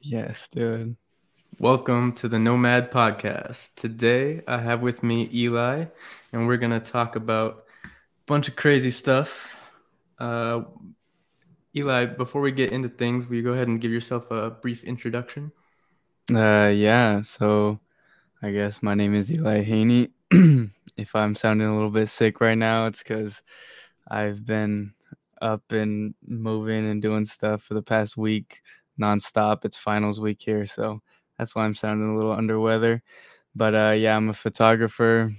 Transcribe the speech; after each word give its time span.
Yes, 0.00 0.48
dude. 0.48 0.96
Welcome 1.60 2.12
to 2.14 2.28
the 2.28 2.38
Nomad 2.38 2.90
Podcast. 2.90 3.74
Today 3.76 4.42
I 4.48 4.58
have 4.58 4.82
with 4.82 5.02
me 5.02 5.30
Eli, 5.32 5.86
and 6.32 6.46
we're 6.46 6.56
going 6.56 6.72
to 6.72 6.80
talk 6.80 7.16
about 7.16 7.64
a 7.84 7.88
bunch 8.26 8.48
of 8.48 8.56
crazy 8.56 8.90
stuff. 8.90 9.70
Uh, 10.18 10.62
Eli, 11.76 12.06
before 12.06 12.40
we 12.40 12.52
get 12.52 12.72
into 12.72 12.88
things, 12.88 13.28
will 13.28 13.36
you 13.36 13.42
go 13.42 13.52
ahead 13.52 13.68
and 13.68 13.80
give 13.80 13.92
yourself 13.92 14.30
a 14.30 14.50
brief 14.50 14.82
introduction? 14.84 15.52
Uh, 16.32 16.72
yeah. 16.74 17.22
So, 17.22 17.78
I 18.42 18.50
guess 18.52 18.82
my 18.82 18.94
name 18.94 19.14
is 19.14 19.32
Eli 19.32 19.62
Haney. 19.62 20.10
if 20.96 21.14
I'm 21.14 21.34
sounding 21.34 21.68
a 21.68 21.74
little 21.74 21.90
bit 21.90 22.08
sick 22.08 22.40
right 22.40 22.58
now, 22.58 22.86
it's 22.86 23.02
because 23.02 23.42
I've 24.08 24.46
been 24.46 24.94
up 25.42 25.62
and 25.72 26.14
moving 26.26 26.90
and 26.90 27.02
doing 27.02 27.24
stuff 27.26 27.62
for 27.64 27.74
the 27.74 27.82
past 27.82 28.16
week 28.16 28.62
nonstop. 29.00 29.64
It's 29.64 29.76
finals 29.78 30.20
week 30.20 30.42
here, 30.42 30.66
so 30.66 31.00
that's 31.38 31.54
why 31.54 31.64
I'm 31.64 31.74
sounding 31.74 32.10
a 32.10 32.16
little 32.16 32.32
under 32.32 32.60
weather. 32.60 33.02
But 33.56 33.74
uh, 33.74 33.92
yeah, 33.98 34.16
I'm 34.16 34.30
a 34.30 34.34
photographer, 34.34 35.32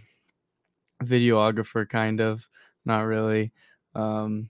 videographer, 1.04 1.88
kind 1.88 2.22
of. 2.22 2.48
Not 2.86 3.02
really. 3.02 3.52
Um, 3.96 4.50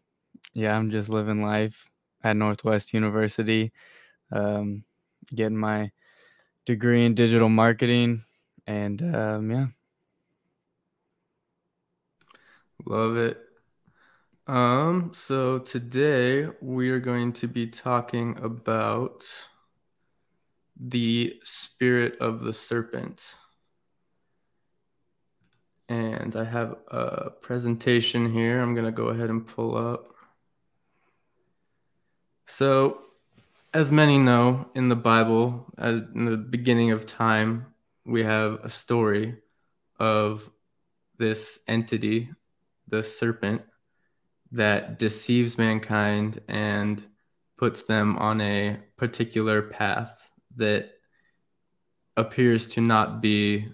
yeah, 0.53 0.77
I'm 0.77 0.91
just 0.91 1.09
living 1.09 1.41
life 1.41 1.89
at 2.23 2.37
Northwest 2.37 2.93
University, 2.93 3.71
um, 4.31 4.83
getting 5.35 5.57
my 5.57 5.91
degree 6.65 7.05
in 7.05 7.15
digital 7.15 7.49
marketing, 7.49 8.23
and 8.67 9.01
um, 9.15 9.51
yeah. 9.51 9.67
Love 12.85 13.17
it. 13.17 13.39
Um, 14.47 15.11
so 15.15 15.57
today 15.57 16.47
we 16.61 16.89
are 16.91 16.99
going 16.99 17.33
to 17.33 17.47
be 17.47 17.65
talking 17.65 18.37
about 18.43 19.25
the 20.79 21.39
spirit 21.41 22.17
of 22.19 22.41
the 22.41 22.53
serpent. 22.53 23.23
And 25.87 26.35
I 26.35 26.43
have 26.43 26.75
a 26.89 27.29
presentation 27.29 28.31
here. 28.31 28.59
I'm 28.61 28.73
going 28.73 28.85
to 28.85 28.91
go 28.91 29.07
ahead 29.07 29.29
and 29.29 29.45
pull 29.45 29.77
up. 29.77 30.07
So, 32.47 33.04
as 33.75 33.91
many 33.91 34.17
know 34.17 34.69
in 34.73 34.87
the 34.87 34.95
Bible, 34.95 35.65
in 35.77 36.23
the 36.23 36.37
beginning 36.37 36.91
of 36.91 37.05
time, 37.05 37.65
we 38.05 38.23
have 38.23 38.53
a 38.63 38.69
story 38.69 39.35
of 39.99 40.49
this 41.17 41.59
entity, 41.67 42.29
the 42.87 43.03
serpent 43.03 43.61
that 44.53 44.97
deceives 44.97 45.57
mankind 45.57 46.39
and 46.47 47.03
puts 47.57 47.83
them 47.83 48.17
on 48.17 48.39
a 48.39 48.77
particular 48.95 49.63
path 49.63 50.31
that 50.55 50.91
appears 52.15 52.69
to 52.69 52.79
not 52.79 53.19
be 53.21 53.67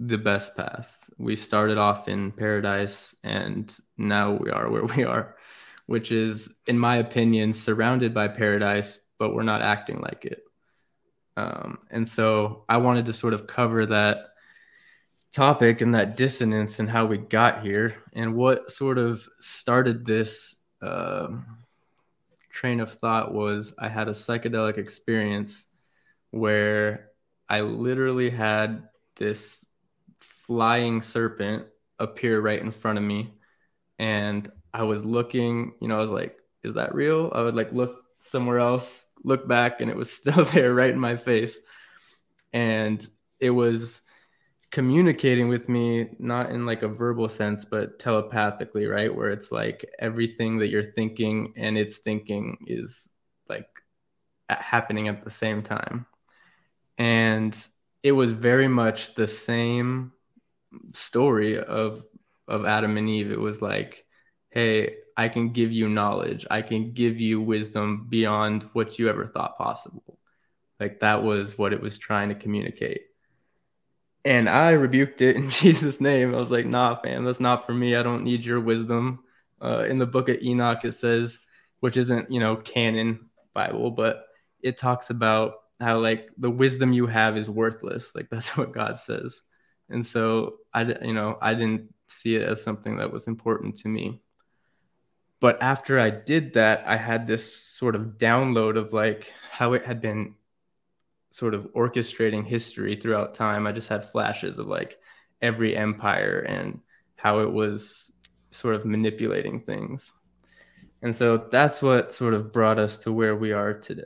the 0.00 0.18
best 0.18 0.56
path. 0.56 1.08
We 1.18 1.36
started 1.36 1.78
off 1.78 2.08
in 2.08 2.32
paradise 2.32 3.14
and 3.22 3.72
now 3.96 4.32
we 4.32 4.50
are 4.50 4.68
where 4.68 4.86
we 4.86 5.04
are, 5.04 5.36
which 5.86 6.10
is, 6.10 6.52
in 6.66 6.76
my 6.76 6.96
opinion, 6.96 7.52
surrounded 7.52 8.12
by 8.12 8.26
paradise, 8.26 8.98
but 9.18 9.34
we're 9.34 9.42
not 9.42 9.62
acting 9.62 10.00
like 10.00 10.24
it. 10.24 10.42
Um, 11.36 11.78
and 11.90 12.08
so 12.08 12.64
I 12.68 12.76
wanted 12.76 13.06
to 13.06 13.12
sort 13.12 13.34
of 13.34 13.46
cover 13.46 13.86
that 13.86 14.28
topic 15.32 15.80
and 15.80 15.94
that 15.94 16.16
dissonance 16.16 16.78
and 16.78 16.88
how 16.88 17.06
we 17.06 17.18
got 17.18 17.62
here 17.62 17.94
and 18.12 18.34
what 18.34 18.70
sort 18.70 18.98
of 18.98 19.28
started 19.40 20.06
this 20.06 20.56
uh, 20.80 21.28
train 22.50 22.78
of 22.78 22.92
thought 22.92 23.34
was 23.34 23.74
I 23.78 23.88
had 23.88 24.06
a 24.06 24.12
psychedelic 24.12 24.78
experience 24.78 25.66
where 26.30 27.10
I 27.48 27.62
literally 27.62 28.30
had 28.30 28.88
this 29.16 29.64
flying 30.20 31.02
serpent 31.02 31.66
appear 31.98 32.40
right 32.40 32.60
in 32.60 32.70
front 32.70 32.98
of 32.98 33.04
me 33.04 33.34
and 33.98 34.50
I 34.72 34.82
was 34.82 35.04
looking, 35.04 35.74
you 35.80 35.88
know, 35.88 35.96
I 35.96 36.00
was 36.00 36.10
like, 36.10 36.36
is 36.62 36.74
that 36.74 36.94
real? 36.94 37.30
I 37.34 37.42
would 37.42 37.54
like 37.54 37.72
look 37.72 38.02
somewhere 38.18 38.58
else, 38.58 39.03
look 39.24 39.48
back, 39.48 39.80
and 39.80 39.90
it 39.90 39.96
was 39.96 40.12
still 40.20 40.44
there 40.44 40.74
right 40.74 40.90
in 40.90 41.00
my 41.00 41.16
face. 41.16 41.58
And 42.52 43.06
it 43.40 43.50
was 43.50 44.02
communicating 44.74 45.48
with 45.48 45.68
me 45.68 46.08
not 46.18 46.50
in 46.50 46.66
like 46.66 46.82
a 46.82 46.88
verbal 46.88 47.28
sense 47.28 47.64
but 47.64 47.96
telepathically 48.00 48.86
right? 48.86 49.14
Where 49.14 49.30
it's 49.30 49.52
like 49.52 49.88
everything 50.00 50.58
that 50.58 50.68
you're 50.68 50.82
thinking 50.82 51.52
and 51.56 51.78
it's 51.78 51.98
thinking 51.98 52.58
is 52.66 53.08
like 53.48 53.68
happening 54.48 55.06
at 55.06 55.22
the 55.24 55.30
same 55.30 55.62
time. 55.62 56.06
And 56.98 57.56
it 58.02 58.10
was 58.10 58.32
very 58.32 58.66
much 58.66 59.14
the 59.14 59.28
same 59.28 60.12
story 60.92 61.56
of 61.56 62.04
of 62.48 62.66
Adam 62.66 62.96
and 62.96 63.08
Eve. 63.08 63.30
It 63.30 63.40
was 63.40 63.62
like 63.62 64.04
hey 64.50 64.96
I 65.16 65.28
can 65.28 65.50
give 65.50 65.72
you 65.72 65.88
knowledge 65.88 66.46
I 66.50 66.62
can 66.62 66.92
give 66.92 67.20
you 67.20 67.40
wisdom 67.40 68.06
beyond 68.08 68.64
what 68.72 68.98
you 68.98 69.08
ever 69.08 69.26
thought 69.26 69.58
possible 69.58 70.18
like 70.80 71.00
that 71.00 71.22
was 71.22 71.56
what 71.56 71.72
it 71.72 71.80
was 71.80 71.98
trying 71.98 72.28
to 72.28 72.34
communicate 72.34 73.02
and 74.24 74.48
I 74.48 74.70
rebuked 74.70 75.20
it 75.20 75.36
in 75.36 75.50
Jesus' 75.50 76.00
name. 76.00 76.34
I 76.34 76.38
was 76.38 76.50
like, 76.50 76.66
nah, 76.66 76.96
fam, 76.96 77.24
that's 77.24 77.40
not 77.40 77.66
for 77.66 77.74
me. 77.74 77.96
I 77.96 78.02
don't 78.02 78.24
need 78.24 78.44
your 78.44 78.60
wisdom. 78.60 79.20
Uh, 79.60 79.84
in 79.88 79.98
the 79.98 80.06
book 80.06 80.28
of 80.28 80.42
Enoch, 80.42 80.84
it 80.84 80.92
says, 80.92 81.38
which 81.80 81.96
isn't, 81.96 82.30
you 82.30 82.40
know, 82.40 82.56
canon 82.56 83.28
Bible, 83.52 83.90
but 83.90 84.26
it 84.62 84.76
talks 84.76 85.10
about 85.10 85.54
how 85.80 85.98
like 85.98 86.30
the 86.38 86.50
wisdom 86.50 86.92
you 86.92 87.06
have 87.06 87.36
is 87.36 87.50
worthless. 87.50 88.14
Like 88.14 88.28
that's 88.30 88.56
what 88.56 88.72
God 88.72 88.98
says. 88.98 89.42
And 89.90 90.04
so 90.04 90.56
I, 90.72 90.82
you 90.82 91.12
know, 91.12 91.38
I 91.40 91.54
didn't 91.54 91.92
see 92.06 92.36
it 92.36 92.48
as 92.48 92.62
something 92.62 92.96
that 92.96 93.12
was 93.12 93.26
important 93.26 93.76
to 93.76 93.88
me. 93.88 94.22
But 95.40 95.60
after 95.62 95.98
I 95.98 96.10
did 96.10 96.54
that, 96.54 96.84
I 96.86 96.96
had 96.96 97.26
this 97.26 97.54
sort 97.54 97.94
of 97.94 98.18
download 98.18 98.76
of 98.76 98.92
like 98.92 99.32
how 99.50 99.74
it 99.74 99.84
had 99.84 100.00
been 100.00 100.34
sort 101.32 101.54
of 101.54 101.66
orchestrating 101.74 102.46
history 102.46 102.96
throughout 102.96 103.34
time. 103.34 103.66
I 103.66 103.72
just 103.72 103.88
had 103.88 104.10
flashes 104.10 104.58
of 104.58 104.66
like 104.66 104.98
every 105.42 105.76
empire 105.76 106.40
and 106.48 106.80
how 107.16 107.40
it 107.40 107.52
was 107.52 108.12
sort 108.50 108.76
of 108.76 108.84
manipulating 108.84 109.60
things. 109.60 110.12
And 111.02 111.14
so 111.14 111.36
that's 111.36 111.82
what 111.82 112.12
sort 112.12 112.34
of 112.34 112.52
brought 112.52 112.78
us 112.78 112.98
to 112.98 113.12
where 113.12 113.36
we 113.36 113.52
are 113.52 113.74
today. 113.74 114.04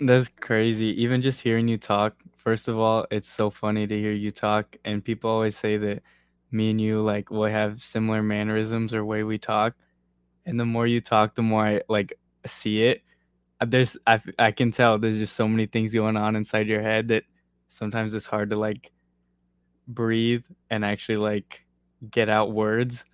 That's 0.00 0.28
crazy. 0.40 1.00
Even 1.02 1.20
just 1.20 1.40
hearing 1.40 1.66
you 1.66 1.78
talk, 1.78 2.14
first 2.36 2.68
of 2.68 2.78
all, 2.78 3.06
it's 3.10 3.28
so 3.28 3.50
funny 3.50 3.86
to 3.86 3.98
hear 3.98 4.12
you 4.12 4.30
talk. 4.30 4.76
And 4.84 5.02
people 5.02 5.30
always 5.30 5.56
say 5.56 5.76
that 5.78 6.02
me 6.54 6.70
and 6.70 6.80
you 6.80 7.02
like 7.02 7.30
will 7.30 7.44
have 7.50 7.82
similar 7.82 8.22
mannerisms 8.22 8.94
or 8.94 9.04
way 9.04 9.24
we 9.24 9.38
talk. 9.38 9.74
And 10.46 10.58
the 10.60 10.64
more 10.64 10.86
you 10.86 11.00
talk, 11.00 11.34
the 11.34 11.42
more 11.42 11.66
I 11.66 11.82
like 11.88 12.14
see 12.46 12.84
it. 12.84 13.02
There's 13.64 13.96
I, 14.06 14.20
I 14.38 14.52
can 14.52 14.70
tell 14.70 14.98
there's 14.98 15.18
just 15.18 15.36
so 15.36 15.48
many 15.48 15.66
things 15.66 15.92
going 15.92 16.16
on 16.16 16.36
inside 16.36 16.66
your 16.66 16.82
head 16.82 17.08
that 17.08 17.24
sometimes 17.68 18.14
it's 18.14 18.26
hard 18.26 18.50
to 18.50 18.56
like 18.56 18.92
breathe 19.88 20.44
and 20.70 20.84
actually 20.84 21.18
like 21.18 21.64
get 22.10 22.28
out 22.28 22.52
words. 22.52 23.04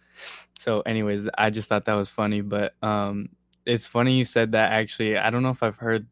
So 0.61 0.83
anyways 0.83 1.27
i 1.39 1.49
just 1.51 1.69
thought 1.71 1.87
that 1.87 1.95
was 1.95 2.11
funny 2.11 2.43
but 2.43 2.75
um 2.83 3.31
it's 3.67 3.87
funny 3.87 4.19
you 4.19 4.25
said 4.27 4.53
that 4.53 4.73
actually. 4.73 5.17
I 5.19 5.31
don't 5.31 5.43
know 5.43 5.51
if 5.51 5.63
i've 5.63 5.77
heard 5.77 6.07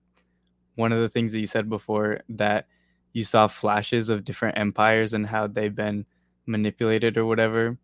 one 0.76 0.92
of 0.92 1.00
the 1.00 1.08
things 1.08 1.32
that 1.32 1.40
you 1.40 1.46
said 1.46 1.68
before 1.68 2.20
that 2.30 2.66
you 3.12 3.24
saw 3.24 3.46
flashes 3.48 4.08
of 4.08 4.24
different 4.24 4.56
empires 4.58 5.12
and 5.12 5.26
how 5.26 5.46
they've 5.46 5.74
been 5.74 6.06
manipulated 6.48 7.16
or 7.18 7.26
whatever. 7.26 7.78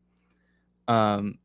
Um 0.89 1.39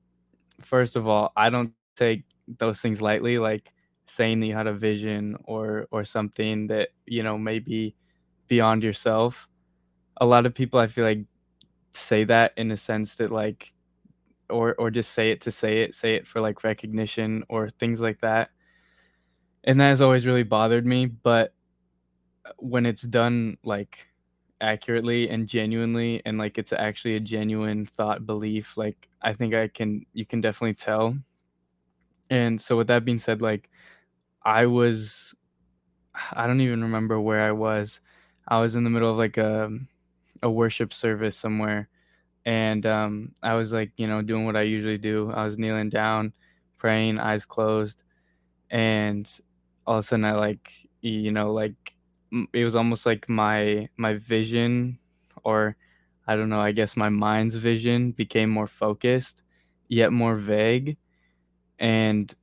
first 0.62 0.96
of 0.96 1.08
all 1.08 1.32
i 1.38 1.50
don't 1.50 1.72
take 1.96 2.24
those 2.58 2.82
things 2.82 3.02
lightly 3.02 3.38
like 3.40 3.72
saying 4.08 4.40
that 4.40 4.48
you 4.48 4.56
had 4.56 4.68
a 4.68 4.74
vision 4.74 5.38
or 5.46 5.88
or 5.92 6.04
something 6.04 6.68
that 6.68 6.90
you 7.06 7.24
know 7.24 7.38
maybe 7.38 7.96
beyond 8.48 8.84
yourself. 8.84 9.48
A 10.22 10.26
lot 10.26 10.46
of 10.46 10.54
people 10.56 10.80
i 10.80 10.88
feel 10.88 11.06
like 11.06 11.26
say 11.94 12.24
that 12.26 12.54
in 12.58 12.72
a 12.72 12.78
sense 12.78 13.16
that 13.16 13.32
like 13.32 13.74
or 14.50 14.76
or 14.76 14.92
just 14.92 15.14
say 15.14 15.32
it 15.32 15.42
to 15.42 15.52
say 15.52 15.82
it 15.84 15.96
say 15.96 16.16
it 16.16 16.28
for 16.28 16.42
like 16.42 16.64
recognition 16.64 17.44
or 17.50 17.70
things 17.70 18.02
like 18.02 18.20
that. 18.22 18.50
And 19.64 19.80
that 19.80 19.88
has 19.88 20.02
always 20.02 20.26
really 20.26 20.44
bothered 20.44 20.86
me 20.86 21.06
but 21.06 21.54
when 22.58 22.86
it's 22.86 23.04
done 23.04 23.58
like 23.64 24.09
accurately 24.62 25.30
and 25.30 25.48
genuinely 25.48 26.22
and 26.26 26.38
like 26.38 26.58
it's 26.58 26.74
actually 26.74 27.16
a 27.16 27.20
genuine 27.20 27.86
thought 27.98 28.26
belief 28.26 28.78
like 28.78 29.08
i 29.22 29.34
think 29.34 29.54
i 29.54 29.68
can 29.68 30.06
you 30.14 30.26
can 30.26 30.42
definitely 30.42 30.74
tell 30.74 31.16
and 32.30 32.62
so 32.62 32.78
with 32.78 32.88
that 32.88 33.06
being 33.06 33.20
said 33.20 33.42
like 33.42 33.70
I 34.44 34.66
was 34.68 35.36
I 36.34 36.48
don't 36.48 36.62
even 36.62 36.82
remember 36.84 37.20
where 37.20 37.42
I 37.42 37.52
was. 37.52 38.02
I 38.48 38.60
was 38.62 38.76
in 38.76 38.84
the 38.84 38.90
middle 38.90 39.12
of 39.12 39.18
like 39.18 39.38
a 39.38 39.72
a 40.44 40.52
worship 40.52 40.94
service 40.94 41.38
somewhere 41.38 41.90
and 42.46 42.86
um, 42.86 43.36
I 43.44 43.56
was 43.56 43.74
like, 43.74 43.92
you 43.98 44.08
know, 44.08 44.22
doing 44.24 44.46
what 44.46 44.58
I 44.58 44.64
usually 44.64 44.98
do. 45.00 45.32
I 45.32 45.46
was 45.46 45.58
kneeling 45.60 45.90
down, 45.90 46.34
praying, 46.78 47.20
eyes 47.20 47.46
closed, 47.46 48.04
and 48.72 49.30
all 49.88 49.98
of 50.00 50.06
a 50.06 50.08
sudden, 50.08 50.26
I 50.26 50.34
like, 50.34 50.72
you 51.02 51.32
know, 51.32 51.54
like 51.54 51.96
it 52.54 52.64
was 52.64 52.76
almost 52.76 53.06
like 53.06 53.28
my 53.30 53.90
my 53.98 54.16
vision, 54.16 55.00
or 55.44 55.76
I 56.28 56.36
don't 56.36 56.50
know, 56.50 56.62
I 56.62 56.72
guess 56.72 56.96
my 56.98 57.10
mind's 57.10 57.56
vision 57.56 58.12
became 58.12 58.50
more 58.50 58.68
focused, 58.68 59.44
yet 59.88 60.12
more 60.14 60.36
vague, 60.36 60.98
and 61.80 62.34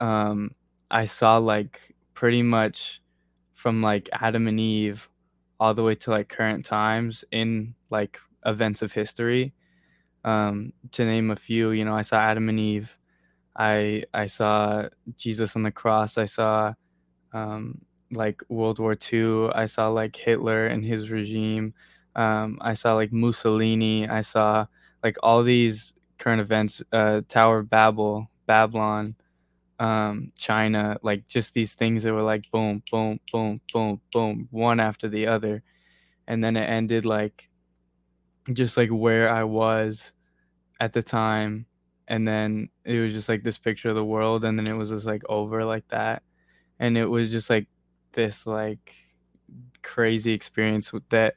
um, 0.00 0.52
I 0.90 1.06
saw 1.06 1.38
like 1.38 1.94
pretty 2.14 2.42
much 2.42 3.00
from 3.54 3.82
like 3.82 4.08
Adam 4.12 4.48
and 4.48 4.60
Eve 4.60 5.08
all 5.60 5.74
the 5.74 5.82
way 5.82 5.94
to 5.96 6.10
like 6.10 6.28
current 6.28 6.64
times 6.64 7.24
in 7.32 7.74
like 7.90 8.18
events 8.46 8.82
of 8.82 8.92
history. 8.92 9.54
Um, 10.24 10.72
to 10.92 11.04
name 11.04 11.30
a 11.30 11.36
few, 11.36 11.70
you 11.72 11.84
know, 11.84 11.94
I 11.94 12.02
saw 12.02 12.18
Adam 12.18 12.48
and 12.48 12.58
Eve. 12.60 12.96
I 13.56 14.04
I 14.14 14.26
saw 14.26 14.88
Jesus 15.16 15.56
on 15.56 15.62
the 15.62 15.70
cross. 15.70 16.18
I 16.18 16.26
saw 16.26 16.74
um, 17.32 17.82
like 18.14 18.42
World 18.48 18.78
War 18.78 18.96
II. 19.12 19.50
I 19.54 19.66
saw 19.66 19.88
like 19.88 20.16
Hitler 20.16 20.66
and 20.66 20.84
his 20.84 21.10
regime. 21.10 21.74
Um, 22.16 22.58
I 22.60 22.74
saw 22.74 22.94
like 22.94 23.12
Mussolini. 23.12 24.08
I 24.08 24.22
saw 24.22 24.66
like 25.02 25.16
all 25.22 25.42
these 25.42 25.94
current 26.18 26.40
events. 26.40 26.82
Uh, 26.92 27.22
Tower 27.28 27.60
of 27.60 27.70
Babel, 27.70 28.30
Babylon, 28.46 29.16
um, 29.78 30.32
China. 30.38 30.98
Like 31.02 31.26
just 31.26 31.54
these 31.54 31.74
things 31.74 32.02
that 32.04 32.12
were 32.14 32.22
like 32.22 32.50
boom, 32.50 32.82
boom, 32.90 33.20
boom, 33.32 33.60
boom, 33.72 34.00
boom, 34.12 34.48
one 34.50 34.80
after 34.80 35.08
the 35.08 35.26
other, 35.26 35.62
and 36.28 36.42
then 36.44 36.56
it 36.56 36.64
ended 36.68 37.06
like 37.06 37.48
just 38.52 38.76
like 38.76 38.90
where 38.90 39.30
I 39.32 39.44
was 39.44 40.12
at 40.80 40.92
the 40.92 41.02
time 41.02 41.66
and 42.08 42.26
then 42.28 42.68
it 42.84 42.98
was 43.00 43.12
just 43.12 43.28
like 43.28 43.42
this 43.42 43.58
picture 43.58 43.88
of 43.88 43.94
the 43.94 44.04
world 44.04 44.44
and 44.44 44.58
then 44.58 44.68
it 44.68 44.74
was 44.74 44.90
just 44.90 45.06
like 45.06 45.22
over 45.28 45.64
like 45.64 45.86
that 45.88 46.22
and 46.80 46.98
it 46.98 47.06
was 47.06 47.30
just 47.32 47.48
like 47.50 47.66
this 48.14 48.46
like 48.46 48.94
crazy 49.82 50.32
experience 50.32 50.92
that 51.10 51.34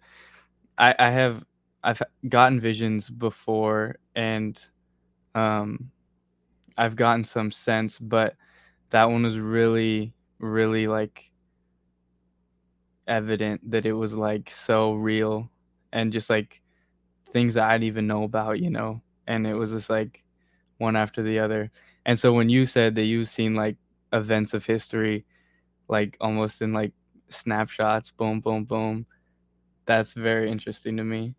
I, 0.78 0.96
I 1.00 1.10
have 1.12 1.44
I've 1.84 2.02
gotten 2.30 2.60
visions 2.60 3.10
before 3.10 3.98
and 4.16 4.60
um 5.36 5.92
I've 6.78 6.96
gotten 6.96 7.24
some 7.26 7.52
sense 7.52 8.00
but 8.00 8.36
that 8.92 9.06
one 9.06 9.24
was 9.24 9.38
really 9.40 10.14
really 10.40 10.88
like 10.88 11.32
evident 13.08 13.70
that 13.72 13.86
it 13.86 13.94
was 13.94 14.14
like 14.14 14.50
so 14.52 14.94
real 14.94 15.50
and 15.94 16.12
just 16.12 16.30
like 16.30 16.62
things 17.32 17.56
that 17.56 17.70
I 17.70 17.74
didn't 17.74 17.86
even 17.86 18.08
know 18.08 18.24
about, 18.24 18.60
you 18.60 18.70
know, 18.70 19.02
and 19.28 19.48
it 19.48 19.54
was 19.54 19.72
just 19.72 19.90
like 19.90 20.24
one 20.78 20.96
after 20.96 21.24
the 21.24 21.40
other. 21.40 21.72
And 22.06 22.20
so 22.20 22.34
when 22.34 22.50
you 22.50 22.66
said 22.66 22.96
that 22.96 23.06
you've 23.06 23.30
seen 23.30 23.56
like 23.56 23.78
events 24.14 24.54
of 24.54 24.66
history, 24.66 25.26
like 25.90 26.18
almost 26.22 26.62
in 26.62 26.74
like 26.74 26.94
snapshots, 27.30 28.12
boom, 28.12 28.40
boom, 28.42 28.66
boom, 28.66 29.06
that's 29.86 30.14
very 30.14 30.52
interesting 30.52 30.98
to 30.98 31.04
me. 31.04 31.36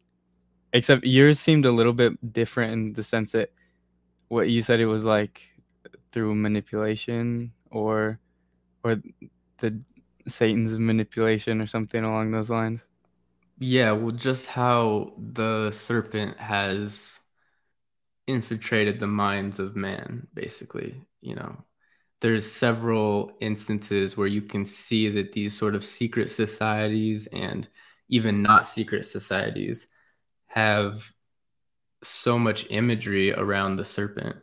Except 0.73 1.05
yours 1.05 1.41
seemed 1.41 1.67
a 1.67 1.73
little 1.73 1.93
bit 1.95 2.33
different 2.33 2.73
in 2.73 2.93
the 2.95 3.03
sense 3.03 3.33
that 3.33 3.51
what 4.29 4.51
you 4.51 4.63
said 4.63 4.81
it 4.81 4.87
was 4.87 5.05
like 5.05 5.43
through 6.13 6.35
manipulation 6.35 7.53
or 7.71 8.21
or 8.85 8.97
the 9.59 9.83
Satan's 10.29 10.73
manipulation 10.79 11.61
or 11.61 11.67
something 11.67 12.05
along 12.05 12.31
those 12.33 12.51
lines. 12.51 12.81
Yeah, 13.61 13.93
well, 13.93 14.13
just 14.13 14.47
how 14.47 15.15
the 15.19 15.71
serpent 15.71 16.39
has 16.39 17.21
infiltrated 18.27 19.01
the 19.01 19.07
minds 19.07 19.59
of 19.59 19.75
man, 19.77 20.29
basically. 20.35 21.03
You 21.21 21.35
know, 21.37 21.65
there's 22.21 22.51
several 22.51 23.33
instances 23.41 24.17
where 24.17 24.27
you 24.27 24.43
can 24.43 24.65
see 24.65 25.09
that 25.11 25.33
these 25.33 25.57
sort 25.57 25.75
of 25.75 25.85
secret 25.85 26.31
societies 26.31 27.29
and 27.29 27.69
even 28.09 28.43
not 28.43 28.67
secret 28.67 29.05
societies 29.05 29.87
have 30.47 31.13
so 32.03 32.39
much 32.39 32.67
imagery 32.71 33.33
around 33.33 33.77
the 33.77 33.85
serpent. 33.85 34.37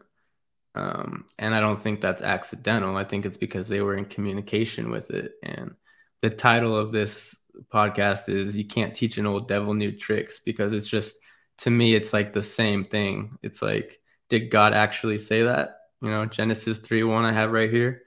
Um, 0.76 1.26
and 1.40 1.56
I 1.56 1.60
don't 1.60 1.82
think 1.82 2.02
that's 2.02 2.22
accidental. 2.22 2.98
I 2.98 3.04
think 3.04 3.26
it's 3.26 3.38
because 3.38 3.68
they 3.68 3.82
were 3.82 3.96
in 3.96 4.06
communication 4.06 4.90
with 4.90 5.10
it. 5.10 5.34
And 5.44 5.76
the 6.22 6.30
title 6.30 6.76
of 6.76 6.92
this 6.92 7.36
podcast 7.74 8.30
is 8.30 8.58
you 8.58 8.66
can't 8.66 8.96
teach 8.96 9.18
an 9.18 9.26
old 9.26 9.48
devil 9.48 9.74
new 9.74 9.92
tricks 9.92 10.40
because 10.44 10.74
it's 10.74 10.88
just 10.88 11.18
to 11.60 11.70
me 11.70 11.96
it's 11.96 12.14
like 12.14 12.34
the 12.34 12.44
same 12.44 12.86
thing. 12.86 13.38
It's 13.42 13.62
like 13.62 14.00
did 14.30 14.50
God 14.50 14.74
actually 14.74 15.18
say 15.18 15.44
that? 15.44 15.78
You 16.06 16.12
know, 16.12 16.28
Genesis 16.28 16.78
3 16.78 17.02
1 17.02 17.26
I 17.26 17.32
have 17.32 17.52
right 17.52 17.72
here. 17.72 18.04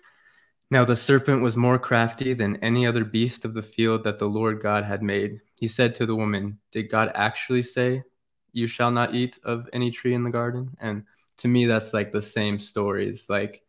Now 0.71 0.85
the 0.85 0.95
serpent 0.95 1.43
was 1.43 1.57
more 1.57 1.81
crafty 1.81 2.33
than 2.33 2.63
any 2.63 2.87
other 2.87 3.05
beast 3.05 3.45
of 3.45 3.55
the 3.55 3.63
field 3.63 4.05
that 4.05 4.19
the 4.19 4.29
Lord 4.29 4.63
God 4.63 4.85
had 4.85 5.03
made. 5.03 5.41
He 5.59 5.67
said 5.67 5.97
to 5.97 6.07
the 6.07 6.15
woman, 6.15 6.61
Did 6.71 6.91
God 6.91 7.11
actually 7.17 7.63
say, 7.63 8.05
You 8.53 8.69
shall 8.69 8.93
not 8.93 9.17
eat 9.17 9.41
of 9.43 9.69
any 9.73 9.91
tree 9.91 10.15
in 10.15 10.23
the 10.23 10.31
garden? 10.31 10.77
And 10.79 11.07
to 11.39 11.49
me, 11.49 11.67
that's 11.67 11.93
like 11.93 12.13
the 12.13 12.23
same 12.23 12.61
stories. 12.61 13.29
Like, 13.29 13.65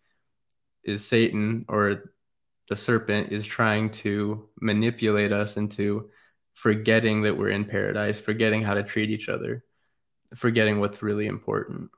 is 0.83 1.03
Satan 1.03 1.65
or 1.67 2.11
the 2.67 2.75
serpent 2.75 3.31
is 3.31 3.47
trying 3.47 3.89
to 4.05 4.47
manipulate 4.61 5.31
us 5.31 5.57
into 5.57 6.11
forgetting 6.53 7.23
that 7.23 7.35
we're 7.35 7.49
in 7.49 7.65
paradise, 7.65 8.21
forgetting 8.21 8.61
how 8.61 8.75
to 8.75 8.83
treat 8.83 9.09
each 9.09 9.27
other, 9.27 9.63
forgetting 10.35 10.79
what's 10.79 11.01
really 11.01 11.25
important. 11.25 11.89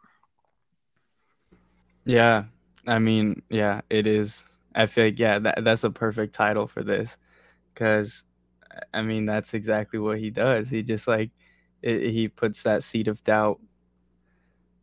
Yeah. 2.06 2.46
I 2.88 3.00
mean, 3.00 3.42
yeah, 3.50 3.82
it 3.90 4.08
is. 4.08 4.44
I 4.76 4.86
feel 4.88 5.06
like, 5.06 5.20
yeah, 5.20 5.40
that, 5.40 5.64
that's 5.64 5.84
a 5.84 5.90
perfect 5.92 6.34
title 6.34 6.68
for 6.68 6.84
this 6.84 7.18
because, 7.74 8.24
I 8.94 9.02
mean, 9.02 9.26
that's 9.26 9.54
exactly 9.54 10.00
what 10.00 10.20
he 10.20 10.30
does. 10.32 10.70
He 10.70 10.84
just 10.84 11.08
like, 11.08 11.32
it, 11.84 12.12
he 12.12 12.28
puts 12.30 12.64
that 12.64 12.84
seed 12.84 13.08
of 13.08 13.24
doubt 13.26 13.60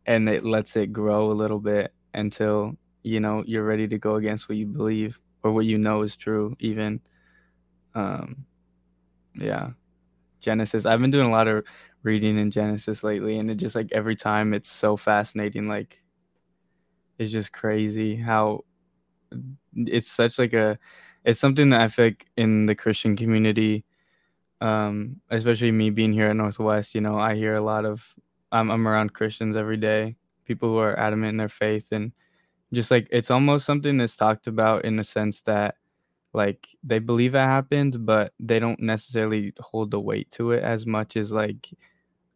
and 0.05 0.27
it 0.29 0.43
lets 0.45 0.75
it 0.75 0.91
grow 0.93 1.31
a 1.31 1.33
little 1.33 1.59
bit 1.59 1.93
until, 2.13 2.75
you 3.03 3.19
know, 3.19 3.43
you're 3.45 3.65
ready 3.65 3.87
to 3.87 3.97
go 3.97 4.15
against 4.15 4.49
what 4.49 4.57
you 4.57 4.65
believe 4.65 5.19
or 5.43 5.51
what 5.51 5.65
you 5.65 5.77
know 5.77 6.01
is 6.01 6.17
true 6.17 6.53
even 6.59 6.99
um 7.95 8.45
yeah 9.35 9.69
genesis 10.41 10.85
i've 10.85 11.01
been 11.01 11.11
doing 11.11 11.27
a 11.27 11.31
lot 11.31 11.47
of 11.47 11.63
reading 12.03 12.37
in 12.39 12.51
genesis 12.51 13.03
lately 13.03 13.39
and 13.39 13.51
it 13.51 13.55
just 13.55 13.75
like 13.75 13.89
every 13.93 14.15
time 14.15 14.53
it's 14.53 14.71
so 14.71 14.97
fascinating 14.97 15.67
like 15.67 15.99
it's 17.19 17.31
just 17.31 17.51
crazy 17.53 18.15
how 18.15 18.63
it's 19.75 20.11
such 20.11 20.39
like 20.39 20.53
a 20.53 20.77
it's 21.25 21.39
something 21.39 21.69
that 21.69 21.81
i 21.81 21.87
feel 21.87 22.05
like 22.05 22.25
in 22.37 22.65
the 22.65 22.75
christian 22.75 23.15
community 23.15 23.83
um 24.61 25.17
especially 25.29 25.71
me 25.71 25.89
being 25.89 26.13
here 26.13 26.29
at 26.29 26.35
northwest 26.35 26.95
you 26.95 27.01
know 27.01 27.17
i 27.19 27.35
hear 27.35 27.55
a 27.55 27.61
lot 27.61 27.85
of 27.85 28.03
i'm, 28.51 28.71
I'm 28.71 28.87
around 28.87 29.13
christians 29.13 29.55
every 29.55 29.77
day 29.77 30.15
people 30.45 30.69
who 30.69 30.77
are 30.79 30.99
adamant 30.99 31.31
in 31.31 31.37
their 31.37 31.49
faith 31.49 31.89
and 31.91 32.11
just 32.73 32.91
like 32.91 33.07
it's 33.11 33.31
almost 33.31 33.65
something 33.65 33.97
that's 33.97 34.15
talked 34.15 34.47
about 34.47 34.85
in 34.85 34.95
the 34.97 35.03
sense 35.03 35.41
that 35.43 35.75
like 36.33 36.67
they 36.83 36.99
believe 36.99 37.35
it 37.35 37.39
happened, 37.39 38.05
but 38.05 38.33
they 38.39 38.59
don't 38.59 38.79
necessarily 38.79 39.53
hold 39.59 39.91
the 39.91 39.99
weight 39.99 40.31
to 40.31 40.51
it 40.51 40.63
as 40.63 40.85
much 40.85 41.17
as 41.17 41.31
like 41.31 41.69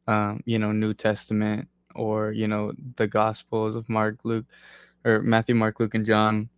um, 0.08 0.42
you 0.46 0.60
know, 0.60 0.72
New 0.72 0.94
Testament 0.94 1.68
or, 1.96 2.32
you 2.32 2.48
know, 2.48 2.74
the 2.96 3.08
gospels 3.08 3.76
of 3.76 3.90
Mark, 3.90 4.20
Luke 4.24 4.46
or 5.06 5.22
Matthew, 5.22 5.56
Mark, 5.56 5.80
Luke, 5.80 5.96
and 5.96 6.06
John. 6.06 6.50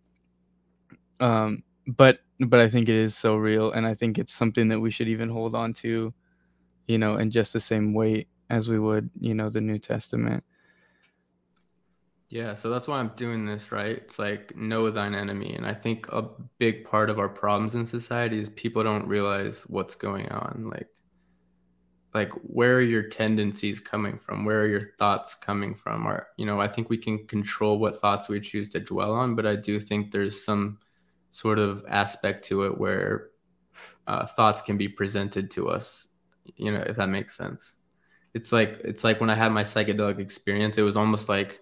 Um, 1.20 1.62
but 1.86 2.20
but 2.40 2.60
I 2.60 2.68
think 2.68 2.88
it 2.88 2.94
is 2.94 3.16
so 3.16 3.36
real 3.36 3.72
and 3.72 3.86
I 3.86 3.94
think 3.94 4.18
it's 4.18 4.32
something 4.32 4.68
that 4.68 4.80
we 4.80 4.90
should 4.90 5.08
even 5.08 5.30
hold 5.30 5.54
on 5.54 5.72
to, 5.74 6.12
you 6.86 6.98
know, 6.98 7.16
in 7.16 7.30
just 7.30 7.52
the 7.52 7.60
same 7.60 7.94
weight 7.94 8.28
as 8.50 8.68
we 8.68 8.78
would, 8.78 9.10
you 9.20 9.34
know, 9.34 9.48
the 9.48 9.60
New 9.60 9.78
Testament. 9.78 10.44
Yeah, 12.28 12.54
so 12.54 12.70
that's 12.70 12.88
why 12.88 12.98
I'm 12.98 13.12
doing 13.16 13.46
this, 13.46 13.70
right? 13.70 13.96
It's 13.96 14.18
like 14.18 14.56
know 14.56 14.90
thine 14.90 15.14
enemy. 15.14 15.54
And 15.54 15.64
I 15.64 15.72
think 15.72 16.08
a 16.08 16.28
big 16.58 16.84
part 16.84 17.08
of 17.08 17.18
our 17.20 17.28
problems 17.28 17.74
in 17.74 17.86
society 17.86 18.38
is 18.38 18.48
people 18.50 18.82
don't 18.82 19.06
realize 19.06 19.62
what's 19.68 19.94
going 19.94 20.28
on. 20.30 20.68
Like 20.72 20.88
like 22.16 22.30
where 22.42 22.76
are 22.76 22.82
your 22.82 23.02
tendencies 23.02 23.78
coming 23.78 24.18
from? 24.18 24.44
Where 24.44 24.62
are 24.62 24.66
your 24.66 24.92
thoughts 24.98 25.34
coming 25.34 25.74
from? 25.74 26.06
Or 26.06 26.28
you 26.38 26.46
know, 26.46 26.60
I 26.60 26.66
think 26.66 26.88
we 26.88 26.96
can 26.96 27.26
control 27.26 27.78
what 27.78 28.00
thoughts 28.00 28.28
we 28.28 28.40
choose 28.40 28.68
to 28.70 28.80
dwell 28.80 29.12
on, 29.12 29.34
but 29.34 29.46
I 29.46 29.54
do 29.56 29.78
think 29.78 30.10
there's 30.10 30.42
some 30.44 30.78
sort 31.30 31.58
of 31.58 31.84
aspect 31.88 32.44
to 32.46 32.64
it 32.64 32.78
where 32.78 33.28
uh, 34.06 34.24
thoughts 34.24 34.62
can 34.62 34.78
be 34.78 34.88
presented 34.88 35.50
to 35.50 35.68
us, 35.68 36.08
you 36.56 36.72
know, 36.72 36.82
if 36.86 36.96
that 36.96 37.10
makes 37.10 37.36
sense. 37.36 37.76
It's 38.32 38.50
like 38.50 38.80
it's 38.82 39.04
like 39.04 39.20
when 39.20 39.30
I 39.30 39.34
had 39.34 39.52
my 39.52 39.62
psychedelic 39.62 40.18
experience, 40.18 40.78
it 40.78 40.82
was 40.82 40.96
almost 40.96 41.28
like 41.28 41.60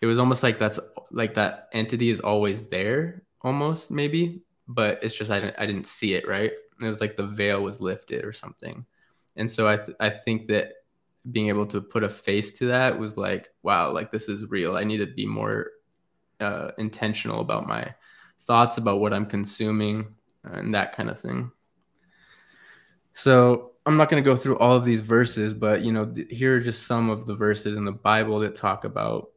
it 0.00 0.06
was 0.06 0.18
almost 0.18 0.42
like 0.42 0.58
that's 0.58 0.78
like 1.10 1.34
that 1.34 1.68
entity 1.72 2.10
is 2.10 2.20
always 2.20 2.66
there 2.66 3.24
almost 3.42 3.90
maybe 3.90 4.42
but 4.68 5.02
it's 5.02 5.14
just 5.14 5.30
I 5.30 5.40
didn't, 5.40 5.56
I 5.58 5.66
didn't 5.66 5.86
see 5.86 6.14
it 6.14 6.26
right. 6.26 6.52
It 6.80 6.86
was 6.86 7.00
like 7.00 7.16
the 7.16 7.26
veil 7.26 7.62
was 7.62 7.80
lifted 7.80 8.24
or 8.24 8.32
something, 8.32 8.84
and 9.36 9.50
so 9.50 9.68
I 9.68 9.76
th- 9.76 9.96
I 10.00 10.10
think 10.10 10.46
that 10.46 10.72
being 11.30 11.48
able 11.48 11.66
to 11.66 11.80
put 11.80 12.02
a 12.02 12.08
face 12.08 12.52
to 12.54 12.66
that 12.66 12.98
was 12.98 13.16
like 13.16 13.48
wow, 13.62 13.92
like 13.92 14.10
this 14.10 14.28
is 14.28 14.50
real. 14.50 14.76
I 14.76 14.84
need 14.84 14.98
to 14.98 15.06
be 15.06 15.26
more 15.26 15.70
uh, 16.40 16.72
intentional 16.78 17.40
about 17.40 17.66
my 17.66 17.94
thoughts 18.42 18.78
about 18.78 19.00
what 19.00 19.12
I'm 19.12 19.26
consuming 19.26 20.14
and 20.44 20.74
that 20.74 20.96
kind 20.96 21.08
of 21.08 21.20
thing. 21.20 21.50
So 23.14 23.72
I'm 23.86 23.96
not 23.96 24.08
going 24.08 24.22
to 24.22 24.28
go 24.28 24.36
through 24.36 24.58
all 24.58 24.74
of 24.74 24.84
these 24.84 25.00
verses, 25.00 25.52
but 25.52 25.82
you 25.82 25.92
know, 25.92 26.06
th- 26.06 26.28
here 26.30 26.56
are 26.56 26.60
just 26.60 26.86
some 26.86 27.10
of 27.10 27.26
the 27.26 27.34
verses 27.34 27.76
in 27.76 27.84
the 27.84 27.92
Bible 27.92 28.38
that 28.40 28.54
talk 28.54 28.84
about 28.84 29.30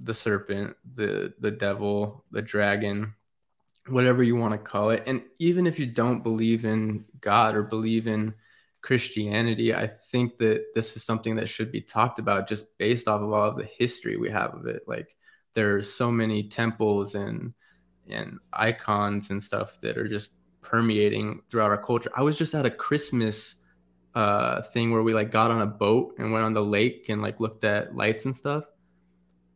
the 0.00 0.14
serpent, 0.14 0.76
the 0.94 1.32
the 1.40 1.50
devil, 1.50 2.24
the 2.30 2.42
dragon, 2.42 3.14
whatever 3.88 4.22
you 4.22 4.36
want 4.36 4.52
to 4.52 4.58
call 4.58 4.90
it. 4.90 5.02
And 5.06 5.26
even 5.38 5.66
if 5.66 5.78
you 5.78 5.86
don't 5.86 6.22
believe 6.22 6.64
in 6.64 7.04
God 7.20 7.54
or 7.54 7.62
believe 7.62 8.06
in 8.06 8.34
Christianity, 8.84 9.74
I 9.74 9.86
think 9.86 10.36
that 10.36 10.74
this 10.74 10.94
is 10.94 11.02
something 11.02 11.36
that 11.36 11.48
should 11.48 11.72
be 11.72 11.80
talked 11.80 12.18
about 12.18 12.46
just 12.46 12.76
based 12.76 13.08
off 13.08 13.22
of 13.22 13.32
all 13.32 13.48
of 13.48 13.56
the 13.56 13.64
history 13.64 14.18
we 14.18 14.28
have 14.28 14.52
of 14.52 14.66
it. 14.66 14.82
Like 14.86 15.16
there 15.54 15.74
are 15.74 15.80
so 15.80 16.10
many 16.10 16.46
temples 16.46 17.14
and 17.14 17.54
and 18.10 18.38
icons 18.52 19.30
and 19.30 19.42
stuff 19.42 19.80
that 19.80 19.96
are 19.96 20.06
just 20.06 20.34
permeating 20.60 21.40
throughout 21.48 21.70
our 21.70 21.82
culture. 21.82 22.10
I 22.14 22.20
was 22.20 22.36
just 22.36 22.54
at 22.54 22.66
a 22.66 22.70
Christmas 22.70 23.56
uh, 24.14 24.60
thing 24.60 24.92
where 24.92 25.02
we 25.02 25.14
like 25.14 25.30
got 25.30 25.50
on 25.50 25.62
a 25.62 25.66
boat 25.66 26.16
and 26.18 26.30
went 26.30 26.44
on 26.44 26.52
the 26.52 26.62
lake 26.62 27.06
and 27.08 27.22
like 27.22 27.40
looked 27.40 27.64
at 27.64 27.96
lights 27.96 28.26
and 28.26 28.36
stuff. 28.36 28.66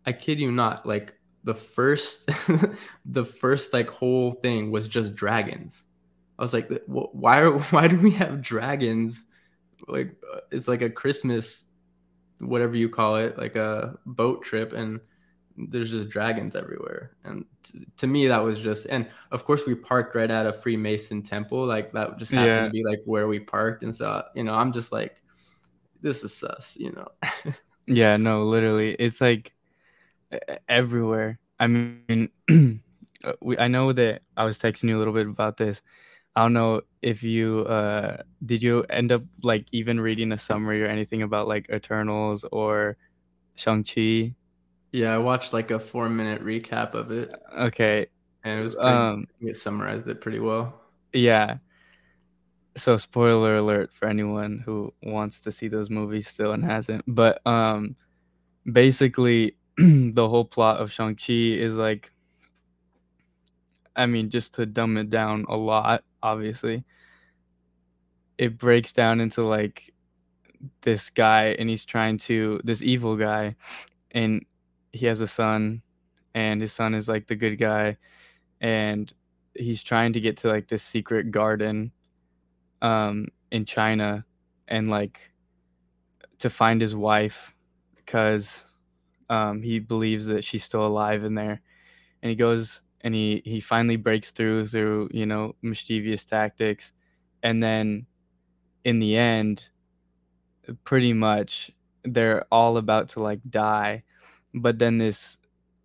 I 0.07 0.13
kid 0.13 0.41
you 0.41 0.51
not, 0.51 0.87
like 0.87 1.13
the 1.45 1.55
first, 1.55 2.31
the 3.05 3.27
first 3.27 3.75
like 3.75 3.91
whole 3.91 4.33
thing 4.33 4.71
was 4.71 4.89
just 4.89 5.15
dragons. 5.15 5.85
I 6.39 6.43
was 6.43 6.53
like, 6.53 6.71
why 6.87 7.41
are 7.41 7.59
why 7.71 7.89
do 7.89 7.97
we 7.97 8.11
have 8.13 8.43
dragons? 8.43 9.25
Like 9.87 10.15
uh, 10.33 10.41
it's 10.51 10.69
like 10.69 10.83
a 10.83 10.91
Christmas, 10.91 11.67
whatever 12.41 12.77
you 12.77 12.89
call 12.89 13.17
it, 13.17 13.39
like 13.39 13.57
a 13.57 13.99
boat 14.07 14.43
trip, 14.43 14.73
and 14.73 15.01
there's 15.57 15.91
just 15.91 16.09
dragons 16.09 16.55
everywhere. 16.55 17.13
And 17.25 17.45
t- 17.65 17.87
to 17.97 18.07
me, 18.07 18.29
that 18.29 18.43
was 18.43 18.61
just, 18.61 18.87
and 18.87 19.07
of 19.33 19.45
course, 19.45 19.67
we 19.67 19.75
parked 19.75 20.15
right 20.15 20.31
at 20.31 20.47
a 20.47 20.53
Freemason 20.53 21.23
temple. 21.23 21.67
Like 21.67 21.93
that 21.93 22.17
just 22.17 22.31
happened 22.31 22.49
yeah. 22.49 22.65
to 22.67 22.71
be 22.71 22.85
like 22.85 23.01
where 23.05 23.27
we 23.27 23.41
parked. 23.41 23.83
And 23.83 23.95
so, 23.95 24.23
you 24.35 24.45
know, 24.45 24.55
I'm 24.55 24.73
just 24.73 24.93
like, 24.93 25.21
this 26.01 26.23
is 26.23 26.35
sus, 26.35 26.77
you 26.79 26.93
know? 26.93 27.09
yeah, 27.87 28.17
no, 28.17 28.45
literally. 28.45 28.95
It's 28.95 29.21
like 29.21 29.53
everywhere. 30.69 31.39
I 31.59 31.67
mean, 31.67 32.31
uh, 33.25 33.33
we, 33.43 33.59
I 33.59 33.67
know 33.67 33.93
that 33.93 34.23
I 34.37 34.45
was 34.45 34.59
texting 34.59 34.89
you 34.89 34.97
a 34.97 35.01
little 35.01 35.15
bit 35.15 35.27
about 35.27 35.57
this. 35.57 35.83
I 36.39 36.43
don't 36.43 36.53
know 36.53 36.83
if 37.03 37.25
you 37.25 37.61
uh 37.63 38.23
did 38.47 38.63
you 38.63 38.85
end 38.91 39.11
up 39.11 39.23
like 39.43 39.67
even 39.73 40.01
reading 40.01 40.31
a 40.31 40.39
summary 40.39 40.85
or 40.85 40.87
anything 40.87 41.23
about 41.23 41.49
like 41.49 41.69
Eternals 41.69 42.45
or 42.53 42.97
Shang-Chi 43.57 44.37
yeah, 44.93 45.15
I 45.15 45.19
watched 45.19 45.53
like 45.53 45.73
a 45.73 45.81
four 45.81 46.09
minute 46.09 46.45
recap 46.45 46.95
of 46.95 47.11
it. 47.11 47.35
Okay. 47.59 48.07
And 48.45 48.61
it 48.61 48.63
was 48.63 48.75
pretty, 48.75 48.91
um, 48.91 49.27
it 49.41 49.57
summarized 49.57 50.09
it 50.09 50.21
pretty 50.21 50.39
well. 50.39 50.81
Yeah. 51.13 51.59
So 52.77 52.97
spoiler 52.97 53.57
alert 53.57 53.93
for 53.93 54.07
anyone 54.07 54.63
who 54.65 54.95
wants 55.03 55.41
to 55.41 55.53
see 55.53 55.67
those 55.67 55.91
movies 55.91 56.29
still 56.29 56.53
and 56.53 56.65
hasn't. 56.65 57.05
But 57.09 57.45
um 57.47 57.97
basically 58.71 59.57
the 59.77 60.29
whole 60.29 60.45
plot 60.45 60.81
of 60.81 60.93
Shang-Chi 60.93 61.33
is 61.33 61.75
like 61.75 62.13
I 63.99 64.07
mean, 64.07 64.31
just 64.31 64.55
to 64.55 64.65
dumb 64.65 64.97
it 64.97 65.11
down 65.11 65.45
a 65.49 65.57
lot, 65.57 66.05
obviously. 66.23 66.85
It 68.39 68.57
breaks 68.57 68.93
down 68.93 69.21
into 69.21 69.43
like 69.43 69.93
this 70.83 71.11
guy 71.11 71.57
and 71.59 71.69
he's 71.69 71.85
trying 71.85 72.19
to 72.19 72.61
this 72.65 72.81
evil 72.81 73.17
guy 73.17 73.57
and 74.13 74.45
he 74.93 75.07
has 75.07 75.21
a 75.21 75.27
son 75.27 75.83
and 76.35 76.61
his 76.61 76.73
son 76.73 76.95
is 76.95 77.09
like 77.09 77.27
the 77.27 77.35
good 77.37 77.57
guy 77.57 77.97
and 78.61 79.13
he's 79.55 79.83
trying 79.83 80.13
to 80.13 80.21
get 80.21 80.37
to 80.37 80.49
like 80.49 80.69
this 80.69 80.83
secret 80.83 81.31
garden 81.31 81.91
um 82.83 83.27
in 83.51 83.65
China 83.65 84.25
and 84.69 84.89
like 84.89 85.33
to 86.39 86.49
find 86.49 86.81
his 86.81 86.95
wife 86.95 87.55
because 87.97 88.65
um 89.31 89.63
he 89.63 89.81
believes 89.81 90.27
that 90.27 90.45
she's 90.45 90.65
still 90.65 90.87
alive 90.87 91.25
in 91.25 91.35
there 91.35 91.61
and 92.23 92.31
he 92.31 92.37
goes 92.37 92.83
and 93.03 93.15
he 93.15 93.43
he 93.45 93.61
finally 93.61 93.97
breaks 93.97 94.31
through 94.33 94.67
through 94.69 95.09
you 95.13 95.27
know 95.27 95.55
mischievous 95.63 96.25
tactics. 96.25 96.93
And 97.43 97.63
then 97.63 98.07
in 98.85 98.99
the 98.99 99.17
end 99.17 99.69
pretty 100.85 101.13
much 101.13 101.71
they're 102.05 102.45
all 102.53 102.77
about 102.77 103.11
to 103.11 103.21
like 103.21 103.41
die. 103.49 104.03
But 104.55 104.79
then 104.79 104.99
this 104.99 105.39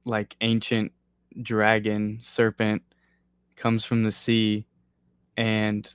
like 0.06 0.36
ancient 0.42 0.92
dragon 1.42 2.20
serpent 2.24 2.82
comes 3.56 3.86
from 3.86 4.04
the 4.04 4.12
sea 4.12 4.66
and 5.38 5.90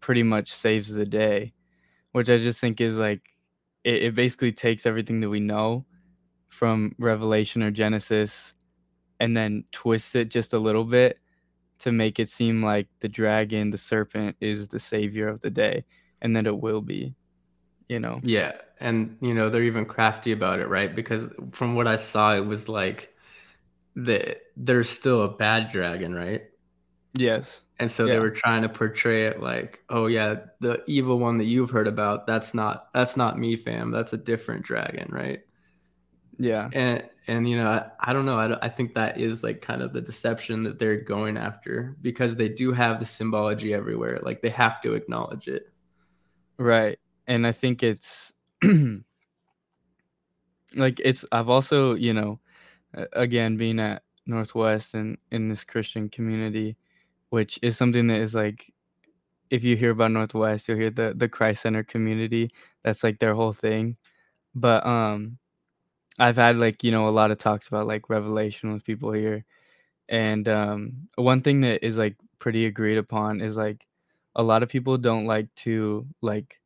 pretty 0.00 0.22
much 0.22 0.52
saves 0.52 0.90
the 0.90 1.04
day 1.04 1.52
which 2.12 2.30
i 2.30 2.38
just 2.38 2.60
think 2.60 2.80
is 2.80 2.98
like 2.98 3.20
it, 3.84 4.02
it 4.04 4.14
basically 4.14 4.52
takes 4.52 4.86
everything 4.86 5.20
that 5.20 5.28
we 5.28 5.40
know 5.40 5.84
from 6.48 6.94
revelation 6.98 7.62
or 7.62 7.70
genesis 7.70 8.54
and 9.22 9.36
then 9.36 9.62
twists 9.70 10.16
it 10.16 10.28
just 10.30 10.52
a 10.52 10.58
little 10.58 10.84
bit 10.84 11.20
to 11.78 11.92
make 11.92 12.18
it 12.18 12.28
seem 12.28 12.62
like 12.62 12.88
the 12.98 13.08
dragon 13.08 13.70
the 13.70 13.78
serpent 13.78 14.36
is 14.40 14.66
the 14.66 14.80
savior 14.80 15.28
of 15.28 15.40
the 15.40 15.50
day 15.50 15.84
and 16.20 16.34
that 16.34 16.46
it 16.46 16.58
will 16.58 16.82
be 16.82 17.14
you 17.88 18.00
know? 18.00 18.18
Yeah 18.24 18.56
and 18.80 19.16
you 19.20 19.32
know 19.32 19.48
they're 19.48 19.62
even 19.62 19.86
crafty 19.86 20.32
about 20.32 20.58
it 20.58 20.68
right? 20.68 20.94
Because 20.94 21.28
from 21.52 21.76
what 21.76 21.86
i 21.86 21.94
saw 21.94 22.34
it 22.34 22.44
was 22.44 22.68
like 22.68 23.14
the 23.94 24.36
there's 24.56 24.88
still 24.88 25.22
a 25.22 25.28
bad 25.28 25.70
dragon 25.70 26.12
right? 26.12 26.42
Yes. 27.14 27.60
And 27.78 27.90
so 27.90 28.06
yeah. 28.06 28.14
they 28.14 28.18
were 28.18 28.30
trying 28.30 28.62
to 28.62 28.68
portray 28.68 29.26
it 29.26 29.40
like 29.40 29.84
oh 29.88 30.06
yeah 30.06 30.36
the 30.58 30.82
evil 30.88 31.20
one 31.20 31.38
that 31.38 31.44
you've 31.44 31.70
heard 31.70 31.86
about 31.86 32.26
that's 32.26 32.54
not 32.54 32.88
that's 32.92 33.16
not 33.16 33.38
me 33.38 33.54
fam. 33.54 33.92
That's 33.92 34.14
a 34.14 34.18
different 34.18 34.64
dragon 34.64 35.06
right? 35.12 35.42
Yeah. 36.38 36.70
And 36.72 37.04
and 37.28 37.48
you 37.48 37.56
know 37.56 37.66
i, 37.66 37.90
I 38.00 38.12
don't 38.12 38.26
know 38.26 38.36
I, 38.36 38.66
I 38.66 38.68
think 38.68 38.94
that 38.94 39.20
is 39.20 39.42
like 39.42 39.60
kind 39.60 39.82
of 39.82 39.92
the 39.92 40.00
deception 40.00 40.62
that 40.64 40.78
they're 40.78 41.00
going 41.00 41.36
after 41.36 41.96
because 42.02 42.36
they 42.36 42.48
do 42.48 42.72
have 42.72 42.98
the 42.98 43.06
symbology 43.06 43.74
everywhere 43.74 44.18
like 44.22 44.42
they 44.42 44.50
have 44.50 44.80
to 44.82 44.94
acknowledge 44.94 45.48
it 45.48 45.72
right 46.58 46.98
and 47.26 47.46
I 47.46 47.52
think 47.52 47.82
it's 47.82 48.32
like 50.74 51.00
it's 51.00 51.24
I've 51.32 51.48
also, 51.48 51.94
you 51.94 52.12
know, 52.12 52.40
again 53.12 53.56
being 53.56 53.80
at 53.80 54.02
Northwest 54.26 54.94
and 54.94 55.18
in 55.30 55.48
this 55.48 55.64
Christian 55.64 56.08
community, 56.08 56.76
which 57.30 57.58
is 57.62 57.76
something 57.76 58.06
that 58.08 58.20
is 58.20 58.34
like 58.34 58.72
if 59.50 59.62
you 59.62 59.76
hear 59.76 59.90
about 59.90 60.12
Northwest, 60.12 60.68
you'll 60.68 60.78
hear 60.78 60.90
the 60.90 61.14
the 61.16 61.28
Christ 61.28 61.62
Center 61.62 61.82
community. 61.82 62.50
That's 62.82 63.04
like 63.04 63.18
their 63.18 63.34
whole 63.34 63.52
thing. 63.52 63.96
But 64.54 64.84
um 64.86 65.38
I've 66.18 66.36
had 66.36 66.56
like, 66.56 66.84
you 66.84 66.90
know, 66.90 67.08
a 67.08 67.10
lot 67.10 67.30
of 67.30 67.38
talks 67.38 67.68
about 67.68 67.86
like 67.86 68.10
revelation 68.10 68.72
with 68.72 68.84
people 68.84 69.12
here. 69.12 69.44
And 70.08 70.48
um 70.48 71.08
one 71.16 71.42
thing 71.42 71.62
that 71.62 71.84
is 71.86 71.98
like 71.98 72.16
pretty 72.40 72.66
agreed 72.66 72.98
upon 72.98 73.40
is 73.42 73.56
like 73.56 73.86
a 74.36 74.42
lot 74.42 74.62
of 74.62 74.68
people 74.70 74.98
don't 74.98 75.26
like 75.26 75.54
to 75.56 76.06
like 76.22 76.60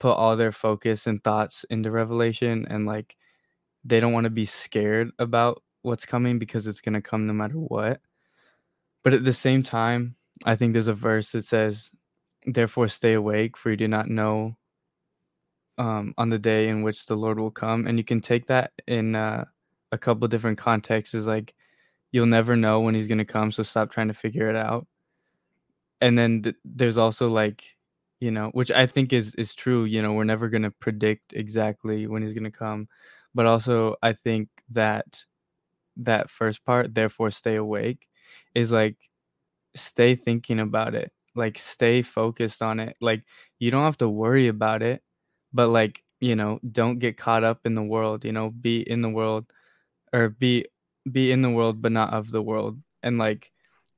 put 0.00 0.12
all 0.14 0.36
their 0.36 0.52
focus 0.52 1.06
and 1.06 1.22
thoughts 1.24 1.64
into 1.70 1.90
revelation 1.90 2.66
and 2.70 2.86
like 2.86 3.16
they 3.84 4.00
don't 4.00 4.12
want 4.12 4.24
to 4.24 4.30
be 4.30 4.46
scared 4.46 5.10
about 5.18 5.62
what's 5.82 6.06
coming 6.06 6.38
because 6.38 6.66
it's 6.66 6.80
going 6.82 6.94
to 6.94 7.02
come 7.02 7.26
no 7.26 7.32
matter 7.34 7.54
what 7.56 8.00
but 9.02 9.14
at 9.14 9.24
the 9.24 9.32
same 9.32 9.62
time 9.62 10.16
i 10.44 10.54
think 10.54 10.72
there's 10.72 10.88
a 10.88 10.94
verse 10.94 11.32
that 11.32 11.44
says 11.44 11.90
therefore 12.46 12.88
stay 12.88 13.14
awake 13.14 13.56
for 13.56 13.70
you 13.70 13.76
do 13.76 13.88
not 13.88 14.08
know 14.08 14.56
um, 15.82 16.14
on 16.18 16.28
the 16.28 16.38
day 16.38 16.68
in 16.68 16.82
which 16.82 17.06
the 17.06 17.16
lord 17.16 17.38
will 17.38 17.50
come 17.50 17.86
and 17.86 17.98
you 17.98 18.04
can 18.04 18.20
take 18.20 18.46
that 18.46 18.72
in 18.86 19.14
uh, 19.14 19.44
a 19.92 19.98
couple 19.98 20.24
of 20.24 20.30
different 20.30 20.58
contexts 20.58 21.14
is 21.14 21.26
like 21.26 21.54
you'll 22.12 22.26
never 22.26 22.56
know 22.56 22.80
when 22.80 22.94
he's 22.94 23.08
going 23.08 23.18
to 23.18 23.24
come 23.24 23.50
so 23.50 23.62
stop 23.62 23.90
trying 23.90 24.08
to 24.08 24.14
figure 24.14 24.48
it 24.48 24.56
out 24.56 24.86
and 26.00 26.16
then 26.18 26.42
th- 26.42 26.56
there's 26.64 26.98
also 26.98 27.28
like 27.28 27.64
you 28.22 28.30
know, 28.30 28.50
which 28.52 28.70
I 28.70 28.86
think 28.86 29.12
is 29.12 29.34
is 29.34 29.52
true. 29.52 29.82
You 29.84 30.00
know, 30.00 30.12
we're 30.12 30.22
never 30.22 30.48
going 30.48 30.62
to 30.62 30.70
predict 30.70 31.32
exactly 31.32 32.06
when 32.06 32.22
he's 32.22 32.32
going 32.32 32.44
to 32.44 32.52
come, 32.52 32.86
but 33.34 33.46
also 33.46 33.96
I 34.00 34.12
think 34.12 34.48
that 34.70 35.24
that 35.96 36.30
first 36.30 36.64
part, 36.64 36.94
therefore 36.94 37.32
stay 37.32 37.56
awake, 37.56 38.06
is 38.54 38.70
like 38.70 38.96
stay 39.74 40.14
thinking 40.14 40.60
about 40.60 40.94
it, 40.94 41.12
like 41.34 41.58
stay 41.58 42.02
focused 42.02 42.62
on 42.62 42.78
it. 42.78 42.96
Like 43.00 43.24
you 43.58 43.72
don't 43.72 43.82
have 43.82 43.98
to 43.98 44.08
worry 44.08 44.46
about 44.46 44.82
it, 44.82 45.02
but 45.52 45.68
like 45.68 46.02
you 46.20 46.36
know, 46.36 46.60
don't 46.72 46.98
get 47.00 47.16
caught 47.18 47.44
up 47.44 47.60
in 47.66 47.74
the 47.74 47.82
world. 47.82 48.24
You 48.24 48.32
know, 48.32 48.50
be 48.50 48.80
in 48.88 49.02
the 49.02 49.08
world, 49.10 49.52
or 50.12 50.30
be 50.30 50.66
be 51.10 51.32
in 51.32 51.42
the 51.42 51.50
world 51.50 51.82
but 51.82 51.92
not 51.92 52.12
of 52.14 52.30
the 52.30 52.42
world, 52.42 52.80
and 53.02 53.18
like 53.18 53.50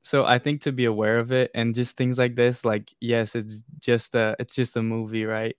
So 0.03 0.25
I 0.25 0.39
think 0.39 0.61
to 0.63 0.71
be 0.71 0.85
aware 0.85 1.19
of 1.19 1.31
it 1.31 1.51
and 1.55 1.75
just 1.75 1.97
things 1.97 2.17
like 2.19 2.35
this, 2.35 2.65
like 2.65 2.91
yes, 3.01 3.35
it's 3.35 3.63
just 3.79 4.15
a 4.15 4.35
it's 4.39 4.55
just 4.55 4.77
a 4.77 4.83
movie, 4.83 5.25
right? 5.25 5.55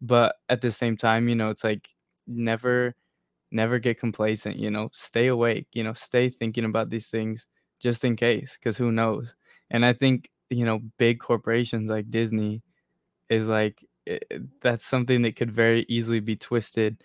But 0.00 0.36
at 0.48 0.60
the 0.62 0.70
same 0.72 0.96
time, 0.96 1.28
you 1.28 1.34
know, 1.36 1.50
it's 1.50 1.64
like 1.64 1.88
never 2.26 2.94
never 3.52 3.78
get 3.78 3.98
complacent, 4.00 4.56
you 4.58 4.70
know, 4.70 4.90
stay 4.92 5.28
awake, 5.28 5.66
you 5.72 5.82
know, 5.84 5.92
stay 5.94 6.28
thinking 6.28 6.64
about 6.64 6.90
these 6.90 7.08
things 7.08 7.46
just 7.80 8.04
in 8.04 8.16
case, 8.16 8.58
because 8.58 8.76
who 8.76 8.92
knows? 8.92 9.34
And 9.70 9.84
I 9.86 9.92
think, 9.92 10.30
you 10.50 10.64
know, 10.64 10.80
big 10.98 11.20
corporations 11.20 11.90
like 11.90 12.10
Disney 12.10 12.62
is 13.30 13.48
like 13.48 13.84
that's 14.62 14.86
something 14.86 15.22
that 15.22 15.36
could 15.36 15.50
very 15.50 15.84
easily 15.88 16.20
be 16.20 16.36
twisted 16.36 17.02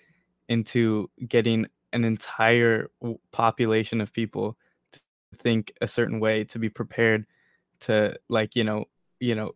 into 0.50 1.10
getting 1.27 1.65
an 1.93 2.03
entire 2.03 2.89
population 3.31 4.01
of 4.01 4.12
people 4.13 4.57
to 4.91 5.00
think 5.38 5.74
a 5.81 5.88
certain 5.88 6.19
way 6.19 6.43
to 6.43 6.60
be 6.60 6.69
prepared 6.69 7.25
to 7.79 8.17
like 8.29 8.55
you 8.55 8.63
know 8.63 8.86
you 9.19 9.36
know 9.36 9.53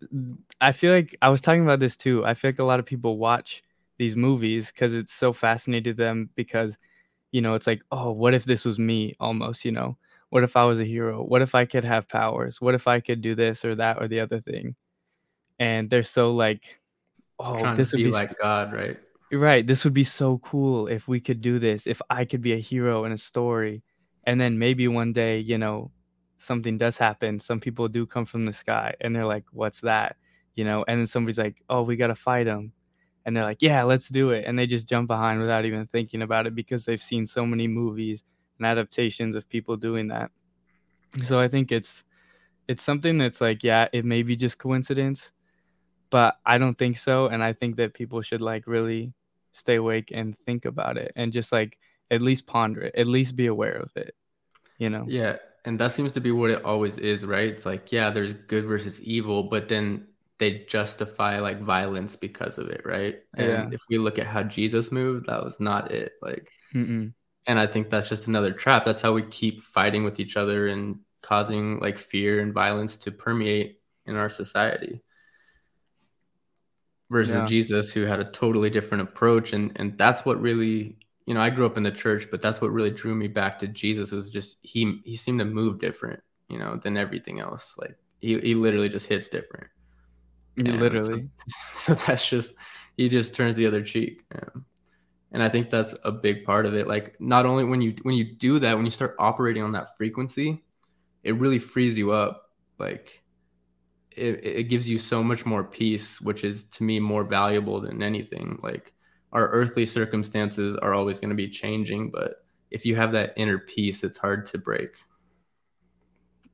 i 0.61 0.71
feel 0.71 0.93
like 0.93 1.15
i 1.21 1.29
was 1.29 1.41
talking 1.41 1.63
about 1.63 1.79
this 1.79 1.95
too 1.95 2.25
i 2.25 2.33
feel 2.33 2.49
like 2.49 2.59
a 2.59 2.63
lot 2.63 2.79
of 2.79 2.85
people 2.85 3.17
watch 3.17 3.63
these 3.97 4.15
movies 4.15 4.71
because 4.71 4.93
it's 4.93 5.13
so 5.13 5.33
fascinating 5.33 5.93
to 5.93 5.97
them 5.97 6.29
because 6.35 6.77
you 7.31 7.41
know 7.41 7.53
it's 7.55 7.67
like 7.67 7.81
oh 7.91 8.11
what 8.11 8.33
if 8.33 8.45
this 8.45 8.65
was 8.65 8.79
me 8.79 9.13
almost 9.19 9.65
you 9.65 9.71
know? 9.71 9.97
What 10.29 10.43
if 10.43 10.55
i 10.57 10.63
was 10.65 10.79
a 10.79 10.85
hero? 10.85 11.23
What 11.23 11.41
if 11.41 11.55
i 11.55 11.65
could 11.65 11.85
have 11.85 12.07
powers? 12.09 12.61
What 12.61 12.75
if 12.75 12.87
i 12.87 12.99
could 12.99 13.21
do 13.21 13.33
this 13.35 13.63
or 13.65 13.75
that 13.75 13.97
or 13.99 14.07
the 14.07 14.19
other 14.19 14.39
thing? 14.39 14.75
And 15.59 15.89
they're 15.89 16.03
so 16.03 16.31
like 16.31 16.79
oh 17.39 17.57
Trying 17.57 17.77
this 17.77 17.91
would 17.91 17.99
be, 17.99 18.05
be 18.05 18.11
like 18.11 18.37
god 18.37 18.73
right? 18.73 18.97
Right 19.31 19.65
this 19.65 19.83
would 19.83 19.93
be 19.93 20.03
so 20.03 20.37
cool 20.39 20.87
if 20.87 21.07
we 21.07 21.19
could 21.19 21.41
do 21.41 21.59
this 21.59 21.85
if 21.85 22.01
i 22.09 22.23
could 22.23 22.41
be 22.41 22.53
a 22.53 22.59
hero 22.59 23.03
in 23.03 23.11
a 23.11 23.17
story 23.17 23.83
and 24.23 24.39
then 24.39 24.57
maybe 24.57 24.87
one 24.87 25.13
day 25.13 25.39
you 25.39 25.57
know 25.57 25.91
something 26.37 26.77
does 26.77 26.97
happen 26.97 27.39
some 27.39 27.59
people 27.59 27.87
do 27.87 28.05
come 28.05 28.25
from 28.25 28.45
the 28.45 28.53
sky 28.53 28.93
and 29.01 29.15
they're 29.15 29.25
like 29.25 29.45
what's 29.51 29.81
that? 29.81 30.15
You 30.55 30.65
know 30.65 30.85
and 30.87 30.99
then 30.99 31.07
somebody's 31.07 31.37
like 31.37 31.61
oh 31.69 31.83
we 31.83 31.95
got 31.95 32.07
to 32.07 32.15
fight 32.15 32.45
them 32.45 32.71
and 33.25 33.35
they're 33.35 33.43
like 33.43 33.61
yeah 33.61 33.83
let's 33.83 34.09
do 34.09 34.31
it 34.31 34.45
and 34.47 34.57
they 34.57 34.65
just 34.65 34.87
jump 34.87 35.07
behind 35.07 35.39
without 35.39 35.65
even 35.65 35.87
thinking 35.87 36.21
about 36.21 36.47
it 36.47 36.55
because 36.55 36.85
they've 36.85 37.01
seen 37.01 37.25
so 37.25 37.45
many 37.45 37.67
movies 37.67 38.23
and 38.57 38.65
adaptations 38.65 39.35
of 39.35 39.47
people 39.49 39.77
doing 39.77 40.07
that. 40.07 40.31
So 41.25 41.39
i 41.39 41.47
think 41.47 41.71
it's 41.71 42.03
it's 42.67 42.83
something 42.83 43.17
that's 43.17 43.39
like 43.39 43.63
yeah 43.63 43.87
it 43.93 44.03
may 44.03 44.23
be 44.23 44.35
just 44.35 44.57
coincidence 44.57 45.31
but 46.09 46.37
i 46.45 46.57
don't 46.57 46.77
think 46.77 46.97
so 46.97 47.27
and 47.27 47.43
i 47.43 47.53
think 47.53 47.75
that 47.75 47.93
people 47.93 48.21
should 48.21 48.41
like 48.41 48.65
really 48.67 49.13
stay 49.51 49.75
awake 49.75 50.11
and 50.13 50.37
think 50.39 50.65
about 50.65 50.97
it 50.97 51.11
and 51.15 51.33
just 51.33 51.51
like 51.51 51.77
at 52.11 52.21
least 52.21 52.45
ponder 52.45 52.81
it 52.81 52.95
at 52.95 53.07
least 53.07 53.35
be 53.35 53.47
aware 53.47 53.75
of 53.75 53.89
it 53.95 54.15
you 54.77 54.89
know 54.89 55.05
yeah 55.07 55.37
and 55.65 55.79
that 55.79 55.91
seems 55.91 56.13
to 56.13 56.21
be 56.21 56.31
what 56.31 56.49
it 56.49 56.63
always 56.63 56.97
is 56.97 57.25
right 57.25 57.49
it's 57.49 57.65
like 57.65 57.91
yeah 57.91 58.09
there's 58.09 58.33
good 58.33 58.65
versus 58.65 59.01
evil 59.01 59.43
but 59.43 59.67
then 59.67 60.05
they 60.39 60.65
justify 60.67 61.39
like 61.39 61.61
violence 61.61 62.15
because 62.15 62.57
of 62.57 62.69
it, 62.69 62.81
right? 62.85 63.17
And 63.35 63.47
yeah. 63.47 63.69
if 63.71 63.81
we 63.89 63.97
look 63.97 64.19
at 64.19 64.27
how 64.27 64.43
Jesus 64.43 64.91
moved, 64.91 65.27
that 65.27 65.43
was 65.43 65.59
not 65.59 65.91
it. 65.91 66.13
Like, 66.21 66.51
Mm-mm. 66.73 67.13
and 67.47 67.59
I 67.59 67.65
think 67.65 67.89
that's 67.89 68.09
just 68.09 68.27
another 68.27 68.51
trap. 68.51 68.85
That's 68.85 69.01
how 69.01 69.13
we 69.13 69.23
keep 69.23 69.61
fighting 69.61 70.03
with 70.03 70.19
each 70.19 70.37
other 70.37 70.67
and 70.67 70.99
causing 71.21 71.79
like 71.79 71.97
fear 71.97 72.39
and 72.39 72.53
violence 72.53 72.97
to 72.97 73.11
permeate 73.11 73.79
in 74.05 74.15
our 74.15 74.29
society. 74.29 75.01
Versus 77.09 77.35
yeah. 77.35 77.45
Jesus, 77.45 77.91
who 77.91 78.03
had 78.03 78.19
a 78.19 78.25
totally 78.31 78.69
different 78.69 79.03
approach, 79.03 79.53
and 79.53 79.71
and 79.77 79.97
that's 79.97 80.25
what 80.25 80.41
really, 80.41 80.97
you 81.25 81.33
know, 81.33 81.39
I 81.39 81.49
grew 81.49 81.65
up 81.65 81.77
in 81.77 81.83
the 81.83 81.91
church, 81.91 82.27
but 82.29 82.41
that's 82.41 82.59
what 82.59 82.71
really 82.71 82.91
drew 82.91 83.15
me 83.15 83.27
back 83.27 83.59
to 83.59 83.67
Jesus. 83.67 84.11
Was 84.11 84.29
just 84.29 84.57
he 84.61 85.01
he 85.05 85.15
seemed 85.15 85.39
to 85.39 85.45
move 85.45 85.79
different, 85.79 86.21
you 86.49 86.59
know, 86.59 86.75
than 86.75 86.97
everything 86.97 87.39
else. 87.39 87.75
Like 87.77 87.95
he 88.19 88.39
he 88.39 88.55
literally 88.55 88.89
just 88.89 89.05
hits 89.05 89.29
different 89.29 89.67
and 90.57 90.79
Literally. 90.79 91.29
So, 91.47 91.93
so, 91.93 92.05
that's 92.05 92.27
just 92.27 92.55
he 92.97 93.09
just 93.09 93.35
turns 93.35 93.55
the 93.55 93.67
other 93.67 93.83
cheek. 93.83 94.23
Yeah. 94.33 94.61
And 95.31 95.43
I 95.43 95.49
think 95.49 95.69
that's 95.69 95.93
a 96.03 96.11
big 96.11 96.45
part 96.45 96.65
of 96.65 96.73
it. 96.73 96.87
Like 96.87 97.19
not 97.19 97.45
only 97.45 97.63
when 97.63 97.81
you 97.81 97.93
when 98.03 98.15
you 98.15 98.35
do 98.35 98.59
that, 98.59 98.75
when 98.75 98.85
you 98.85 98.91
start 98.91 99.15
operating 99.19 99.63
on 99.63 99.73
that 99.73 99.95
frequency, 99.97 100.63
it 101.23 101.35
really 101.35 101.59
frees 101.59 101.97
you 101.97 102.11
up. 102.11 102.51
Like 102.79 103.23
it, 104.17 104.45
it 104.45 104.63
gives 104.65 104.89
you 104.89 104.97
so 104.97 105.23
much 105.23 105.45
more 105.45 105.63
peace, 105.63 106.19
which 106.21 106.43
is 106.43 106.65
to 106.65 106.83
me 106.83 106.99
more 106.99 107.23
valuable 107.23 107.79
than 107.81 108.03
anything. 108.03 108.57
Like 108.63 108.93
our 109.33 109.49
earthly 109.49 109.85
circumstances 109.85 110.77
are 110.77 110.93
always 110.93 111.19
going 111.19 111.29
to 111.29 111.35
be 111.35 111.49
changing, 111.49 112.11
but 112.11 112.45
if 112.71 112.85
you 112.85 112.95
have 112.95 113.11
that 113.13 113.33
inner 113.37 113.59
peace, 113.59 114.03
it's 114.03 114.17
hard 114.17 114.45
to 114.47 114.57
break. 114.57 114.91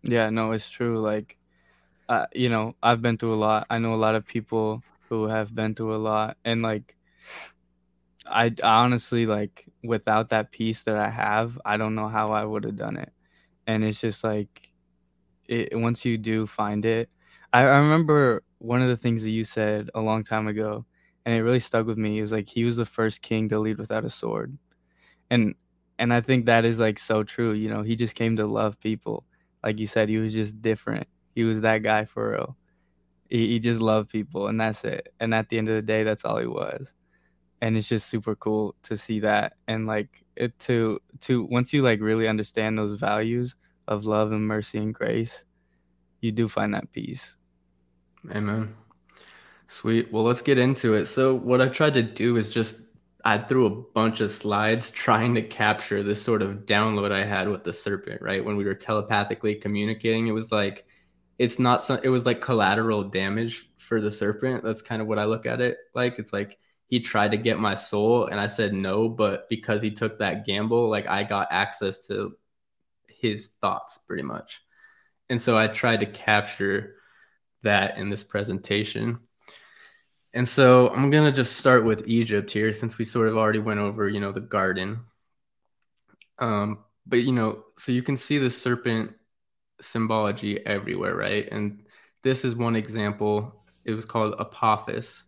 Yeah, 0.04 0.30
no, 0.30 0.52
it's 0.52 0.70
true. 0.70 1.00
Like 1.00 1.38
uh, 2.10 2.28
you 2.34 2.50
know, 2.50 2.76
I've 2.84 3.02
been 3.02 3.18
through 3.18 3.36
a 3.36 3.38
lot. 3.38 3.68
I 3.70 3.80
know 3.80 3.94
a 3.94 3.96
lot 3.96 4.16
of 4.16 4.26
people 4.26 4.84
who 5.10 5.26
have 5.28 5.56
been 5.56 5.76
through 5.76 5.96
a 5.96 5.98
lot, 5.98 6.38
and 6.46 6.62
like, 6.62 6.96
I, 8.26 8.54
honestly 8.64 9.26
like 9.26 9.66
without 9.84 10.30
that 10.30 10.52
peace 10.52 10.84
that 10.84 10.98
I 10.98 11.10
have, 11.10 11.60
I 11.66 11.78
don't 11.78 11.96
know 11.96 12.08
how 12.08 12.32
I 12.32 12.46
would 12.46 12.64
have 12.64 12.78
done 12.78 12.98
it. 12.98 13.12
And 13.68 13.84
it's 13.84 14.02
just 14.02 14.24
like, 14.24 14.72
it 15.48 15.78
once 15.78 16.06
you 16.06 16.18
do 16.18 16.48
find 16.48 16.86
it, 16.86 17.10
I, 17.54 17.62
I 17.62 17.78
remember 17.80 18.44
one 18.60 18.82
of 18.82 18.90
the 18.90 18.98
things 18.98 19.24
that 19.24 19.32
you 19.32 19.46
said 19.46 19.90
a 19.96 20.02
long 20.02 20.24
time 20.24 20.48
ago, 20.48 20.86
and 21.26 21.36
it 21.36 21.44
really 21.44 21.60
stuck 21.60 21.86
with 21.86 21.98
me. 21.98 22.20
It 22.20 22.22
was 22.22 22.32
like 22.32 22.50
he 22.50 22.64
was 22.66 22.78
the 22.78 22.86
first 22.86 23.22
king 23.22 23.50
to 23.50 23.60
lead 23.60 23.78
without 23.78 24.06
a 24.06 24.10
sword, 24.10 24.58
and 25.32 25.56
and 26.00 26.14
I 26.14 26.22
think 26.22 26.46
that 26.48 26.66
is 26.66 26.80
like 26.80 27.00
so 27.00 27.24
true. 27.24 27.54
You 27.54 27.70
know, 27.70 27.84
he 27.84 27.96
just 27.96 28.16
came 28.16 28.36
to 28.38 28.48
love 28.48 28.80
people. 28.80 29.26
Like 29.64 29.80
you 29.80 29.88
said, 29.88 30.10
he 30.10 30.18
was 30.18 30.34
just 30.34 30.62
different 30.62 31.08
he 31.36 31.44
was 31.46 31.62
that 31.62 31.84
guy 31.84 32.06
for 32.06 32.32
real. 32.32 32.58
He, 33.30 33.50
he 33.50 33.60
just 33.60 33.82
loved 33.82 34.10
people, 34.10 34.48
and 34.48 34.60
that's 34.62 34.84
it. 34.86 35.14
And 35.20 35.34
at 35.36 35.50
the 35.50 35.58
end 35.60 35.70
of 35.70 35.76
the 35.76 35.82
day, 35.84 36.04
that's 36.04 36.26
all 36.26 36.38
he 36.40 36.48
was. 36.48 36.94
And 37.62 37.78
it's 37.78 37.90
just 37.90 38.08
super 38.10 38.36
cool 38.36 38.76
to 38.84 38.98
see 38.98 39.20
that, 39.22 39.54
and 39.68 39.88
like 39.88 40.24
it 40.38 40.58
to 40.62 41.00
to 41.22 41.44
once 41.46 41.74
you 41.74 41.84
like 41.84 42.02
really 42.02 42.28
understand 42.28 42.78
those 42.78 43.00
values 43.00 43.56
of 43.88 44.06
love 44.06 44.32
and 44.34 44.48
mercy 44.48 44.80
and 44.80 44.94
grace, 44.96 45.44
you 46.22 46.32
do 46.32 46.48
find 46.50 46.74
that 46.74 46.92
peace. 46.94 47.36
Amen. 48.32 48.76
Sweet. 49.68 50.12
Well, 50.12 50.24
let's 50.24 50.42
get 50.42 50.58
into 50.58 50.94
it. 50.94 51.06
So, 51.06 51.36
what 51.36 51.62
I 51.62 51.68
tried 51.68 51.94
to 51.96 52.04
do 52.04 52.38
is 52.38 52.52
just 52.52 52.82
I 53.26 53.38
threw 53.38 53.66
a 53.66 53.70
bunch 53.70 54.22
of 54.22 54.32
slides 54.32 54.92
trying 54.92 55.36
to 55.36 55.42
capture 55.42 56.04
this 56.04 56.22
sort 56.22 56.42
of 56.42 56.66
download 56.66 57.12
I 57.12 57.24
had 57.24 57.48
with 57.48 57.64
the 57.64 57.74
serpent, 57.74 58.22
right? 58.22 58.44
When 58.44 58.58
we 58.58 58.66
were 58.66 58.76
telepathically 58.76 59.56
communicating, 59.56 60.28
it 60.28 60.32
was 60.32 60.52
like 60.52 60.86
it's 61.40 61.60
not 61.60 61.84
some 61.84 62.00
it 62.04 62.10
was 62.10 62.26
like 62.26 62.42
collateral 62.42 63.04
damage 63.04 63.70
for 63.78 64.00
the 64.02 64.12
serpent 64.12 64.64
that's 64.64 64.82
kind 64.82 65.02
of 65.02 65.08
what 65.08 65.20
i 65.20 65.26
look 65.26 65.46
at 65.46 65.62
it 65.62 65.78
like 65.96 66.20
it's 66.20 66.34
like 66.34 66.58
he 66.88 67.00
tried 67.00 67.32
to 67.32 67.38
get 67.38 67.60
my 67.60 67.74
soul 67.74 68.28
and 68.28 68.40
i 68.40 68.48
said 68.48 68.74
no 68.74 69.10
but 69.10 69.50
because 69.50 69.82
he 69.82 69.92
took 69.92 70.20
that 70.20 70.46
gamble 70.46 70.90
like 70.90 71.08
i 71.08 71.24
got 71.24 71.48
access 71.52 72.00
to 72.00 72.36
his 73.08 73.50
thoughts 73.62 73.98
pretty 74.08 74.24
much 74.24 74.62
and 75.30 75.42
so 75.42 75.58
i 75.58 75.68
tried 75.68 76.00
to 76.00 76.06
capture 76.06 76.96
that 77.64 77.98
in 77.98 78.10
this 78.10 78.24
presentation 78.24 79.20
and 80.34 80.48
so 80.48 80.90
i'm 80.90 81.10
going 81.10 81.26
to 81.26 81.36
just 81.36 81.58
start 81.58 81.84
with 81.84 82.08
egypt 82.08 82.52
here 82.52 82.72
since 82.72 82.98
we 82.98 83.06
sort 83.06 83.28
of 83.28 83.38
already 83.38 83.60
went 83.60 83.80
over 83.80 84.08
you 84.08 84.20
know 84.20 84.32
the 84.32 84.42
garden 84.42 85.00
um 86.40 86.84
but 87.06 87.20
you 87.20 87.32
know 87.32 87.64
so 87.78 87.92
you 87.92 88.04
can 88.04 88.18
see 88.18 88.38
the 88.38 88.50
serpent 88.50 89.14
symbology 89.84 90.66
everywhere, 90.66 91.16
right? 91.16 91.48
And 91.52 91.84
this 92.24 92.46
is 92.46 92.56
one 92.56 92.76
example. 92.76 93.64
It 93.86 93.94
was 93.94 94.06
called 94.06 94.36
Apophis. 94.40 95.24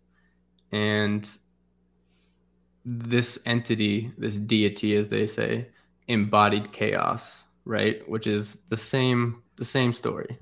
And 0.71 1.29
this 2.85 3.39
entity, 3.45 4.11
this 4.17 4.37
deity, 4.37 4.95
as 4.95 5.07
they 5.07 5.27
say, 5.27 5.69
embodied 6.07 6.71
chaos, 6.71 7.45
right? 7.65 8.07
Which 8.09 8.27
is 8.27 8.57
the 8.69 8.77
same 8.77 9.43
the 9.57 9.65
same 9.65 9.93
story. 9.93 10.37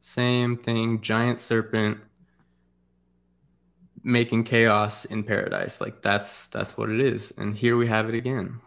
Same 0.00 0.56
thing, 0.56 1.00
giant 1.00 1.38
serpent 1.38 1.98
making 4.02 4.44
chaos 4.44 5.04
in 5.04 5.22
paradise. 5.22 5.80
Like 5.80 6.02
that's 6.02 6.48
that's 6.48 6.76
what 6.76 6.90
it 6.90 7.00
is. 7.00 7.32
And 7.36 7.54
here 7.54 7.76
we 7.76 7.86
have 7.86 8.08
it 8.08 8.14
again 8.14 8.60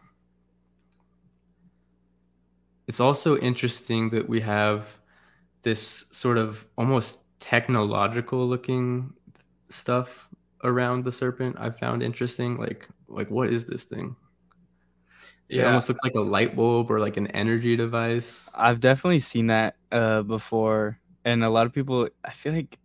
it's 2.88 3.00
also 3.00 3.38
interesting 3.38 4.10
that 4.10 4.28
we 4.28 4.39
have 4.41 5.00
this 5.62 6.06
sort 6.12 6.38
of 6.38 6.65
almost 6.78 7.22
technological 7.39 8.48
looking 8.48 9.13
stuff 9.69 10.28
around 10.63 11.04
the 11.04 11.12
serpent 11.12 11.56
i 11.60 11.69
found 11.69 12.02
interesting 12.02 12.58
like 12.58 12.88
like 13.08 13.30
what 13.30 13.50
is 13.50 13.65
this 13.65 13.84
thing 13.84 14.15
yeah. 15.50 15.63
it 15.63 15.65
almost 15.65 15.89
looks 15.89 16.02
like 16.04 16.15
a 16.15 16.22
light 16.22 16.56
bulb 16.56 16.89
or 16.89 17.00
like 17.00 17.17
an 17.17 17.28
energy 17.28 17.76
device 17.76 18.50
i've 18.54 18.80
definitely 18.80 19.19
seen 19.19 19.48
that 19.48 19.76
uh 19.91 20.22
before 20.22 21.00
and 21.26 21.44
a 21.44 21.50
lot 21.50 21.66
of 21.66 21.74
people 21.74 22.08
i 22.24 22.32
feel 22.32 22.54
like 22.54 22.78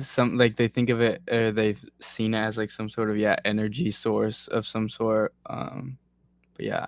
some 0.00 0.38
like 0.38 0.56
they 0.56 0.68
think 0.68 0.88
of 0.88 1.00
it 1.00 1.20
uh, 1.30 1.50
they've 1.50 1.84
seen 2.00 2.32
it 2.32 2.38
as 2.38 2.56
like 2.56 2.70
some 2.70 2.88
sort 2.88 3.10
of 3.10 3.16
yeah 3.18 3.36
energy 3.44 3.90
source 3.90 4.48
of 4.48 4.66
some 4.66 4.88
sort 4.88 5.34
um 5.46 5.98
but 6.54 6.64
yeah 6.64 6.86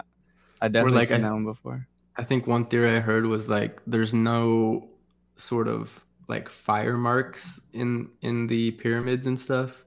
I 0.65 0.69
definitely 0.69 1.01
like, 1.01 1.09
seen 1.09 1.19
I, 1.19 1.29
that 1.29 1.33
one 1.33 1.45
before. 1.45 1.87
I 2.17 2.25
think 2.25 2.47
one 2.47 2.65
theory 2.65 2.97
I 2.97 3.01
heard 3.01 3.27
was 3.27 3.51
like 3.51 3.83
there's 3.87 4.15
no 4.15 4.89
sort 5.37 5.69
of 5.69 6.05
like 6.27 6.49
fire 6.49 6.97
marks 6.97 7.61
in 7.75 8.09
in 8.23 8.47
the 8.47 8.71
pyramids 8.73 9.27
and 9.27 9.39
stuff. 9.39 9.85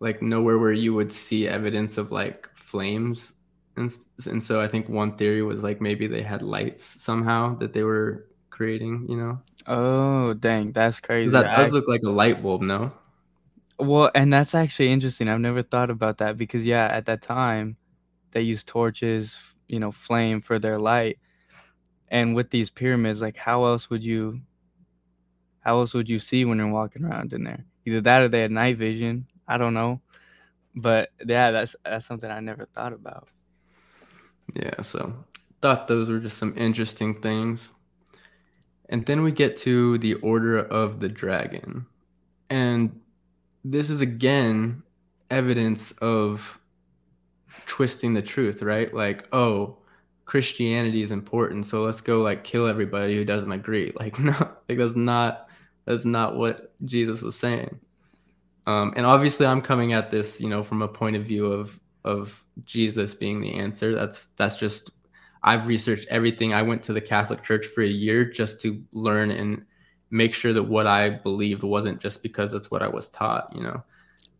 Like 0.00 0.20
nowhere 0.22 0.58
where 0.58 0.72
you 0.72 0.92
would 0.94 1.12
see 1.12 1.46
evidence 1.46 1.98
of 1.98 2.10
like 2.10 2.48
flames 2.54 3.34
and 3.76 3.92
and 4.26 4.42
so 4.42 4.60
I 4.60 4.66
think 4.66 4.88
one 4.88 5.16
theory 5.16 5.42
was 5.42 5.62
like 5.62 5.80
maybe 5.80 6.08
they 6.08 6.22
had 6.22 6.42
lights 6.42 6.84
somehow 6.84 7.56
that 7.58 7.72
they 7.72 7.84
were 7.84 8.26
creating, 8.52 9.06
you 9.08 9.16
know. 9.16 9.40
Oh, 9.66 10.34
dang, 10.34 10.72
that's 10.72 11.00
crazy. 11.00 11.32
That 11.32 11.56
does 11.56 11.70
I- 11.70 11.72
look 11.72 11.88
like 11.88 12.02
a 12.02 12.10
light 12.10 12.42
bulb, 12.42 12.62
no? 12.62 12.92
Well, 13.78 14.12
and 14.14 14.32
that's 14.32 14.54
actually 14.54 14.92
interesting. 14.92 15.28
I've 15.28 15.40
never 15.40 15.62
thought 15.62 15.90
about 15.90 16.18
that 16.18 16.36
because 16.36 16.64
yeah, 16.64 16.86
at 16.86 17.06
that 17.06 17.22
time 17.22 17.76
they 18.30 18.42
used 18.42 18.68
torches, 18.68 19.36
you 19.66 19.80
know, 19.80 19.90
flame 19.90 20.40
for 20.40 20.60
their 20.60 20.78
light. 20.78 21.18
And 22.08 22.36
with 22.36 22.50
these 22.50 22.70
pyramids, 22.70 23.20
like 23.20 23.36
how 23.36 23.64
else 23.64 23.90
would 23.90 24.04
you 24.04 24.40
how 25.60 25.78
else 25.78 25.94
would 25.94 26.08
you 26.08 26.18
see 26.18 26.44
when 26.44 26.58
you're 26.58 26.68
walking 26.68 27.04
around 27.04 27.32
in 27.32 27.42
there? 27.42 27.64
Either 27.86 28.00
that 28.02 28.22
or 28.22 28.28
they 28.28 28.42
had 28.42 28.50
night 28.52 28.76
vision. 28.76 29.26
I 29.48 29.58
don't 29.58 29.74
know. 29.74 30.00
But 30.76 31.10
yeah, 31.26 31.50
that's 31.50 31.74
that's 31.84 32.06
something 32.06 32.30
I 32.30 32.40
never 32.40 32.66
thought 32.66 32.92
about. 32.92 33.28
Yeah, 34.54 34.80
so 34.82 35.12
thought 35.60 35.88
those 35.88 36.10
were 36.10 36.20
just 36.20 36.38
some 36.38 36.54
interesting 36.56 37.20
things. 37.20 37.70
And 38.88 39.06
then 39.06 39.22
we 39.22 39.32
get 39.32 39.56
to 39.58 39.98
the 39.98 40.14
Order 40.14 40.58
of 40.58 41.00
the 41.00 41.08
Dragon. 41.08 41.86
And 42.50 43.00
this 43.64 43.90
is 43.90 44.00
again 44.00 44.82
evidence 45.30 45.92
of 45.92 46.58
twisting 47.66 48.14
the 48.14 48.22
truth, 48.22 48.62
right? 48.62 48.92
Like, 48.92 49.26
oh, 49.32 49.78
Christianity 50.24 51.02
is 51.02 51.10
important, 51.10 51.66
so 51.66 51.82
let's 51.82 52.00
go 52.00 52.20
like 52.22 52.44
kill 52.44 52.66
everybody 52.66 53.16
who 53.16 53.24
doesn't 53.24 53.52
agree. 53.52 53.92
Like, 53.98 54.18
no, 54.18 54.34
like 54.68 54.78
that's 54.78 54.96
not 54.96 55.48
that's 55.84 56.04
not 56.04 56.36
what 56.36 56.72
Jesus 56.84 57.22
was 57.22 57.36
saying. 57.36 57.80
Um, 58.66 58.92
and 58.96 59.04
obviously, 59.04 59.46
I'm 59.46 59.60
coming 59.60 59.92
at 59.92 60.10
this, 60.10 60.40
you 60.40 60.48
know, 60.48 60.62
from 60.62 60.82
a 60.82 60.88
point 60.88 61.16
of 61.16 61.24
view 61.24 61.46
of 61.46 61.80
of 62.04 62.44
Jesus 62.64 63.14
being 63.14 63.40
the 63.40 63.54
answer. 63.54 63.94
That's 63.94 64.26
that's 64.36 64.56
just 64.56 64.90
I've 65.44 65.66
researched 65.66 66.06
everything. 66.08 66.54
I 66.54 66.62
went 66.62 66.82
to 66.84 66.92
the 66.92 67.00
Catholic 67.00 67.42
Church 67.42 67.66
for 67.66 67.82
a 67.82 67.86
year 67.86 68.24
just 68.24 68.60
to 68.62 68.82
learn 68.92 69.30
and 69.30 69.64
make 70.10 70.34
sure 70.34 70.52
that 70.52 70.62
what 70.62 70.86
I 70.86 71.10
believed 71.10 71.62
wasn't 71.62 72.00
just 72.00 72.22
because 72.22 72.52
that's 72.52 72.70
what 72.70 72.82
I 72.82 72.88
was 72.88 73.08
taught, 73.08 73.54
you 73.54 73.62
know. 73.62 73.82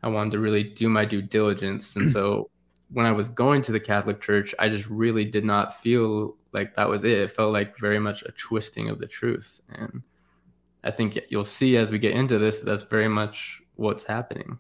I 0.03 0.09
wanted 0.09 0.33
to 0.33 0.41
really 0.41 0.65
do 0.65 0.89
my 0.89 1.05
due 1.05 1.23
diligence. 1.23 1.97
And 1.97 2.09
so 2.09 2.51
when 2.93 3.07
I 3.07 3.13
was 3.13 3.29
going 3.29 3.63
to 3.63 3.73
the 3.73 3.81
Catholic 3.81 4.21
Church, 4.21 4.55
I 4.59 4.69
just 4.69 4.89
really 4.89 5.25
did 5.25 5.45
not 5.45 5.81
feel 5.81 6.37
like 6.53 6.75
that 6.75 6.89
was 6.89 7.05
it. 7.05 7.19
It 7.19 7.31
felt 7.31 7.53
like 7.53 7.79
very 7.79 7.99
much 7.99 8.23
a 8.23 8.33
twisting 8.33 8.89
of 8.89 8.99
the 8.99 9.07
truth. 9.07 9.61
And 9.71 10.03
I 10.85 10.91
think 10.91 11.19
you'll 11.31 11.45
see 11.45 11.77
as 11.77 11.91
we 11.91 11.99
get 11.99 12.15
into 12.15 12.39
this, 12.39 12.61
that's 12.61 12.83
very 12.83 13.09
much 13.09 13.63
what's 13.77 14.05
happening. 14.05 14.59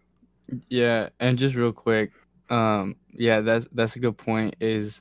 Yeah, 0.68 1.10
and 1.20 1.38
just 1.38 1.54
real 1.54 1.72
quick, 1.72 2.12
um, 2.50 2.96
yeah, 3.12 3.40
that's 3.40 3.68
that's 3.72 3.96
a 3.96 4.00
good 4.00 4.16
point. 4.16 4.56
Is 4.60 5.00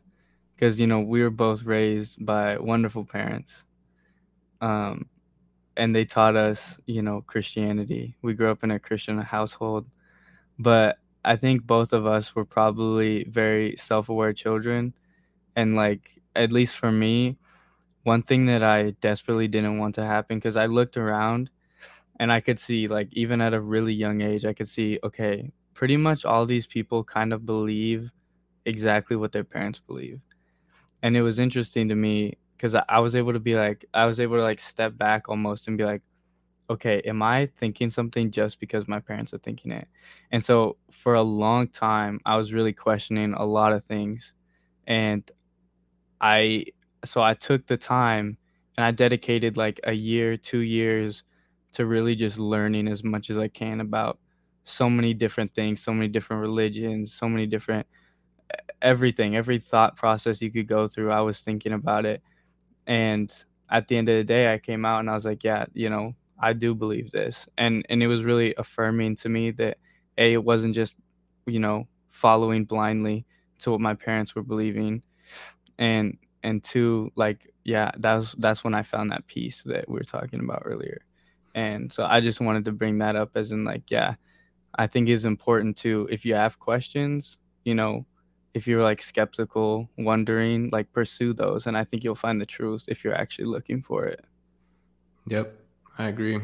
because 0.62 0.80
you 0.80 0.88
know 0.88 1.02
we 1.02 1.24
were 1.24 1.32
both 1.32 1.64
raised 1.64 2.24
by 2.24 2.60
wonderful 2.60 3.04
parents, 3.04 3.66
um, 4.62 5.10
and 5.78 5.96
they 5.96 6.06
taught 6.06 6.36
us, 6.36 6.78
you 6.86 7.02
know, 7.02 7.22
Christianity. 7.22 8.16
We 8.22 8.36
grew 8.36 8.52
up 8.52 8.64
in 8.64 8.72
a 8.72 8.80
Christian 8.80 9.18
household, 9.20 9.88
but 10.60 11.00
I 11.26 11.36
think 11.38 11.66
both 11.66 11.94
of 11.94 12.06
us 12.08 12.36
were 12.36 12.46
probably 12.46 13.26
very 13.26 13.76
self-aware 13.78 14.34
children, 14.34 14.94
and 15.56 15.76
like 15.76 16.22
at 16.36 16.52
least 16.52 16.78
for 16.78 16.92
me, 16.92 17.38
one 18.04 18.24
thing 18.24 18.46
that 18.48 18.64
I 18.64 18.92
desperately 19.02 19.48
didn't 19.48 19.80
want 19.80 19.96
to 19.96 20.06
happen 20.06 20.38
because 20.40 20.58
I 20.58 20.68
looked 20.68 20.98
around 20.98 21.50
and 22.20 22.32
I 22.32 22.42
could 22.42 22.60
see 22.60 22.88
like 22.88 23.10
even 23.14 23.42
at 23.42 23.54
a 23.56 23.62
really 23.62 23.94
young 23.94 24.22
age, 24.22 24.46
I 24.46 24.54
could 24.54 24.70
see 24.70 25.00
okay, 25.04 25.52
pretty 25.76 25.98
much 25.98 26.26
all 26.26 26.46
these 26.46 26.68
people 26.68 27.04
kind 27.04 27.34
of 27.34 27.46
believe 27.48 28.12
exactly 28.66 29.18
what 29.18 29.34
their 29.34 29.46
parents 29.46 29.82
believe. 29.88 30.22
And 31.04 31.18
it 31.18 31.22
was 31.22 31.40
interesting 31.40 31.90
to 31.90 31.96
me 31.96 32.38
because 32.58 32.76
I, 32.76 32.84
I 32.90 33.00
was 33.00 33.16
able 33.16 33.34
to 33.34 33.40
be 33.40 33.56
like 33.56 33.86
I 33.94 34.06
was 34.06 34.20
able 34.20 34.38
to 34.38 34.44
like 34.44 34.60
step 34.62 34.98
back 34.98 35.30
almost 35.30 35.68
and 35.68 35.78
be 35.78 35.86
like, 35.86 36.02
okay, 36.70 37.02
am 37.02 37.22
I 37.24 37.50
thinking 37.58 37.90
something 37.90 38.32
just 38.32 38.60
because 38.60 38.88
my 38.88 39.00
parents 39.00 39.34
are 39.34 39.40
thinking 39.40 39.72
it? 39.72 39.88
And 40.32 40.44
so 40.44 40.78
for 40.92 41.16
a 41.16 41.22
long 41.24 41.68
time, 41.70 42.20
I 42.26 42.38
was 42.38 42.54
really 42.54 42.74
questioning 42.74 43.34
a 43.34 43.46
lot 43.46 43.74
of 43.74 43.84
things. 43.84 44.34
And 44.88 45.30
I 46.20 46.66
so 47.06 47.22
I 47.22 47.34
took 47.34 47.68
the 47.68 47.78
time 47.78 48.38
and 48.78 48.86
I 48.86 48.92
dedicated 48.92 49.58
like 49.58 49.80
a 49.84 49.94
year, 49.94 50.38
two 50.38 50.60
years 50.60 51.24
to 51.74 51.86
really 51.86 52.16
just 52.16 52.38
learning 52.38 52.88
as 52.88 53.04
much 53.04 53.30
as 53.30 53.38
I 53.38 53.48
can 53.48 53.82
about 53.82 54.20
so 54.64 54.90
many 54.90 55.14
different 55.14 55.54
things, 55.56 55.82
so 55.84 55.94
many 55.94 56.08
different 56.08 56.42
religions, 56.42 57.14
so 57.14 57.28
many 57.28 57.48
different 57.48 57.88
everything, 58.82 59.36
every 59.36 59.60
thought 59.60 59.96
process 59.96 60.42
you 60.42 60.52
could 60.52 60.68
go 60.68 60.88
through. 60.88 61.12
I 61.12 61.22
was 61.22 61.40
thinking 61.40 61.74
about 61.74 62.06
it. 62.06 62.22
And 62.88 63.32
at 63.70 63.88
the 63.88 63.98
end 63.98 64.10
of 64.10 64.16
the 64.16 64.24
day, 64.24 64.54
I 64.54 64.58
came 64.58 64.86
out 64.86 65.00
and 65.00 65.10
I 65.10 65.14
was 65.14 65.26
like, 65.26 65.44
yeah, 65.44 65.66
you 65.74 65.90
know, 65.90 66.14
I 66.40 66.54
do 66.54 66.74
believe 66.74 67.12
this. 67.12 67.48
And 67.58 67.86
and 67.90 68.02
it 68.02 68.08
was 68.08 68.24
really 68.24 68.54
affirming 68.58 69.16
to 69.18 69.30
me 69.30 69.52
that 69.52 69.78
A, 70.18 70.34
it 70.34 70.44
wasn't 70.44 70.76
just, 70.76 70.98
you 71.46 71.60
know, 71.60 71.88
following 72.10 72.66
blindly 72.66 73.26
to 73.60 73.72
what 73.72 73.82
my 73.82 73.94
parents 73.94 74.36
were 74.36 74.44
believing. 74.44 75.04
And 75.78 76.18
and 76.44 76.64
two, 76.64 77.12
like, 77.16 77.54
yeah, 77.64 77.92
that 77.98 78.16
was 78.16 78.36
that's 78.40 78.64
when 78.64 78.74
I 78.74 78.84
found 78.84 79.12
that 79.12 79.28
peace 79.28 79.62
that 79.66 79.88
we 79.88 79.96
were 79.96 80.04
talking 80.04 80.40
about 80.40 80.64
earlier. 80.66 81.02
And 81.54 81.92
so 81.94 82.06
I 82.06 82.22
just 82.22 82.42
wanted 82.42 82.66
to 82.66 82.72
bring 82.72 82.98
that 83.00 83.16
up 83.16 83.32
as 83.36 83.52
in 83.52 83.64
like, 83.64 83.92
yeah, 83.92 84.16
I 84.76 84.88
think 84.88 85.10
it's 85.10 85.26
important 85.26 85.78
to 85.78 86.08
if 86.10 86.26
you 86.26 86.34
have 86.34 86.60
questions, 86.60 87.38
you 87.66 87.76
know, 87.76 88.06
if 88.54 88.68
you're 88.68 88.84
like 88.84 89.02
skeptical, 89.02 89.90
wondering, 89.98 90.70
like 90.72 90.92
pursue 90.94 91.34
those 91.34 91.68
and 91.68 91.78
I 91.78 91.84
think 91.84 92.04
you'll 92.04 92.16
find 92.16 92.40
the 92.40 92.46
truth 92.46 92.86
if 92.88 93.04
you're 93.04 93.16
actually 93.16 93.46
looking 93.46 93.82
for 93.82 94.06
it. 94.06 94.24
Yep, 95.28 95.56
I 95.98 96.08
agree. 96.08 96.40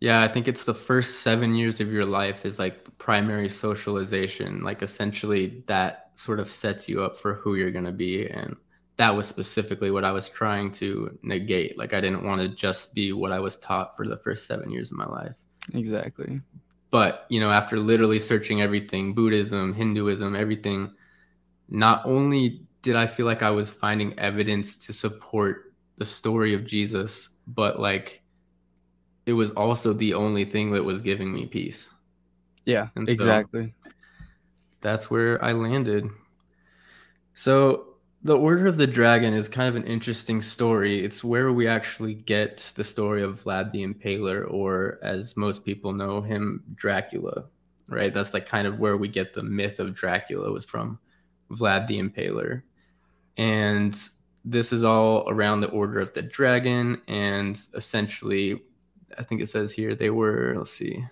Yeah, 0.00 0.20
I 0.20 0.28
think 0.28 0.48
it's 0.48 0.64
the 0.64 0.74
first 0.74 1.20
seven 1.20 1.54
years 1.54 1.80
of 1.80 1.92
your 1.92 2.04
life 2.04 2.44
is 2.44 2.58
like 2.58 2.98
primary 2.98 3.48
socialization. 3.48 4.62
Like 4.62 4.82
essentially 4.82 5.62
that 5.66 6.10
sort 6.14 6.40
of 6.40 6.50
sets 6.50 6.88
you 6.88 7.04
up 7.04 7.16
for 7.16 7.34
who 7.34 7.54
you're 7.54 7.70
gonna 7.70 7.92
be. 7.92 8.28
And 8.28 8.56
that 8.96 9.14
was 9.14 9.26
specifically 9.26 9.90
what 9.90 10.04
I 10.04 10.12
was 10.12 10.28
trying 10.28 10.72
to 10.72 11.16
negate. 11.22 11.78
Like 11.78 11.94
I 11.94 12.00
didn't 12.00 12.24
want 12.24 12.40
to 12.40 12.48
just 12.48 12.94
be 12.94 13.12
what 13.12 13.32
I 13.32 13.38
was 13.38 13.56
taught 13.56 13.96
for 13.96 14.06
the 14.06 14.16
first 14.16 14.46
seven 14.46 14.70
years 14.70 14.90
of 14.90 14.98
my 14.98 15.06
life. 15.06 15.36
Exactly. 15.72 16.40
But, 16.92 17.26
you 17.30 17.40
know, 17.40 17.50
after 17.50 17.78
literally 17.78 18.18
searching 18.20 18.60
everything, 18.60 19.14
Buddhism, 19.14 19.72
Hinduism, 19.72 20.36
everything, 20.36 20.92
not 21.70 22.02
only 22.04 22.62
did 22.82 22.96
I 22.96 23.06
feel 23.06 23.24
like 23.24 23.42
I 23.42 23.50
was 23.50 23.70
finding 23.70 24.16
evidence 24.18 24.76
to 24.86 24.92
support 24.92 25.72
the 25.96 26.04
story 26.04 26.52
of 26.52 26.66
Jesus, 26.66 27.30
but 27.46 27.80
like 27.80 28.22
it 29.24 29.32
was 29.32 29.52
also 29.52 29.94
the 29.94 30.12
only 30.12 30.44
thing 30.44 30.70
that 30.72 30.84
was 30.84 31.00
giving 31.00 31.32
me 31.32 31.46
peace. 31.46 31.88
Yeah, 32.66 32.88
so- 32.94 33.02
exactly. 33.04 33.74
That's 34.82 35.10
where 35.10 35.42
I 35.42 35.52
landed. 35.52 36.10
So, 37.34 37.91
the 38.24 38.38
Order 38.38 38.68
of 38.68 38.76
the 38.76 38.86
Dragon 38.86 39.34
is 39.34 39.48
kind 39.48 39.68
of 39.68 39.74
an 39.74 39.84
interesting 39.84 40.42
story. 40.42 41.04
It's 41.04 41.24
where 41.24 41.52
we 41.52 41.66
actually 41.66 42.14
get 42.14 42.70
the 42.76 42.84
story 42.84 43.22
of 43.22 43.42
Vlad 43.42 43.72
the 43.72 43.84
Impaler, 43.84 44.48
or 44.48 44.98
as 45.02 45.36
most 45.36 45.64
people 45.64 45.92
know 45.92 46.20
him, 46.20 46.62
Dracula, 46.74 47.44
right? 47.88 48.14
That's 48.14 48.32
like 48.32 48.46
kind 48.46 48.68
of 48.68 48.78
where 48.78 48.96
we 48.96 49.08
get 49.08 49.34
the 49.34 49.42
myth 49.42 49.80
of 49.80 49.94
Dracula 49.94 50.52
was 50.52 50.64
from 50.64 51.00
Vlad 51.50 51.88
the 51.88 51.98
Impaler. 51.98 52.62
And 53.36 54.00
this 54.44 54.72
is 54.72 54.84
all 54.84 55.28
around 55.28 55.60
the 55.60 55.70
Order 55.70 55.98
of 55.98 56.12
the 56.12 56.22
Dragon. 56.22 57.02
And 57.08 57.60
essentially, 57.74 58.62
I 59.18 59.24
think 59.24 59.40
it 59.40 59.48
says 59.48 59.72
here 59.72 59.96
they 59.96 60.10
were, 60.10 60.54
let's 60.56 60.70
see, 60.70 61.04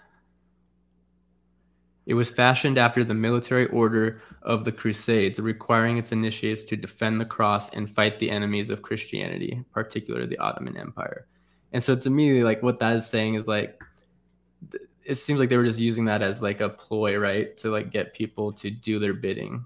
it 2.10 2.14
was 2.14 2.28
fashioned 2.28 2.76
after 2.76 3.04
the 3.04 3.14
military 3.14 3.66
order 3.68 4.20
of 4.42 4.64
the 4.64 4.72
Crusades, 4.72 5.38
requiring 5.38 5.96
its 5.96 6.10
initiates 6.10 6.64
to 6.64 6.74
defend 6.74 7.20
the 7.20 7.24
cross 7.24 7.70
and 7.70 7.88
fight 7.88 8.18
the 8.18 8.32
enemies 8.32 8.68
of 8.68 8.82
Christianity, 8.82 9.64
particularly 9.70 10.26
the 10.26 10.38
Ottoman 10.38 10.76
Empire. 10.76 11.28
And 11.72 11.80
so 11.80 11.94
to 11.94 12.10
me, 12.10 12.42
like 12.42 12.64
what 12.64 12.80
that 12.80 12.96
is 12.96 13.06
saying 13.06 13.34
is 13.34 13.46
like 13.46 13.80
it 15.04 15.14
seems 15.14 15.38
like 15.38 15.50
they 15.50 15.56
were 15.56 15.64
just 15.64 15.78
using 15.78 16.04
that 16.06 16.20
as 16.20 16.42
like 16.42 16.60
a 16.60 16.70
ploy, 16.70 17.16
right? 17.16 17.56
To 17.58 17.70
like 17.70 17.92
get 17.92 18.12
people 18.12 18.52
to 18.54 18.72
do 18.72 18.98
their 18.98 19.14
bidding, 19.14 19.64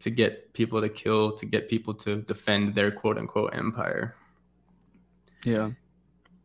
to 0.00 0.10
get 0.10 0.52
people 0.52 0.82
to 0.82 0.90
kill, 0.90 1.34
to 1.34 1.46
get 1.46 1.70
people 1.70 1.94
to 1.94 2.16
defend 2.16 2.74
their 2.74 2.90
quote 2.90 3.16
unquote 3.16 3.54
empire. 3.54 4.14
Yeah. 5.46 5.70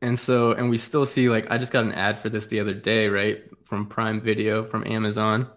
And 0.02 0.18
so, 0.18 0.52
and 0.54 0.70
we 0.70 0.78
still 0.78 1.06
see 1.06 1.30
like 1.30 1.50
I 1.52 1.58
just 1.58 1.72
got 1.72 1.84
an 1.84 1.92
ad 1.92 2.20
for 2.20 2.30
this 2.30 2.48
the 2.48 2.60
other 2.60 2.74
day, 2.74 3.10
right? 3.10 3.44
From 3.64 3.86
Prime 3.86 4.22
Video 4.22 4.64
from 4.64 4.86
Amazon. 4.88 5.50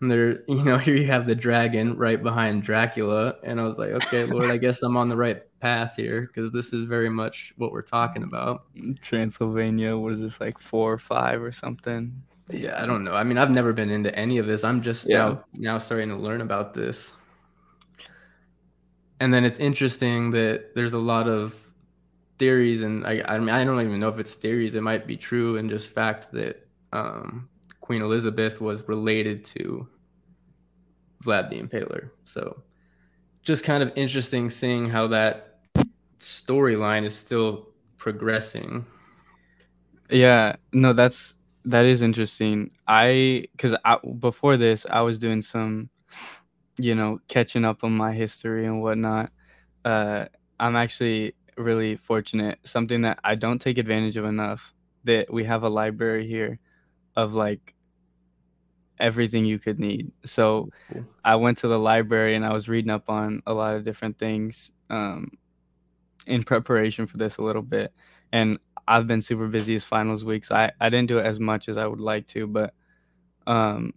And 0.00 0.10
there, 0.10 0.42
you 0.48 0.64
know, 0.64 0.78
here 0.78 0.96
you 0.96 1.06
have 1.06 1.26
the 1.26 1.34
dragon 1.34 1.96
right 1.96 2.22
behind 2.22 2.62
Dracula, 2.62 3.36
and 3.44 3.60
I 3.60 3.64
was 3.64 3.78
like, 3.78 3.90
okay, 3.90 4.24
Lord, 4.24 4.50
I 4.50 4.56
guess 4.56 4.82
I'm 4.82 4.96
on 4.96 5.08
the 5.08 5.16
right 5.16 5.42
path 5.60 5.94
here 5.96 6.22
because 6.22 6.52
this 6.52 6.72
is 6.72 6.86
very 6.86 7.10
much 7.10 7.52
what 7.56 7.70
we're 7.70 7.82
talking 7.82 8.22
about. 8.22 8.64
Transylvania 9.02 9.96
was 9.96 10.20
this 10.20 10.40
like 10.40 10.58
four 10.58 10.92
or 10.92 10.98
five 10.98 11.42
or 11.42 11.52
something? 11.52 12.22
Yeah, 12.48 12.82
I 12.82 12.86
don't 12.86 13.04
know. 13.04 13.14
I 13.14 13.22
mean, 13.22 13.38
I've 13.38 13.50
never 13.50 13.72
been 13.72 13.90
into 13.90 14.12
any 14.18 14.38
of 14.38 14.46
this. 14.46 14.64
I'm 14.64 14.82
just 14.82 15.08
yeah. 15.08 15.18
now 15.18 15.44
now 15.54 15.78
starting 15.78 16.08
to 16.08 16.16
learn 16.16 16.40
about 16.40 16.74
this. 16.74 17.16
And 19.20 19.32
then 19.32 19.44
it's 19.44 19.58
interesting 19.58 20.30
that 20.30 20.74
there's 20.74 20.94
a 20.94 20.98
lot 20.98 21.28
of 21.28 21.54
theories, 22.40 22.80
and 22.80 23.06
I, 23.06 23.22
I 23.28 23.38
mean, 23.38 23.50
I 23.50 23.62
don't 23.64 23.80
even 23.82 24.00
know 24.00 24.08
if 24.08 24.18
it's 24.18 24.34
theories. 24.34 24.74
It 24.74 24.82
might 24.82 25.06
be 25.06 25.16
true, 25.16 25.58
and 25.58 25.68
just 25.68 25.90
fact 25.90 26.32
that 26.32 26.66
um, 26.92 27.48
Queen 27.80 28.00
Elizabeth 28.00 28.62
was 28.62 28.88
related 28.88 29.44
to 29.44 29.86
Vlad 31.22 31.50
the 31.50 31.60
Impaler. 31.60 32.10
So, 32.24 32.62
just 33.42 33.62
kind 33.62 33.82
of 33.82 33.92
interesting 33.94 34.48
seeing 34.48 34.88
how 34.88 35.06
that 35.08 35.60
storyline 36.18 37.04
is 37.04 37.14
still 37.14 37.68
progressing. 37.98 38.86
Yeah, 40.08 40.56
no, 40.72 40.94
that's 40.94 41.34
that 41.66 41.84
is 41.84 42.00
interesting. 42.00 42.70
I 42.88 43.44
because 43.52 43.76
I 43.84 43.98
before 44.18 44.56
this, 44.56 44.86
I 44.88 45.02
was 45.02 45.18
doing 45.18 45.42
some, 45.42 45.90
you 46.78 46.94
know, 46.94 47.20
catching 47.28 47.66
up 47.66 47.84
on 47.84 47.92
my 47.92 48.14
history 48.14 48.64
and 48.64 48.80
whatnot. 48.80 49.30
Uh, 49.84 50.24
I'm 50.58 50.76
actually 50.76 51.34
really 51.60 51.96
fortunate. 51.96 52.58
Something 52.64 53.02
that 53.02 53.20
I 53.24 53.34
don't 53.34 53.60
take 53.60 53.78
advantage 53.78 54.16
of 54.16 54.24
enough. 54.24 54.74
That 55.04 55.32
we 55.32 55.44
have 55.44 55.62
a 55.62 55.68
library 55.68 56.26
here, 56.26 56.58
of 57.16 57.32
like 57.32 57.74
everything 58.98 59.44
you 59.44 59.58
could 59.58 59.80
need. 59.80 60.12
So 60.24 60.68
cool. 60.92 61.04
I 61.24 61.36
went 61.36 61.58
to 61.58 61.68
the 61.68 61.78
library 61.78 62.34
and 62.34 62.44
I 62.44 62.52
was 62.52 62.68
reading 62.68 62.90
up 62.90 63.08
on 63.08 63.42
a 63.46 63.54
lot 63.54 63.74
of 63.74 63.84
different 63.84 64.18
things 64.18 64.70
um, 64.90 65.30
in 66.26 66.44
preparation 66.44 67.06
for 67.06 67.16
this 67.16 67.38
a 67.38 67.42
little 67.42 67.62
bit. 67.62 67.92
And 68.32 68.58
I've 68.86 69.06
been 69.06 69.22
super 69.22 69.48
busy 69.48 69.74
as 69.74 69.84
finals 69.84 70.24
weeks. 70.24 70.50
I, 70.50 70.72
I 70.80 70.90
didn't 70.90 71.08
do 71.08 71.18
it 71.18 71.26
as 71.26 71.40
much 71.40 71.68
as 71.68 71.76
I 71.76 71.86
would 71.86 72.00
like 72.00 72.26
to, 72.28 72.46
but 72.46 72.74
um, 73.46 73.94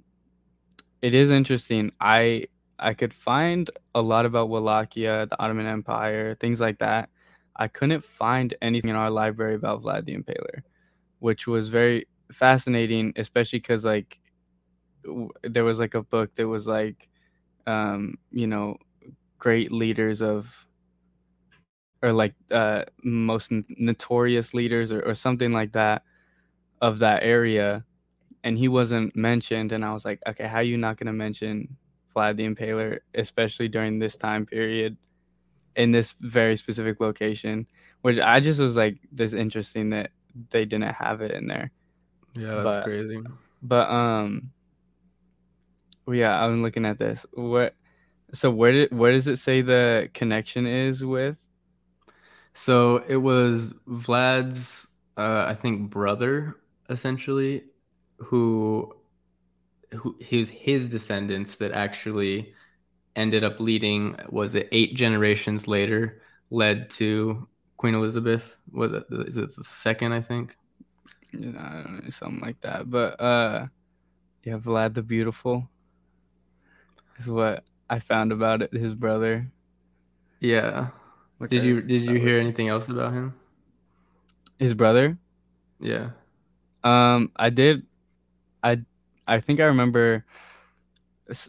it 1.02 1.13
is 1.13 1.32
interesting. 1.32 1.91
I 1.99 2.47
I 2.80 2.93
could 2.93 3.13
find 3.13 3.69
a 3.93 4.02
lot 4.02 4.26
about 4.26 4.49
Wallachia, 4.49 5.28
the 5.30 5.41
Ottoman 5.41 5.67
Empire, 5.67 6.36
things 6.39 6.60
like 6.60 6.80
that. 6.80 7.10
I 7.55 7.67
couldn't 7.67 8.03
find 8.03 8.53
anything 8.61 8.89
in 8.89 8.95
our 8.95 9.11
library 9.11 9.55
about 9.55 9.83
Vlad 9.83 10.05
the 10.05 10.15
Impaler, 10.17 10.63
which 11.19 11.47
was 11.47 11.69
very 11.69 12.07
fascinating, 12.31 13.13
especially 13.17 13.59
because 13.59 13.85
like 13.85 14.19
w- 15.03 15.29
there 15.43 15.65
was 15.65 15.79
like 15.79 15.95
a 15.95 16.03
book 16.03 16.35
that 16.35 16.47
was 16.47 16.67
like, 16.67 17.09
um, 17.67 18.15
you 18.31 18.47
know, 18.47 18.77
great 19.39 19.71
leaders 19.71 20.21
of 20.21 20.47
or 22.01 22.11
like 22.11 22.35
uh, 22.51 22.83
most 23.03 23.51
notorious 23.77 24.53
leaders 24.53 24.91
or, 24.91 25.01
or 25.03 25.15
something 25.15 25.51
like 25.51 25.71
that 25.73 26.03
of 26.81 26.99
that 26.99 27.23
area 27.23 27.83
and 28.43 28.57
he 28.57 28.67
wasn't 28.67 29.15
mentioned 29.15 29.71
and 29.71 29.85
i 29.85 29.93
was 29.93 30.05
like 30.05 30.19
okay 30.27 30.47
how 30.47 30.57
are 30.57 30.63
you 30.63 30.77
not 30.77 30.97
going 30.97 31.07
to 31.07 31.13
mention 31.13 31.67
vlad 32.15 32.37
the 32.37 32.47
impaler 32.47 32.99
especially 33.15 33.67
during 33.67 33.99
this 33.99 34.17
time 34.17 34.45
period 34.45 34.97
in 35.75 35.91
this 35.91 36.13
very 36.19 36.55
specific 36.55 36.99
location 36.99 37.67
which 38.01 38.19
i 38.19 38.39
just 38.39 38.59
was 38.59 38.75
like 38.75 38.97
this 39.12 39.33
interesting 39.33 39.89
that 39.89 40.12
they 40.49 40.65
didn't 40.65 40.93
have 40.93 41.21
it 41.21 41.31
in 41.31 41.47
there. 41.47 41.71
Yeah 42.36 42.63
that's 42.63 42.77
but, 42.77 42.83
crazy. 42.83 43.19
but 43.62 43.89
um 43.89 44.51
yeah 46.07 46.43
i'm 46.43 46.63
looking 46.63 46.86
at 46.86 46.97
this. 46.97 47.25
What 47.33 47.75
so 48.33 48.49
where 48.49 48.71
did 48.71 48.91
where 48.91 49.12
does 49.12 49.27
it 49.27 49.38
say 49.38 49.62
the 49.62 50.09
connection 50.13 50.65
is 50.65 51.05
with? 51.05 51.39
So 52.53 53.03
it 53.07 53.17
was 53.17 53.73
Vlad's, 53.88 54.88
uh, 55.17 55.45
I 55.47 55.55
think, 55.55 55.89
brother 55.89 56.57
essentially, 56.89 57.63
who, 58.17 58.93
who 59.95 60.15
his 60.19 60.49
his 60.49 60.88
descendants 60.88 61.55
that 61.57 61.71
actually 61.71 62.53
ended 63.15 63.43
up 63.43 63.60
leading. 63.60 64.15
Was 64.30 64.56
it 64.56 64.69
eight 64.71 64.95
generations 64.95 65.67
later 65.67 66.21
led 66.49 66.89
to 66.91 67.47
Queen 67.78 67.95
Elizabeth? 67.95 68.58
Was 68.71 68.93
it 68.93 69.06
is 69.12 69.38
it 69.38 69.56
the 69.56 69.63
second? 69.63 70.13
I 70.13 70.21
think. 70.21 70.56
Yeah, 71.32 71.49
I 71.58 71.82
don't 71.84 72.04
know, 72.04 72.10
something 72.10 72.41
like 72.41 72.62
that. 72.62 72.89
But 72.89 73.19
uh, 73.19 73.67
yeah, 74.43 74.58
Vlad 74.58 74.93
the 74.93 75.02
Beautiful 75.02 75.67
is 77.17 77.28
what 77.28 77.63
I 77.89 77.99
found 77.99 78.32
about 78.32 78.62
it. 78.62 78.73
His 78.73 78.93
brother. 78.93 79.52
Yeah. 80.39 80.88
Did 81.49 81.63
you 81.63 81.82
did 81.82 82.04
you 82.04 82.19
hear 82.19 82.39
anything 82.39 82.69
else 82.69 82.89
about 82.89 83.13
him? 83.13 83.34
His 84.60 84.73
brother? 84.73 85.17
Yeah. 85.80 86.12
Um, 86.84 87.32
I 87.36 87.49
did. 87.49 87.86
I 88.63 88.82
I 89.28 89.39
think 89.39 89.60
I 89.60 89.65
remember. 89.65 90.26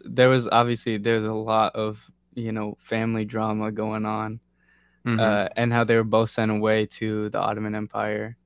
There 0.05 0.29
was 0.29 0.47
obviously 0.51 0.97
there's 0.97 1.25
a 1.25 1.33
lot 1.33 1.75
of 1.75 1.99
you 2.33 2.51
know 2.51 2.77
family 2.79 3.25
drama 3.25 3.71
going 3.71 4.05
on, 4.05 4.39
mm-hmm. 5.05 5.19
uh, 5.19 5.47
and 5.55 5.71
how 5.71 5.83
they 5.83 5.95
were 5.95 6.03
both 6.03 6.29
sent 6.29 6.51
away 6.51 6.85
to 6.97 7.29
the 7.29 7.39
Ottoman 7.39 7.75
Empire, 7.75 8.37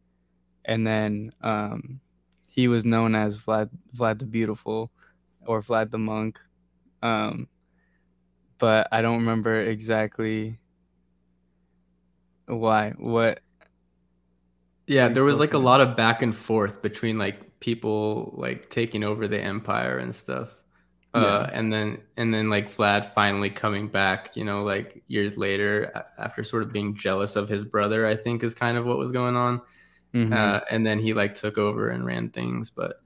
and 0.65 0.85
then 0.85 1.31
um, 1.41 1.99
he 2.47 2.67
was 2.67 2.85
known 2.85 3.15
as 3.15 3.37
Vlad 3.37 3.69
Vlad 3.95 4.19
the 4.19 4.25
Beautiful, 4.25 4.91
or 5.45 5.61
Vlad 5.61 5.91
the 5.91 5.97
Monk, 5.97 6.39
um, 7.01 7.47
but 8.57 8.87
I 8.91 9.01
don't 9.01 9.17
remember 9.17 9.61
exactly 9.61 10.59
why? 12.49 12.93
What? 12.97 13.41
Yeah, 14.87 15.07
there 15.07 15.23
was 15.23 15.37
like 15.37 15.53
a 15.53 15.59
lot 15.59 15.81
of 15.81 15.95
back 15.95 16.21
and 16.21 16.35
forth 16.35 16.81
between 16.81 17.19
like 17.19 17.59
people 17.59 18.33
like 18.35 18.69
taking 18.69 19.03
over 19.03 19.27
the 19.27 19.39
empire 19.39 19.99
and 19.99 20.13
stuff. 20.13 20.58
Uh, 21.13 21.47
yeah. 21.49 21.57
and 21.57 21.73
then 21.73 21.99
and 22.17 22.31
then 22.31 22.51
like 22.51 22.71
Vlad 22.71 23.05
finally 23.13 23.49
coming 23.49 23.87
back, 23.87 24.35
you 24.35 24.43
know, 24.43 24.59
like 24.59 25.01
years 25.07 25.37
later 25.37 25.91
after 26.19 26.43
sort 26.43 26.61
of 26.61 26.71
being 26.71 26.93
jealous 26.93 27.35
of 27.35 27.49
his 27.49 27.65
brother, 27.65 28.05
I 28.05 28.15
think 28.15 28.43
is 28.43 28.53
kind 28.53 28.77
of 28.77 28.85
what 28.85 28.99
was 28.99 29.11
going 29.11 29.35
on. 29.35 29.61
Mm-hmm. 30.13 30.33
Uh, 30.33 30.59
and 30.69 30.85
then 30.85 30.99
he 30.99 31.13
like 31.13 31.33
took 31.33 31.57
over 31.57 31.89
and 31.89 32.05
ran 32.05 32.29
things, 32.29 32.69
but 32.69 33.01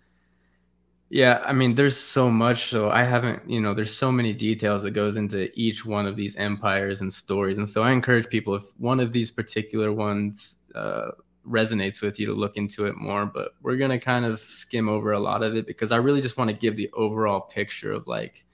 yeah, 1.13 1.43
I 1.45 1.53
mean, 1.53 1.75
there's 1.75 1.95
so 1.95 2.31
much. 2.31 2.71
So 2.71 2.89
I 2.89 3.03
haven't, 3.03 3.47
you 3.47 3.61
know, 3.61 3.75
there's 3.75 3.95
so 3.95 4.11
many 4.11 4.33
details 4.33 4.81
that 4.81 4.91
goes 4.91 5.15
into 5.15 5.47
each 5.53 5.85
one 5.85 6.07
of 6.07 6.15
these 6.15 6.35
empires 6.37 7.01
and 7.01 7.13
stories. 7.13 7.59
And 7.59 7.69
so 7.69 7.83
I 7.83 7.91
encourage 7.91 8.29
people, 8.29 8.55
if 8.55 8.63
one 8.79 8.99
of 8.99 9.11
these 9.11 9.29
particular 9.29 9.93
ones 9.93 10.57
uh, 10.73 11.11
resonates 11.47 12.01
with 12.01 12.19
you, 12.19 12.27
to 12.27 12.33
look 12.33 12.57
into 12.57 12.85
it 12.85 12.95
more. 12.95 13.25
But 13.25 13.53
we're 13.61 13.77
gonna 13.77 13.99
kind 13.99 14.25
of 14.25 14.39
skim 14.39 14.89
over 14.89 15.11
a 15.11 15.19
lot 15.19 15.43
of 15.43 15.55
it 15.55 15.67
because 15.67 15.91
I 15.91 15.97
really 15.97 16.21
just 16.21 16.37
want 16.37 16.49
to 16.49 16.55
give 16.55 16.77
the 16.77 16.89
overall 16.93 17.41
picture 17.41 17.91
of 17.91 18.07
like, 18.07 18.45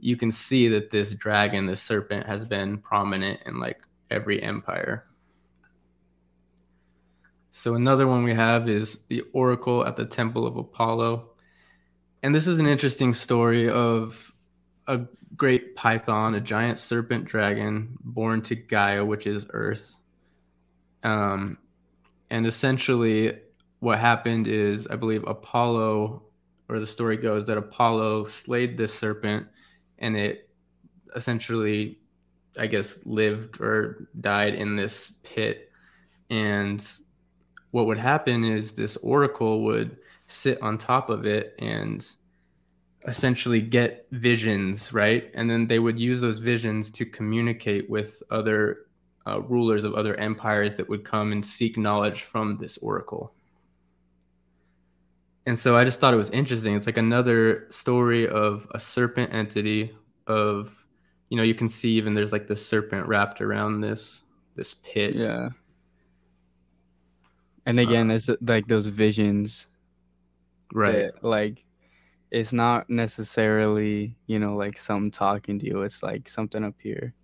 you 0.00 0.16
can 0.16 0.30
see 0.30 0.68
that 0.68 0.90
this 0.90 1.12
dragon, 1.12 1.66
this 1.66 1.82
serpent, 1.82 2.26
has 2.26 2.44
been 2.44 2.78
prominent 2.78 3.42
in 3.46 3.58
like 3.58 3.80
every 4.10 4.42
empire. 4.42 5.04
So 7.50 7.74
another 7.74 8.06
one 8.06 8.22
we 8.22 8.34
have 8.34 8.68
is 8.68 9.00
the 9.08 9.22
oracle 9.32 9.84
at 9.84 9.96
the 9.96 10.06
temple 10.06 10.46
of 10.46 10.56
Apollo 10.56 11.30
and 12.22 12.34
this 12.34 12.46
is 12.46 12.58
an 12.58 12.66
interesting 12.66 13.14
story 13.14 13.68
of 13.68 14.34
a 14.86 15.00
great 15.36 15.76
python, 15.76 16.34
a 16.34 16.40
giant 16.40 16.78
serpent 16.78 17.26
dragon 17.26 17.96
born 18.00 18.42
to 18.42 18.56
Gaia, 18.56 19.04
which 19.04 19.26
is 19.26 19.46
Earth. 19.50 19.98
Um, 21.04 21.58
and 22.30 22.46
essentially, 22.46 23.38
what 23.80 23.98
happened 23.98 24.48
is, 24.48 24.86
I 24.88 24.96
believe 24.96 25.24
Apollo, 25.26 26.22
or 26.68 26.80
the 26.80 26.86
story 26.86 27.16
goes 27.16 27.46
that 27.46 27.56
Apollo 27.56 28.24
slayed 28.24 28.76
this 28.76 28.94
serpent, 28.94 29.46
and 29.98 30.16
it 30.16 30.50
essentially, 31.16 31.98
I 32.58 32.66
guess, 32.66 32.98
lived 33.04 33.60
or 33.60 34.08
died 34.20 34.54
in 34.54 34.76
this 34.76 35.12
pit. 35.22 35.70
And 36.30 36.86
what 37.70 37.86
would 37.86 37.98
happen 37.98 38.44
is 38.44 38.72
this 38.72 38.96
oracle 38.98 39.64
would 39.64 39.96
sit 40.26 40.60
on 40.60 40.76
top 40.76 41.08
of 41.08 41.24
it 41.24 41.54
and 41.58 42.06
essentially 43.06 43.62
get 43.62 44.06
visions, 44.10 44.92
right? 44.92 45.30
And 45.34 45.48
then 45.48 45.66
they 45.66 45.78
would 45.78 45.98
use 45.98 46.20
those 46.20 46.38
visions 46.38 46.90
to 46.92 47.06
communicate 47.06 47.88
with 47.88 48.22
other 48.30 48.87
uh, 49.28 49.40
rulers 49.40 49.84
of 49.84 49.94
other 49.94 50.14
empires 50.16 50.76
that 50.76 50.88
would 50.88 51.04
come 51.04 51.32
and 51.32 51.44
seek 51.44 51.76
knowledge 51.76 52.22
from 52.22 52.56
this 52.56 52.78
oracle. 52.78 53.34
And 55.46 55.58
so 55.58 55.76
I 55.76 55.84
just 55.84 56.00
thought 56.00 56.14
it 56.14 56.18
was 56.18 56.30
interesting. 56.30 56.74
It's 56.74 56.86
like 56.86 56.98
another 56.98 57.66
story 57.70 58.28
of 58.28 58.66
a 58.72 58.80
serpent 58.80 59.32
entity 59.32 59.94
of 60.26 60.74
you 61.30 61.36
know, 61.36 61.42
you 61.42 61.54
can 61.54 61.68
see 61.68 61.90
even 61.90 62.14
there's 62.14 62.32
like 62.32 62.48
the 62.48 62.56
serpent 62.56 63.06
wrapped 63.06 63.40
around 63.40 63.80
this 63.80 64.22
this 64.56 64.74
pit. 64.74 65.14
Yeah. 65.14 65.48
And 67.66 67.78
again, 67.80 68.06
uh, 68.10 68.14
there's 68.14 68.30
like 68.40 68.66
those 68.66 68.86
visions 68.86 69.66
right 70.72 71.12
that, 71.12 71.24
like 71.24 71.64
it's 72.30 72.52
not 72.52 72.88
necessarily 72.90 74.14
you 74.26 74.38
know 74.38 74.56
like 74.56 74.78
something 74.78 75.10
talking 75.10 75.58
to 75.58 75.66
you. 75.66 75.82
It's 75.82 76.02
like 76.02 76.28
something 76.28 76.64
up 76.64 76.74
here. 76.78 77.14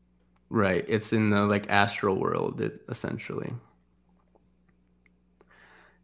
Right. 0.50 0.84
It's 0.88 1.12
in 1.12 1.30
the 1.30 1.42
like 1.42 1.68
astral 1.68 2.16
world, 2.16 2.60
it, 2.60 2.82
essentially. 2.88 3.52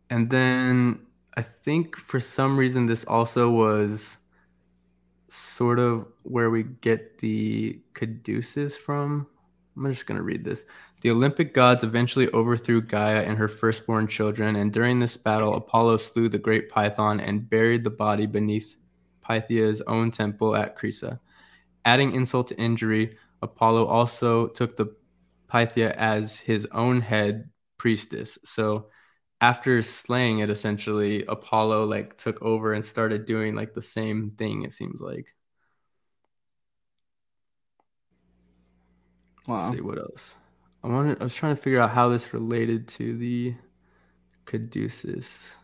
And 0.09 0.29
then 0.29 1.07
I 1.37 1.43
think 1.43 1.97
for 1.97 2.19
some 2.19 2.59
reason 2.59 2.87
this 2.87 3.05
also 3.05 3.51
was 3.51 4.19
sort 5.29 5.79
of 5.79 6.07
where 6.25 6.51
we 6.51 6.65
get 6.65 7.19
the 7.19 7.81
caduceus 7.95 8.77
from. 8.77 9.27
I'm 9.77 9.91
just 9.93 10.07
going 10.07 10.19
to 10.19 10.25
read 10.25 10.45
this. 10.45 10.65
The 11.03 11.11
Olympic 11.11 11.55
gods 11.55 11.85
eventually 11.85 12.29
overthrew 12.33 12.83
Gaia 12.83 13.23
and 13.23 13.39
her 13.39 13.49
firstborn 13.49 14.07
children, 14.09 14.57
and 14.57 14.73
during 14.73 14.99
this 14.99 15.17
battle, 15.17 15.55
Apollo 15.55 15.99
slew 15.99 16.29
the 16.29 16.39
great 16.39 16.69
Python 16.69 17.21
and 17.21 17.49
buried 17.49 17.85
the 17.85 17.91
body 17.91 18.27
beneath 18.27 18.77
Pythia's 19.23 19.81
own 19.83 20.11
temple 20.11 20.55
at 20.57 20.77
Crisa. 20.77 21.21
Adding 21.87 22.15
insult 22.15 22.49
to 22.49 22.61
injury, 22.61 23.17
Apollo 23.43 23.87
also 23.87 24.49
took 24.49 24.77
the 24.77 24.95
Pythia 25.49 25.93
as 25.97 26.39
his 26.39 26.67
own 26.73 27.01
head 27.01 27.51
priestess. 27.79 28.39
So 28.45 28.87
after 29.41 29.83
slaying 29.83 30.41
it 30.41 30.51
essentially 30.51 31.25
apollo 31.25 31.85
like 31.85 32.17
took 32.19 32.41
over 32.43 32.75
and 32.75 32.85
started 32.85 33.25
doing 33.25 33.55
like 33.55 33.73
the 33.73 33.83
same 33.83 34.33
thing 34.37 34.63
it 34.63 34.73
seems 34.73 35.01
like. 35.01 35.35
Wow. 39.47 39.57
Let's 39.57 39.77
see 39.77 39.81
what 39.81 39.99
else? 39.99 40.37
I 40.85 40.89
wanted 40.89 41.21
i 41.21 41.25
was 41.25 41.35
trying 41.35 41.57
to 41.57 41.63
figure 41.63 41.81
out 41.81 41.91
how 41.91 42.09
this 42.09 42.33
related 42.33 42.87
to 42.89 43.17
the 43.17 43.55
caduceus. 44.45 45.57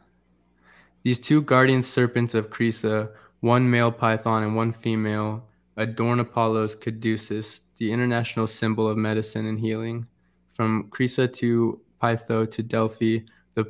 These 1.03 1.21
two 1.21 1.43
guardian 1.43 1.83
serpents 1.83 2.35
of 2.35 2.51
crisa 2.51 3.13
one 3.41 3.71
male 3.71 3.93
python 3.93 4.43
and 4.43 4.57
one 4.57 4.73
female 4.73 5.47
adorn 5.77 6.21
apollo's 6.21 6.75
caduceus 6.75 7.63
the 7.77 7.93
international 7.93 8.47
symbol 8.47 8.89
of 8.89 8.97
medicine 8.97 9.47
and 9.47 9.59
healing 9.59 10.07
from 10.53 10.89
crisa 10.91 11.33
to 11.33 11.81
pytho 12.03 12.51
to 12.51 12.63
delphi 12.63 13.19
the 13.55 13.67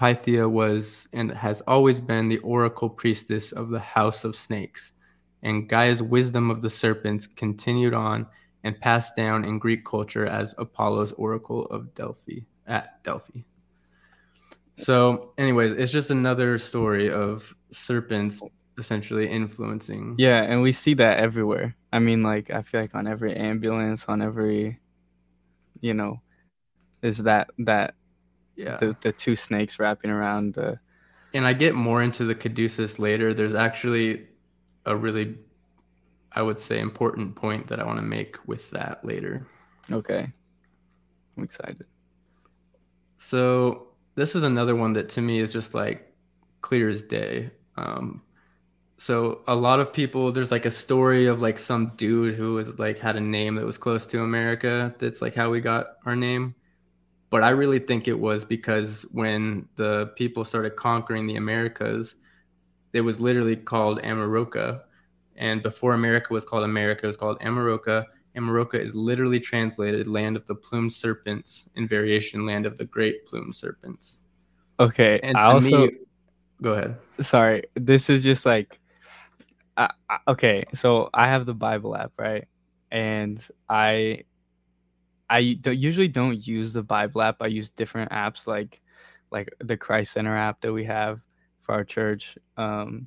Pythia 0.00 0.48
was 0.48 1.08
and 1.12 1.30
has 1.32 1.60
always 1.62 2.00
been 2.00 2.28
the 2.30 2.38
oracle 2.38 2.88
priestess 2.88 3.52
of 3.52 3.68
the 3.68 3.78
House 3.78 4.24
of 4.24 4.34
Snakes, 4.34 4.92
and 5.42 5.68
Gaia's 5.68 6.02
wisdom 6.02 6.50
of 6.50 6.62
the 6.62 6.70
serpents 6.70 7.26
continued 7.26 7.92
on 7.92 8.26
and 8.64 8.80
passed 8.80 9.14
down 9.14 9.44
in 9.44 9.58
Greek 9.58 9.84
culture 9.84 10.24
as 10.24 10.54
Apollo's 10.56 11.12
oracle 11.12 11.66
of 11.66 11.94
Delphi 11.94 12.40
at 12.66 13.04
Delphi. 13.04 13.40
So, 14.76 15.34
anyways, 15.36 15.72
it's 15.72 15.92
just 15.92 16.10
another 16.10 16.58
story 16.58 17.10
of 17.10 17.54
serpents 17.70 18.40
essentially 18.78 19.28
influencing. 19.28 20.14
Yeah, 20.18 20.42
and 20.42 20.62
we 20.62 20.72
see 20.72 20.94
that 20.94 21.18
everywhere. 21.18 21.76
I 21.92 21.98
mean, 21.98 22.22
like 22.22 22.50
I 22.50 22.62
feel 22.62 22.80
like 22.80 22.94
on 22.94 23.06
every 23.06 23.36
ambulance, 23.36 24.04
on 24.08 24.22
every, 24.22 24.80
you 25.80 25.94
know, 25.94 26.20
is 27.02 27.18
that 27.18 27.50
that 27.58 27.94
yeah. 28.56 28.76
the, 28.76 28.96
the 29.00 29.12
two 29.12 29.36
snakes 29.36 29.78
wrapping 29.78 30.10
around 30.10 30.54
the 30.54 30.78
and 31.32 31.46
i 31.46 31.52
get 31.52 31.74
more 31.74 32.02
into 32.02 32.24
the 32.24 32.34
caduceus 32.34 32.98
later. 32.98 33.32
There's 33.32 33.54
actually 33.54 34.26
a 34.86 34.96
really 34.96 35.36
i 36.32 36.42
would 36.42 36.58
say 36.58 36.78
important 36.78 37.34
point 37.36 37.66
that 37.66 37.80
i 37.80 37.84
want 37.84 37.98
to 37.98 38.04
make 38.04 38.36
with 38.46 38.70
that 38.70 39.04
later. 39.04 39.46
Okay. 39.90 40.30
I'm 41.36 41.44
excited. 41.44 41.86
So 43.16 43.88
this 44.14 44.34
is 44.34 44.42
another 44.42 44.76
one 44.76 44.92
that 44.94 45.08
to 45.10 45.22
me 45.22 45.40
is 45.40 45.52
just 45.52 45.74
like 45.74 46.12
clear 46.60 46.88
as 46.88 47.02
day. 47.02 47.50
Um, 47.76 48.22
so 49.00 49.40
a 49.48 49.56
lot 49.56 49.80
of 49.80 49.92
people 49.92 50.30
there's 50.30 50.50
like 50.50 50.66
a 50.66 50.70
story 50.70 51.26
of 51.26 51.40
like 51.40 51.58
some 51.58 51.90
dude 51.96 52.34
who 52.34 52.54
was 52.54 52.78
like 52.78 52.98
had 52.98 53.16
a 53.16 53.20
name 53.20 53.54
that 53.54 53.64
was 53.64 53.78
close 53.78 54.04
to 54.06 54.22
america 54.22 54.94
that's 54.98 55.22
like 55.22 55.34
how 55.34 55.50
we 55.50 55.60
got 55.60 55.96
our 56.04 56.14
name 56.14 56.54
but 57.30 57.44
I 57.44 57.50
really 57.50 57.78
think 57.78 58.08
it 58.08 58.18
was 58.18 58.44
because 58.44 59.06
when 59.12 59.68
the 59.76 60.08
people 60.16 60.44
started 60.44 60.74
conquering 60.74 61.28
the 61.28 61.36
Americas, 61.36 62.16
it 62.92 63.00
was 63.00 63.20
literally 63.20 63.54
called 63.54 64.02
Amaroka. 64.02 64.82
And 65.36 65.62
before 65.62 65.94
America 65.94 66.32
was 66.32 66.44
called 66.44 66.64
America, 66.64 67.04
it 67.04 67.06
was 67.06 67.16
called 67.16 67.38
Amaroka. 67.38 68.04
Amaroka 68.36 68.74
is 68.74 68.96
literally 68.96 69.38
translated 69.38 70.08
land 70.08 70.36
of 70.36 70.44
the 70.46 70.56
plumed 70.56 70.92
serpents 70.92 71.68
in 71.76 71.86
variation 71.86 72.44
land 72.44 72.66
of 72.66 72.76
the 72.76 72.84
great 72.84 73.26
plumed 73.26 73.54
serpents. 73.54 74.20
Okay. 74.80 75.20
And 75.22 75.36
I 75.36 75.52
also 75.52 75.86
me, 75.86 75.92
go 76.60 76.72
ahead. 76.72 76.96
Sorry. 77.20 77.62
This 77.74 78.10
is 78.10 78.24
just 78.24 78.44
like 78.44 78.79
uh, 79.80 80.18
okay, 80.28 80.64
so 80.74 81.10
I 81.14 81.26
have 81.28 81.46
the 81.46 81.54
Bible 81.54 81.96
app, 81.96 82.12
right? 82.18 82.46
And 82.90 83.44
I 83.68 84.24
I 85.28 85.54
don't, 85.60 85.78
usually 85.78 86.08
don't 86.08 86.44
use 86.46 86.72
the 86.72 86.82
Bible 86.82 87.22
app. 87.22 87.36
I 87.40 87.46
use 87.46 87.70
different 87.70 88.10
apps 88.10 88.46
like 88.46 88.80
like 89.30 89.48
the 89.60 89.76
Christ 89.76 90.12
Center 90.12 90.36
app 90.36 90.60
that 90.60 90.72
we 90.72 90.84
have 90.84 91.20
for 91.62 91.72
our 91.72 91.84
church, 91.84 92.36
um, 92.56 93.06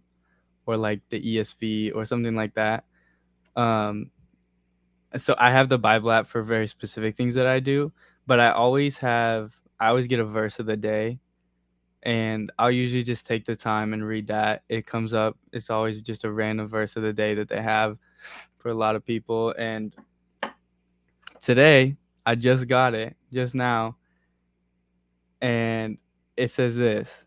or 0.65 0.77
like 0.77 1.01
the 1.09 1.19
ESV 1.19 1.91
or 1.93 2.05
something 2.05 2.35
like 2.35 2.53
that. 2.55 2.85
Um, 3.55 4.11
so 5.17 5.35
I 5.37 5.51
have 5.51 5.69
the 5.69 5.77
Bible 5.77 6.11
app 6.11 6.27
for 6.27 6.41
very 6.41 6.67
specific 6.67 7.15
things 7.15 7.35
that 7.35 7.47
I 7.47 7.59
do, 7.59 7.91
but 8.25 8.39
I 8.39 8.51
always 8.51 8.97
have 8.99 9.53
I 9.79 9.87
always 9.87 10.07
get 10.07 10.19
a 10.19 10.25
verse 10.25 10.59
of 10.59 10.65
the 10.65 10.77
day 10.77 11.19
and 12.03 12.51
I'll 12.59 12.71
usually 12.71 13.03
just 13.03 13.25
take 13.25 13.45
the 13.45 13.55
time 13.55 13.93
and 13.93 14.05
read 14.05 14.27
that. 14.27 14.63
It 14.69 14.85
comes 14.85 15.13
up, 15.13 15.37
it's 15.51 15.69
always 15.69 16.01
just 16.01 16.25
a 16.25 16.31
random 16.31 16.67
verse 16.67 16.95
of 16.95 17.03
the 17.03 17.13
day 17.13 17.33
that 17.35 17.47
they 17.47 17.61
have 17.61 17.97
for 18.57 18.69
a 18.69 18.73
lot 18.73 18.95
of 18.95 19.05
people. 19.05 19.53
And 19.57 19.95
today 21.39 21.95
I 22.25 22.35
just 22.35 22.67
got 22.67 22.93
it 22.93 23.15
just 23.31 23.55
now. 23.55 23.95
And 25.41 25.97
it 26.35 26.51
says 26.51 26.75
this 26.75 27.25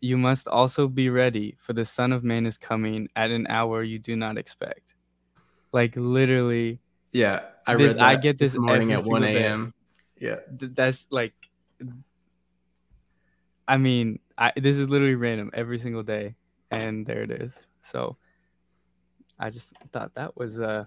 You 0.00 0.18
must 0.18 0.48
also 0.48 0.88
be 0.88 1.08
ready, 1.08 1.56
for 1.60 1.72
the 1.72 1.84
Son 1.84 2.12
of 2.12 2.24
Man 2.24 2.44
is 2.44 2.58
coming 2.58 3.08
at 3.14 3.30
an 3.30 3.46
hour 3.48 3.84
you 3.84 4.00
do 4.00 4.16
not 4.16 4.36
expect. 4.36 4.94
Like 5.72 5.94
literally. 5.96 6.80
Yeah, 7.12 7.42
I 7.66 7.76
this, 7.76 7.92
read 7.94 8.02
I 8.02 8.16
get 8.16 8.38
this, 8.38 8.54
this 8.54 8.60
morning 8.60 8.92
at 8.92 9.04
1 9.04 9.22
a.m. 9.22 9.74
Yeah. 10.18 10.36
That's 10.48 11.06
like, 11.10 11.34
I 13.68 13.76
mean, 13.76 14.18
I, 14.38 14.52
this 14.56 14.78
is 14.78 14.88
literally 14.88 15.14
random 15.14 15.50
every 15.54 15.78
single 15.78 16.02
day. 16.02 16.34
And 16.70 17.04
there 17.04 17.22
it 17.22 17.30
is. 17.30 17.52
So 17.82 18.16
I 19.38 19.50
just 19.50 19.74
thought 19.92 20.14
that 20.14 20.36
was 20.36 20.58
uh, 20.58 20.84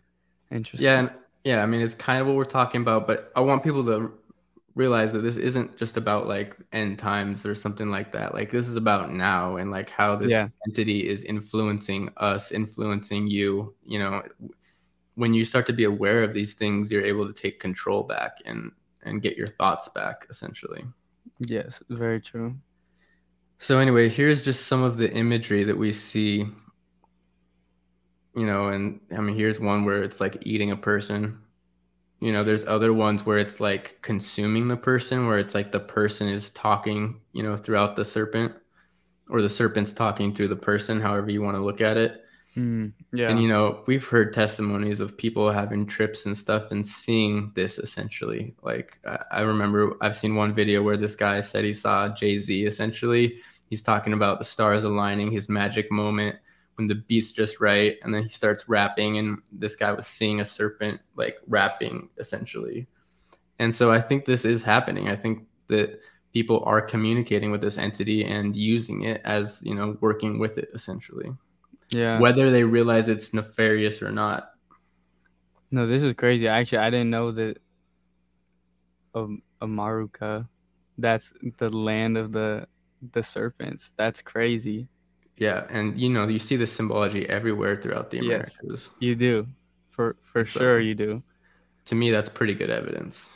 interesting. 0.52 0.86
Yeah. 0.86 1.00
And 1.00 1.12
yeah, 1.44 1.62
I 1.62 1.68
mean, 1.68 1.82
it's 1.82 1.94
kind 1.94 2.20
of 2.20 2.28
what 2.28 2.36
we're 2.36 2.46
talking 2.46 2.82
about, 2.82 3.06
but 3.06 3.32
I 3.36 3.42
want 3.42 3.64
people 3.64 3.86
to 3.86 4.12
realize 4.74 5.14
that 5.14 5.20
this 5.20 5.38
isn't 5.38 5.78
just 5.78 5.96
about 5.96 6.28
like 6.28 6.58
end 6.74 7.00
times 7.00 7.46
or 7.46 7.56
something 7.56 7.90
like 7.90 8.12
that. 8.12 8.34
Like 8.34 8.52
this 8.52 8.68
is 8.68 8.76
about 8.76 9.12
now 9.12 9.58
and 9.58 9.72
like 9.72 9.90
how 9.90 10.16
this 10.16 10.32
yeah. 10.32 10.48
entity 10.68 11.08
is 11.08 11.24
influencing 11.24 12.10
us, 12.18 12.52
influencing 12.52 13.28
you. 13.28 13.74
You 13.86 14.00
know, 14.00 14.24
when 15.16 15.34
you 15.34 15.46
start 15.46 15.66
to 15.68 15.74
be 15.74 15.86
aware 15.86 16.24
of 16.24 16.34
these 16.34 16.56
things, 16.56 16.92
you're 16.92 17.06
able 17.06 17.28
to 17.28 17.34
take 17.34 17.60
control 17.60 18.04
back 18.04 18.38
and 18.46 18.72
and 19.04 19.22
get 19.22 19.38
your 19.38 19.48
thoughts 19.48 19.88
back, 19.90 20.26
essentially. 20.30 20.84
Yes, 21.40 21.82
very 21.90 22.22
true. 22.22 22.56
So 23.58 23.80
anyway, 23.80 24.10
here's 24.10 24.44
just 24.44 24.68
some 24.68 24.84
of 24.84 24.98
the 24.98 25.12
imagery 25.12 25.64
that 25.64 25.78
we 25.78 25.92
see 25.92 26.46
you 28.36 28.46
know, 28.46 28.68
and 28.68 29.00
I 29.12 29.22
mean, 29.22 29.36
here's 29.36 29.60
one 29.60 29.86
where 29.86 30.04
it's 30.04 30.20
like 30.20 30.38
eating 30.46 30.72
a 30.72 30.78
person. 30.78 31.40
You 32.20 32.34
know, 32.34 32.44
there's 32.44 32.66
other 32.66 32.94
ones 32.94 33.26
where 33.26 33.38
it's 33.38 33.60
like 33.60 33.98
consuming 34.02 34.68
the 34.68 34.78
person, 34.78 35.26
where 35.28 35.40
it's 35.40 35.56
like 35.56 35.72
the 35.72 35.80
person 35.80 36.28
is 36.28 36.50
talking, 36.50 37.22
you 37.32 37.44
know, 37.44 37.56
throughout 37.56 37.96
the 37.96 38.04
serpent, 38.04 38.54
or 39.30 39.42
the 39.42 39.50
serpent's 39.50 39.94
talking 39.94 40.34
through 40.34 40.50
the 40.50 40.56
person, 40.56 41.00
however 41.00 41.32
you 41.32 41.42
want 41.42 41.56
to 41.56 41.64
look 41.64 41.82
at 41.82 41.98
it. 41.98 42.25
Mm, 42.56 42.94
yeah. 43.12 43.30
And, 43.30 43.42
you 43.42 43.48
know, 43.48 43.84
we've 43.86 44.06
heard 44.06 44.34
testimonies 44.34 45.00
of 45.00 45.18
people 45.18 45.52
having 45.52 45.86
trips 45.86 46.26
and 46.26 46.38
stuff 46.38 46.72
and 46.72 46.86
seeing 46.86 47.52
this 47.54 47.78
essentially. 47.78 48.56
Like, 48.62 48.98
I 49.32 49.42
remember 49.42 49.96
I've 50.02 50.18
seen 50.18 50.36
one 50.36 50.54
video 50.54 50.82
where 50.82 50.98
this 50.98 51.16
guy 51.16 51.42
said 51.42 51.66
he 51.66 51.74
saw 51.74 52.10
Jay 52.10 52.38
Z 52.40 52.66
essentially. 52.66 53.40
He's 53.70 53.82
talking 53.82 54.14
about 54.14 54.40
the 54.40 54.46
stars 54.46 54.84
aligning, 54.84 55.32
his 55.32 55.50
magic 55.50 55.92
moment 55.92 56.38
when 56.76 56.88
the 56.88 56.96
beat's 56.96 57.32
just 57.32 57.60
right 57.60 57.98
and 58.04 58.14
then 58.14 58.24
he 58.24 58.30
starts 58.30 58.68
rapping 58.70 59.18
and 59.18 59.42
this 59.52 59.76
guy 59.76 59.92
was 59.92 60.08
seeing 60.08 60.40
a 60.40 60.46
serpent 60.46 61.00
like 61.16 61.38
rapping 61.48 62.10
essentially 62.18 62.88
and 63.60 63.74
so 63.74 63.92
i 63.92 64.00
think 64.00 64.26
this 64.26 64.46
is 64.46 64.62
happening 64.62 65.10
i 65.10 65.16
think 65.16 65.48
that 65.68 66.00
people 66.34 66.62
are 66.66 66.82
communicating 66.82 67.50
with 67.50 67.62
this 67.62 67.78
entity 67.78 68.26
and 68.26 68.56
using 68.56 69.04
it 69.04 69.22
as 69.24 69.62
you 69.64 69.74
know 69.74 69.98
working 70.02 70.38
with 70.38 70.58
it 70.58 70.70
essentially 70.74 71.32
yeah 71.96 72.20
whether 72.20 72.52
they 72.52 72.64
realize 72.64 73.08
it's 73.08 73.34
nefarious 73.34 74.02
or 74.04 74.12
not 74.12 74.52
no 75.72 75.88
this 75.88 76.04
is 76.04 76.14
crazy 76.14 76.48
actually 76.48 76.78
i 76.80 76.90
didn't 76.90 77.10
know 77.10 77.32
that 77.32 77.58
um, 79.16 79.42
amaruka 79.62 80.48
that's 80.98 81.32
the 81.58 81.70
land 81.70 82.18
of 82.18 82.32
the 82.32 82.68
the 83.12 83.24
serpents 83.24 83.92
that's 83.98 84.22
crazy 84.22 84.88
Yeah, 85.38 85.68
and 85.70 86.00
you 86.00 86.10
know 86.10 86.28
you 86.28 86.40
see 86.40 86.56
the 86.56 86.66
symbology 86.68 87.28
everywhere 87.28 87.76
throughout 87.76 88.08
the 88.10 88.20
Yes. 88.24 88.56
Americas. 88.56 88.90
You 89.00 89.16
do, 89.16 89.48
for 89.92 90.16
for 90.22 90.46
So- 90.46 90.60
sure. 90.60 90.80
You 90.80 90.96
do. 90.96 91.22
To 91.92 91.94
me, 91.96 92.08
that's 92.16 92.30
pretty 92.30 92.54
good 92.56 92.70
evidence. 92.72 93.30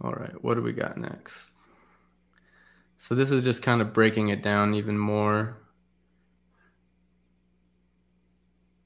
All 0.00 0.12
right, 0.12 0.32
what 0.42 0.54
do 0.56 0.62
we 0.62 0.72
got 0.72 0.96
next? 0.96 1.52
So 2.98 3.14
this 3.14 3.30
is 3.30 3.42
just 3.42 3.62
kind 3.62 3.80
of 3.80 3.94
breaking 3.94 4.28
it 4.28 4.42
down 4.42 4.74
even 4.74 4.98
more. 4.98 5.56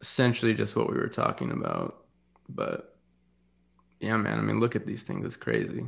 Essentially, 0.01 0.55
just 0.55 0.77
what 0.77 0.89
we 0.91 0.97
were 0.99 1.09
talking 1.09 1.51
about. 1.51 2.05
But 2.49 2.97
yeah, 4.01 4.17
man, 4.17 4.39
I 4.39 4.43
mean, 4.43 4.61
look 4.61 4.77
at 4.77 4.87
these 4.87 5.03
things. 5.03 5.27
It's 5.27 5.37
crazy. 5.37 5.85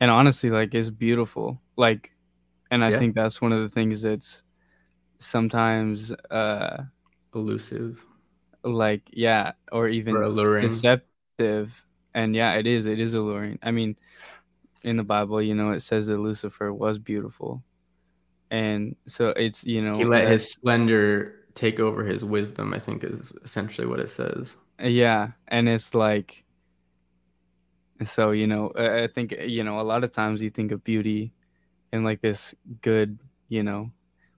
And 0.00 0.10
honestly, 0.10 0.48
like 0.50 0.74
it's 0.74 0.90
beautiful. 0.90 1.60
Like, 1.76 2.12
and 2.70 2.84
I 2.84 2.90
Yeah. 2.90 2.92
think 2.92 3.14
that's 3.14 3.40
one 3.40 3.52
of 3.52 3.62
the 3.62 3.68
things 3.68 4.02
that's 4.02 4.42
sometimes 5.20 6.10
uh 6.30 6.84
Elusive 7.34 8.06
like 8.64 9.02
yeah, 9.12 9.52
or 9.70 9.88
even 9.88 10.22
or 10.22 10.22
alluring. 10.22 10.86
deceptive. 11.38 11.72
And 12.14 12.34
yeah, 12.36 12.54
it 12.54 12.66
is. 12.66 12.86
It 12.86 13.00
is 13.00 13.14
alluring. 13.14 13.58
I 13.62 13.70
mean, 13.70 13.96
in 14.84 14.96
the 14.96 15.04
Bible, 15.04 15.40
you 15.42 15.54
know, 15.54 15.70
it 15.70 15.80
says 15.80 16.06
that 16.08 16.18
Lucifer 16.18 16.72
was 16.72 16.98
beautiful, 16.98 17.62
and 18.50 18.96
so 19.06 19.28
it's 19.30 19.64
you 19.64 19.82
know 19.82 19.96
he 19.96 20.04
let 20.04 20.28
his 20.28 20.50
splendor 20.50 21.36
take 21.54 21.80
over 21.80 22.04
his 22.04 22.24
wisdom, 22.24 22.74
I 22.74 22.78
think 22.78 23.04
is 23.04 23.32
essentially 23.44 23.86
what 23.86 24.00
it 24.00 24.08
says. 24.08 24.56
Yeah, 24.80 25.32
and 25.48 25.68
it's 25.68 25.94
like, 25.94 26.44
so 28.04 28.30
you 28.32 28.46
know, 28.46 28.72
I 28.76 29.06
think 29.06 29.32
you 29.32 29.64
know 29.64 29.80
a 29.80 29.82
lot 29.82 30.04
of 30.04 30.12
times 30.12 30.40
you 30.42 30.50
think 30.50 30.72
of 30.72 30.82
beauty 30.84 31.32
and 31.92 32.04
like 32.04 32.20
this 32.20 32.54
good, 32.82 33.18
you 33.48 33.62
know, 33.62 33.92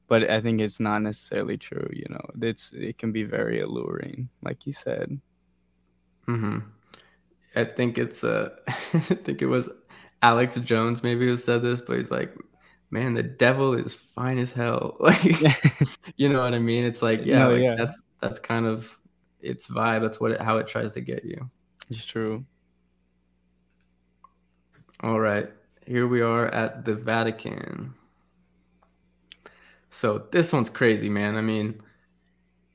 but 0.09 0.30
I 0.30 0.40
think 0.40 0.61
it's 0.61 0.80
not 0.80 1.03
necessarily 1.03 1.57
true. 1.57 1.88
You 1.92 2.07
know, 2.11 2.26
it's 2.42 2.70
it 2.74 2.99
can 2.99 3.12
be 3.12 3.24
very 3.24 3.61
alluring, 3.61 4.28
like 4.42 4.66
you 4.66 4.72
said. 4.72 5.20
hmm 6.26 6.59
I 7.57 7.64
think 7.64 7.99
it's 7.99 8.24
uh, 8.24 8.51
I 8.68 8.72
think 9.01 9.42
it 9.42 9.47
was 9.47 9.68
Alex 10.25 10.57
Jones 10.61 11.03
maybe 11.03 11.27
who 11.27 11.37
said 11.37 11.62
this, 11.62 11.81
but 11.81 11.99
he's 11.99 12.11
like, 12.11 12.35
"Man, 12.91 13.14
the 13.14 13.22
devil 13.22 13.75
is 13.75 13.95
fine 13.95 14.39
as 14.39 14.53
hell." 14.53 14.97
Like, 15.01 15.25
you 16.16 16.29
know 16.29 16.41
what 16.43 16.55
I 16.55 16.59
mean? 16.59 16.85
It's 16.85 17.03
like, 17.03 17.22
yeah, 17.25 17.47
No, 17.47 17.49
like, 17.49 17.62
yeah. 17.62 17.77
that's 17.77 18.03
that's 18.20 18.39
kind 18.39 18.66
of 18.66 18.99
its 19.41 19.68
vibe. 19.68 20.03
That's 20.03 20.20
what 20.20 20.33
it, 20.33 20.41
how 20.41 20.59
it 20.59 20.66
tries 20.68 20.93
to 20.93 21.01
get 21.03 21.25
you. 21.25 21.51
it's 21.91 22.05
true. 22.05 22.45
All 25.01 25.20
right, 25.20 25.51
here 25.87 26.09
we 26.09 26.20
are 26.20 26.47
at 26.49 26.85
the 26.85 26.97
Vatican. 26.97 27.95
So 29.91 30.18
this 30.33 30.53
one's 30.53 30.70
crazy, 30.70 31.09
man. 31.09 31.37
I 31.37 31.41
mean, 31.41 31.81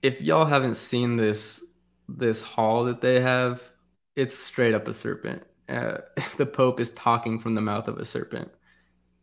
if 0.04 0.22
y'all 0.22 0.45
haven't 0.45 0.76
seen 0.78 1.18
this 1.18 1.64
this 2.10 2.41
hall 2.43 2.86
that 2.86 3.02
they 3.02 3.22
have, 3.22 3.64
it's 4.16 4.36
straight 4.38 4.76
up 4.76 4.88
a 4.89 4.93
serpent. 4.95 5.43
Uh, 5.70 5.99
the 6.38 6.45
Pope 6.45 6.80
is 6.80 6.91
talking 6.91 7.39
from 7.39 7.53
the 7.53 7.61
mouth 7.61 7.88
of 7.88 7.97
a 7.97 8.05
serpent, 8.05 8.51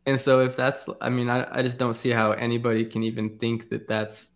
and 0.06 0.20
so 0.20 0.40
if 0.40 0.56
that's, 0.56 0.88
I 1.00 1.10
mean, 1.10 1.28
I, 1.28 1.46
I 1.50 1.62
just 1.62 1.78
don't 1.78 1.94
see 1.94 2.10
how 2.10 2.30
anybody 2.30 2.84
can 2.84 3.02
even 3.02 3.38
think 3.38 3.68
that 3.70 3.88
that's 3.88 4.30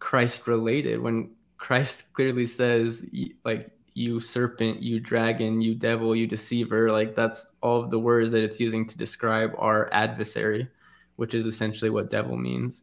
Christ 0.00 0.48
related 0.48 1.00
when 1.00 1.30
Christ 1.56 2.12
clearly 2.12 2.46
says, 2.46 3.06
like, 3.44 3.70
you 3.94 4.18
serpent, 4.18 4.82
you 4.82 4.98
dragon, 4.98 5.60
you 5.60 5.76
devil, 5.76 6.16
you 6.16 6.26
deceiver. 6.26 6.90
Like, 6.90 7.14
that's 7.14 7.46
all 7.62 7.80
of 7.80 7.90
the 7.90 7.98
words 7.98 8.32
that 8.32 8.42
it's 8.42 8.58
using 8.58 8.88
to 8.88 8.98
describe 8.98 9.52
our 9.56 9.88
adversary, 9.92 10.68
which 11.14 11.32
is 11.32 11.46
essentially 11.46 11.90
what 11.90 12.10
devil 12.10 12.36
means. 12.36 12.82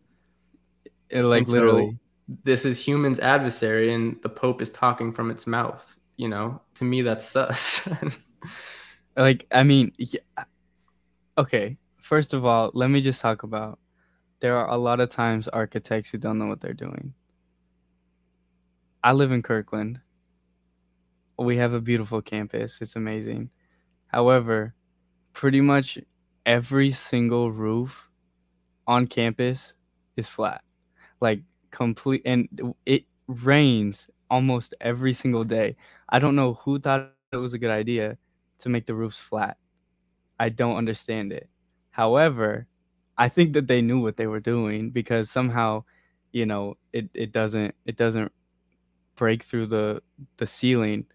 It, 1.10 1.24
like 1.24 1.46
so- 1.46 1.52
literally. 1.52 1.98
This 2.46 2.64
is 2.64 2.80
human's 2.80 3.20
adversary, 3.20 3.94
and 3.94 4.16
the 4.24 4.30
Pope 4.30 4.62
is 4.62 4.70
talking 4.70 5.12
from 5.12 5.30
its 5.30 5.46
mouth. 5.46 6.00
You 6.16 6.30
know, 6.30 6.62
to 6.76 6.86
me, 6.86 7.02
that's 7.02 7.26
sus. 7.26 7.90
like 9.18 9.46
i 9.52 9.64
mean 9.64 9.92
yeah. 9.98 10.20
okay 11.38 11.78
first 11.98 12.34
of 12.34 12.46
all 12.46 12.72
let 12.74 12.90
me 12.90 13.02
just 13.02 13.22
talk 13.22 13.44
about 13.44 13.80
there 14.42 14.58
are 14.58 14.70
a 14.70 14.78
lot 14.78 15.00
of 15.00 15.10
times 15.10 15.48
architects 15.48 16.10
who 16.10 16.18
don't 16.18 16.40
know 16.40 16.48
what 16.48 16.60
they're 16.60 16.74
doing. 16.74 17.14
I 19.04 19.14
live 19.14 19.32
in 19.32 19.42
kirkland. 19.42 20.02
We 21.38 21.58
have 21.58 21.74
a 21.74 21.80
beautiful 21.80 22.22
campus. 22.22 22.80
It's 22.82 22.96
amazing. 22.96 23.50
However 24.08 24.74
pretty 25.34 25.62
much 25.62 25.98
every 26.46 26.92
single 26.92 27.52
roof 27.52 28.10
on 28.88 29.08
campus 29.08 29.74
is 30.18 30.28
flat. 30.28 30.64
Like 31.22 31.42
complete 31.70 32.24
and 32.26 32.74
it 32.86 33.06
rains 33.28 34.10
almost 34.30 34.74
every 34.82 35.14
single 35.14 35.44
day. 35.44 35.78
I 36.10 36.20
don't 36.20 36.36
know 36.36 36.56
who 36.56 36.80
thought 36.80 37.12
it 37.32 37.38
was 37.38 37.54
a 37.54 37.60
good 37.60 37.72
idea 37.72 38.18
to 38.62 38.70
make 38.70 38.86
the 38.88 38.96
roofs 38.96 39.20
flat. 39.20 39.58
I 40.40 40.50
don't 40.50 40.78
understand 40.78 41.32
it. 41.34 41.50
However, 41.92 42.68
I 43.18 43.30
think 43.30 43.54
that 43.54 43.68
they 43.68 43.82
knew 43.82 44.02
what 44.02 44.18
they 44.18 44.28
were 44.28 44.40
doing 44.40 44.92
because 44.92 45.30
somehow, 45.30 45.84
you 46.32 46.46
know, 46.46 46.76
it, 46.94 47.10
it 47.14 47.32
doesn't 47.32 47.76
it 47.86 47.98
doesn't 47.98 48.32
break 49.16 49.44
through 49.44 49.68
the 49.68 50.02
the 50.38 50.48
ceiling. 50.48 51.06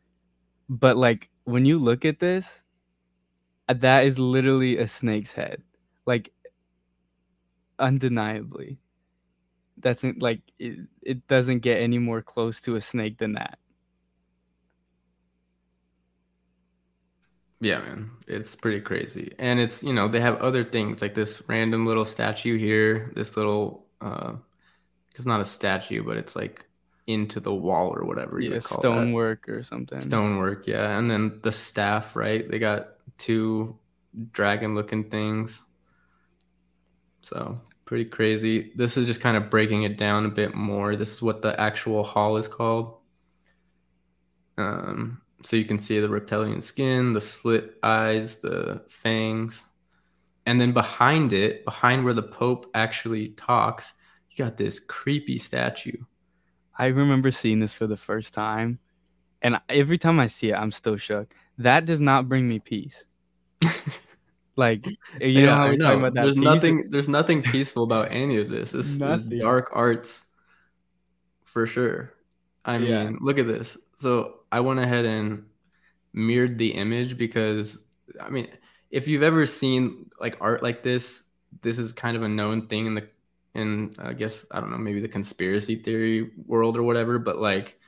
But 0.69 0.97
like 0.97 1.31
when 1.45 1.65
you 1.67 1.79
look 1.79 2.05
at 2.05 2.21
this, 2.21 2.63
uh, 3.69 3.75
that 3.75 4.05
is 4.05 4.19
literally 4.19 4.79
a 4.79 4.89
snake's 4.89 5.33
head. 5.33 5.63
Like 6.07 6.33
undeniably. 7.79 8.79
That's 9.79 10.05
like 10.21 10.41
it, 10.59 10.87
it 11.03 11.27
doesn't 11.29 11.61
get 11.61 11.79
any 11.81 11.99
more 11.99 12.23
close 12.23 12.61
to 12.63 12.77
a 12.77 12.81
snake 12.81 13.19
than 13.19 13.35
that. 13.35 13.59
Yeah, 17.61 17.79
man, 17.81 18.11
it's 18.27 18.55
pretty 18.55 18.81
crazy. 18.81 19.35
And 19.39 19.59
it's, 19.59 19.83
you 19.83 19.93
know, 19.95 20.09
they 20.09 20.21
have 20.21 20.37
other 20.41 20.63
things 20.63 21.01
like 21.01 21.15
this 21.15 21.43
random 21.49 21.87
little 21.87 22.05
statue 22.05 22.59
here, 22.59 23.13
this 23.15 23.37
little 23.37 23.87
uh 24.01 24.35
it's 25.15 25.27
not 25.27 25.41
a 25.41 25.45
statue, 25.47 26.05
but 26.05 26.17
it's 26.19 26.37
like 26.37 26.67
into 27.07 27.41
the 27.41 27.55
wall 27.55 27.91
or 27.97 28.05
whatever 28.07 28.41
you 28.41 28.55
Yeah, 28.55 28.61
call 28.61 28.87
that. 28.89 29.09
stonework 29.09 29.49
or 29.49 29.63
something. 29.63 30.21
Stonework, 30.21 30.67
yeah. 30.67 30.99
And 30.99 31.11
then 31.11 31.41
the 31.43 31.53
staff, 31.53 32.17
right? 32.17 32.49
They 32.51 32.59
got 32.59 32.91
two 33.19 33.79
dragon 34.33 34.75
looking 34.75 35.11
things. 35.11 35.63
So, 37.23 37.61
pretty 37.85 38.07
crazy. 38.07 38.73
This 38.77 38.97
is 38.97 39.07
just 39.07 39.21
kind 39.21 39.37
of 39.37 39.51
breaking 39.51 39.83
it 39.83 39.99
down 39.99 40.25
a 40.25 40.29
bit 40.31 40.55
more. 40.55 40.97
This 40.97 41.13
is 41.13 41.23
what 41.23 41.43
the 41.43 41.59
actual 41.61 42.05
hall 42.05 42.37
is 42.37 42.49
called. 42.49 42.97
Um, 44.59 45.21
so 45.47 45.57
you 45.57 45.65
can 45.65 45.79
see 45.79 46.01
the 46.01 46.09
reptilian 46.09 46.61
skin, 46.61 47.13
the 47.13 47.21
slit 47.21 47.77
eyes, 47.85 48.37
the 48.37 48.83
fangs. 48.89 49.67
And 50.45 50.61
then 50.61 50.73
behind 50.73 51.33
it, 51.33 51.65
behind 51.65 52.05
where 52.05 52.15
the 52.15 52.23
Pope 52.23 52.67
actually 52.75 53.29
talks, 53.31 53.95
you 54.31 54.37
got 54.45 54.57
this 54.57 54.81
creepy 54.81 55.39
statue. 55.39 55.97
I 56.77 56.87
remember 56.87 57.31
seeing 57.31 57.61
this 57.61 57.73
for 57.73 57.87
the 57.87 57.97
first 57.97 58.35
time, 58.35 58.81
and 59.41 59.61
every 59.69 59.99
time 59.99 60.19
I 60.19 60.27
see 60.27 60.51
it, 60.51 60.55
I'm 60.55 60.73
still 60.73 60.97
shook. 60.97 61.33
That 61.59 61.87
does 61.87 62.01
not 62.01 62.29
bring 62.29 62.49
me 62.49 62.59
peace. 62.59 63.05
Like 64.59 64.87
you 65.21 65.43
know 65.45 65.55
how 65.55 65.69
we're 65.69 65.77
talking 65.77 65.99
about 65.99 66.15
that. 66.15 66.23
There's 66.23 66.37
nothing. 66.39 66.89
There's 66.89 67.11
nothing 67.11 67.43
peaceful 67.43 67.83
about 67.83 68.09
any 68.11 68.39
of 68.39 68.49
this. 68.49 68.71
This 68.73 68.87
is 68.87 68.99
Nothing. 68.99 69.39
dark 69.39 69.69
arts, 69.75 70.25
for 71.45 71.67
sure. 71.67 72.15
I 72.65 72.79
mean, 72.79 72.89
Yeah. 72.89 73.11
look 73.21 73.39
at 73.39 73.47
this. 73.47 73.77
So 73.97 74.41
I 74.57 74.61
went 74.61 74.81
ahead 74.81 75.05
and 75.05 75.45
mirrored 76.15 76.57
the 76.57 76.71
image 76.71 77.19
because 77.19 77.83
I 78.19 78.31
mean, 78.31 78.49
if 78.91 79.07
you've 79.07 79.23
ever 79.23 79.45
seen 79.45 80.09
like 80.19 80.39
art 80.41 80.63
like 80.63 80.83
this, 80.83 81.25
this 81.61 81.79
is 81.79 81.93
kind 81.93 82.17
of 82.17 82.23
a 82.23 82.29
known 82.29 82.67
thing 82.69 82.87
in 82.87 82.95
the 82.95 83.07
in 83.55 83.95
I 83.99 84.15
guess 84.15 84.47
I 84.51 84.61
don't 84.61 84.71
know 84.71 84.79
maybe 84.79 85.01
the 85.01 85.09
conspiracy 85.09 85.83
theory 85.83 86.31
world 86.47 86.79
or 86.79 86.83
whatever. 86.85 87.19
But 87.19 87.37
like 87.37 87.79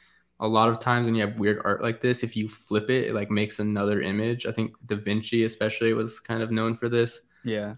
a 0.41 0.47
lot 0.47 0.69
of 0.69 0.79
times 0.79 1.07
when 1.07 1.15
you 1.15 1.27
have 1.27 1.39
weird 1.39 1.63
art 1.65 1.83
like 1.83 2.03
this, 2.03 2.23
if 2.23 2.37
you 2.37 2.51
flip 2.51 2.91
it, 2.91 3.09
it 3.09 3.15
like 3.15 3.31
makes 3.31 3.61
another 3.61 4.03
image. 4.03 4.45
I 4.45 4.53
think 4.53 4.75
Da 4.85 4.97
Vinci 4.97 5.45
especially 5.45 5.95
was 5.95 6.21
kind 6.21 6.43
of 6.43 6.51
known 6.51 6.77
for 6.77 6.91
this 6.91 7.23
Yeah, 7.45 7.77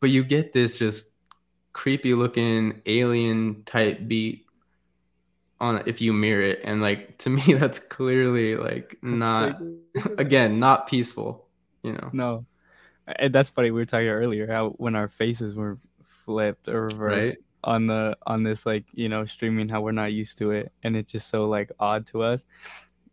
but 0.00 0.10
you 0.10 0.24
get 0.24 0.52
this 0.52 0.78
just 0.78 1.08
creepy 1.72 2.12
looking 2.12 2.82
alien 2.86 3.62
type 3.64 4.06
beat 4.06 4.45
on 5.60 5.82
if 5.86 6.00
you 6.00 6.12
mirror 6.12 6.42
it 6.42 6.60
and 6.64 6.82
like 6.82 7.16
to 7.18 7.30
me 7.30 7.54
that's 7.54 7.78
clearly 7.78 8.56
like 8.56 8.98
not 9.02 9.60
again 10.18 10.58
not 10.58 10.86
peaceful 10.86 11.48
you 11.82 11.92
know 11.92 12.10
no, 12.12 12.46
and 13.06 13.34
that's 13.34 13.50
funny. 13.50 13.70
We 13.70 13.80
were 13.80 13.86
talking 13.86 14.08
earlier 14.08 14.46
how 14.46 14.70
when 14.70 14.96
our 14.96 15.08
faces 15.08 15.54
were 15.54 15.78
flipped 16.24 16.68
or 16.68 16.86
reversed 16.86 17.38
on 17.64 17.86
the 17.86 18.16
on 18.26 18.42
this 18.42 18.66
like 18.66 18.84
you 18.92 19.08
know 19.08 19.24
streaming 19.26 19.68
how 19.68 19.80
we're 19.80 19.92
not 19.92 20.12
used 20.12 20.38
to 20.38 20.50
it, 20.50 20.72
and 20.82 20.96
it's 20.96 21.12
just 21.12 21.28
so 21.28 21.46
like 21.46 21.70
odd 21.78 22.06
to 22.08 22.22
us. 22.22 22.44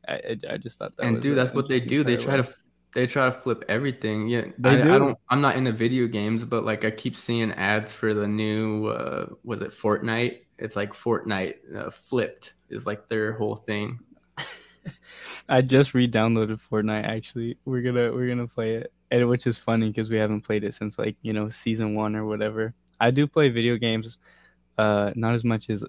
I 0.07 0.37
I, 0.49 0.57
just 0.57 0.79
thought 0.79 0.97
that 0.97 1.05
and 1.05 1.21
dude 1.21 1.37
that's 1.37 1.53
what 1.53 1.69
they 1.69 1.79
do 1.79 2.03
they 2.03 2.17
try 2.17 2.37
to. 2.37 2.53
They 2.93 3.07
try 3.07 3.25
to 3.25 3.31
flip 3.31 3.65
everything. 3.69 4.27
Yeah, 4.27 4.45
They 4.59 4.69
I, 4.69 4.81
do. 4.81 4.93
I 4.93 4.99
don't. 4.99 5.17
I'm 5.29 5.41
not 5.41 5.55
into 5.55 5.71
video 5.71 6.05
games, 6.05 6.45
but 6.45 6.63
like 6.63 6.85
I 6.85 6.91
keep 6.91 7.15
seeing 7.15 7.51
ads 7.53 7.91
for 7.91 8.13
the 8.13 8.27
new. 8.27 8.85
Uh, 8.85 9.29
was 9.43 9.61
it 9.61 9.71
Fortnite? 9.71 10.41
It's 10.57 10.75
like 10.75 10.93
Fortnite 10.93 11.75
uh, 11.75 11.89
flipped 11.89 12.53
is 12.69 12.85
like 12.85 13.09
their 13.09 13.33
whole 13.33 13.55
thing. 13.55 13.99
I 15.49 15.61
just 15.61 15.93
re-downloaded 15.93 16.59
Fortnite. 16.61 17.05
Actually, 17.05 17.57
we're 17.65 17.81
gonna 17.81 18.11
we're 18.11 18.27
gonna 18.27 18.47
play 18.47 18.75
it, 18.75 18.93
and 19.11 19.27
which 19.29 19.47
is 19.47 19.57
funny 19.57 19.89
because 19.89 20.09
we 20.09 20.17
haven't 20.17 20.41
played 20.41 20.63
it 20.63 20.73
since 20.73 20.97
like 20.97 21.15
you 21.21 21.33
know 21.33 21.49
season 21.49 21.95
one 21.95 22.15
or 22.15 22.25
whatever. 22.25 22.73
I 22.99 23.11
do 23.11 23.27
play 23.27 23.49
video 23.49 23.77
games, 23.77 24.17
uh, 24.77 25.11
not 25.15 25.33
as 25.33 25.43
much 25.43 25.69
as 25.69 25.83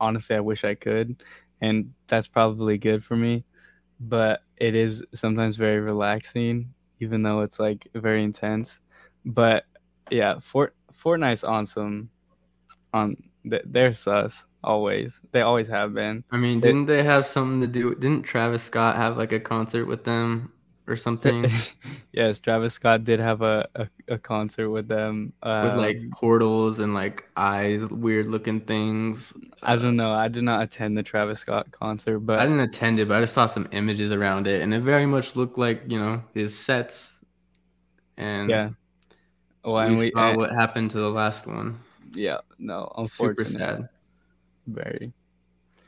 honestly 0.00 0.36
I 0.36 0.40
wish 0.40 0.64
I 0.64 0.74
could, 0.74 1.22
and 1.60 1.92
that's 2.06 2.28
probably 2.28 2.78
good 2.78 3.04
for 3.04 3.16
me. 3.16 3.44
But 4.00 4.42
it 4.56 4.74
is 4.74 5.04
sometimes 5.14 5.56
very 5.56 5.80
relaxing, 5.80 6.72
even 7.00 7.22
though 7.22 7.40
it's 7.40 7.58
like 7.58 7.88
very 7.94 8.22
intense. 8.22 8.78
But 9.24 9.64
yeah, 10.10 10.38
Fort 10.40 10.74
Fortnite's 10.92 11.44
on 11.44 11.66
some 11.66 12.10
on 12.92 13.16
they're 13.44 13.94
sus 13.94 14.46
always. 14.64 15.20
They 15.32 15.42
always 15.42 15.68
have 15.68 15.94
been. 15.94 16.24
I 16.30 16.36
mean, 16.36 16.60
didn't 16.60 16.86
they 16.86 17.02
have 17.02 17.26
something 17.26 17.60
to 17.60 17.66
do? 17.66 17.94
Didn't 17.94 18.22
Travis 18.22 18.62
Scott 18.62 18.96
have 18.96 19.16
like 19.16 19.32
a 19.32 19.40
concert 19.40 19.86
with 19.86 20.04
them 20.04 20.52
or 20.88 20.96
something? 20.96 21.50
yes, 22.12 22.40
Travis 22.40 22.74
Scott 22.74 23.04
did 23.04 23.20
have 23.20 23.42
a, 23.42 23.68
a, 23.74 23.88
a 24.08 24.18
concert 24.18 24.70
with 24.70 24.88
them. 24.88 25.32
Um, 25.42 25.64
with 25.64 25.76
like 25.76 25.98
portals 26.12 26.78
and 26.78 26.94
like 26.94 27.24
eyes, 27.36 27.82
weird 27.90 28.28
looking 28.28 28.60
things. 28.60 29.32
I 29.62 29.76
don't 29.76 29.96
know. 29.96 30.12
I 30.12 30.28
did 30.28 30.44
not 30.44 30.62
attend 30.62 30.96
the 30.96 31.02
Travis 31.02 31.40
Scott 31.40 31.70
concert, 31.70 32.20
but 32.20 32.38
I 32.38 32.44
didn't 32.44 32.60
attend 32.60 32.98
it, 32.98 33.08
but 33.08 33.18
I 33.18 33.20
just 33.20 33.34
saw 33.34 33.46
some 33.46 33.68
images 33.72 34.12
around 34.12 34.48
it, 34.48 34.62
and 34.62 34.74
it 34.74 34.80
very 34.80 35.06
much 35.06 35.36
looked 35.36 35.58
like 35.58 35.82
you 35.86 35.98
know 35.98 36.22
his 36.32 36.58
sets. 36.58 37.20
And 38.16 38.48
yeah, 38.48 38.70
well, 39.64 39.74
we, 39.74 39.80
and 39.82 39.98
we 39.98 40.10
saw 40.12 40.30
and, 40.30 40.38
what 40.38 40.52
happened 40.52 40.90
to 40.92 40.98
the 40.98 41.10
last 41.10 41.46
one. 41.46 41.78
Yeah, 42.14 42.38
no, 42.58 42.92
unfortunately, 42.96 43.44
super 43.44 43.58
sad. 43.58 43.88
Very. 44.66 45.12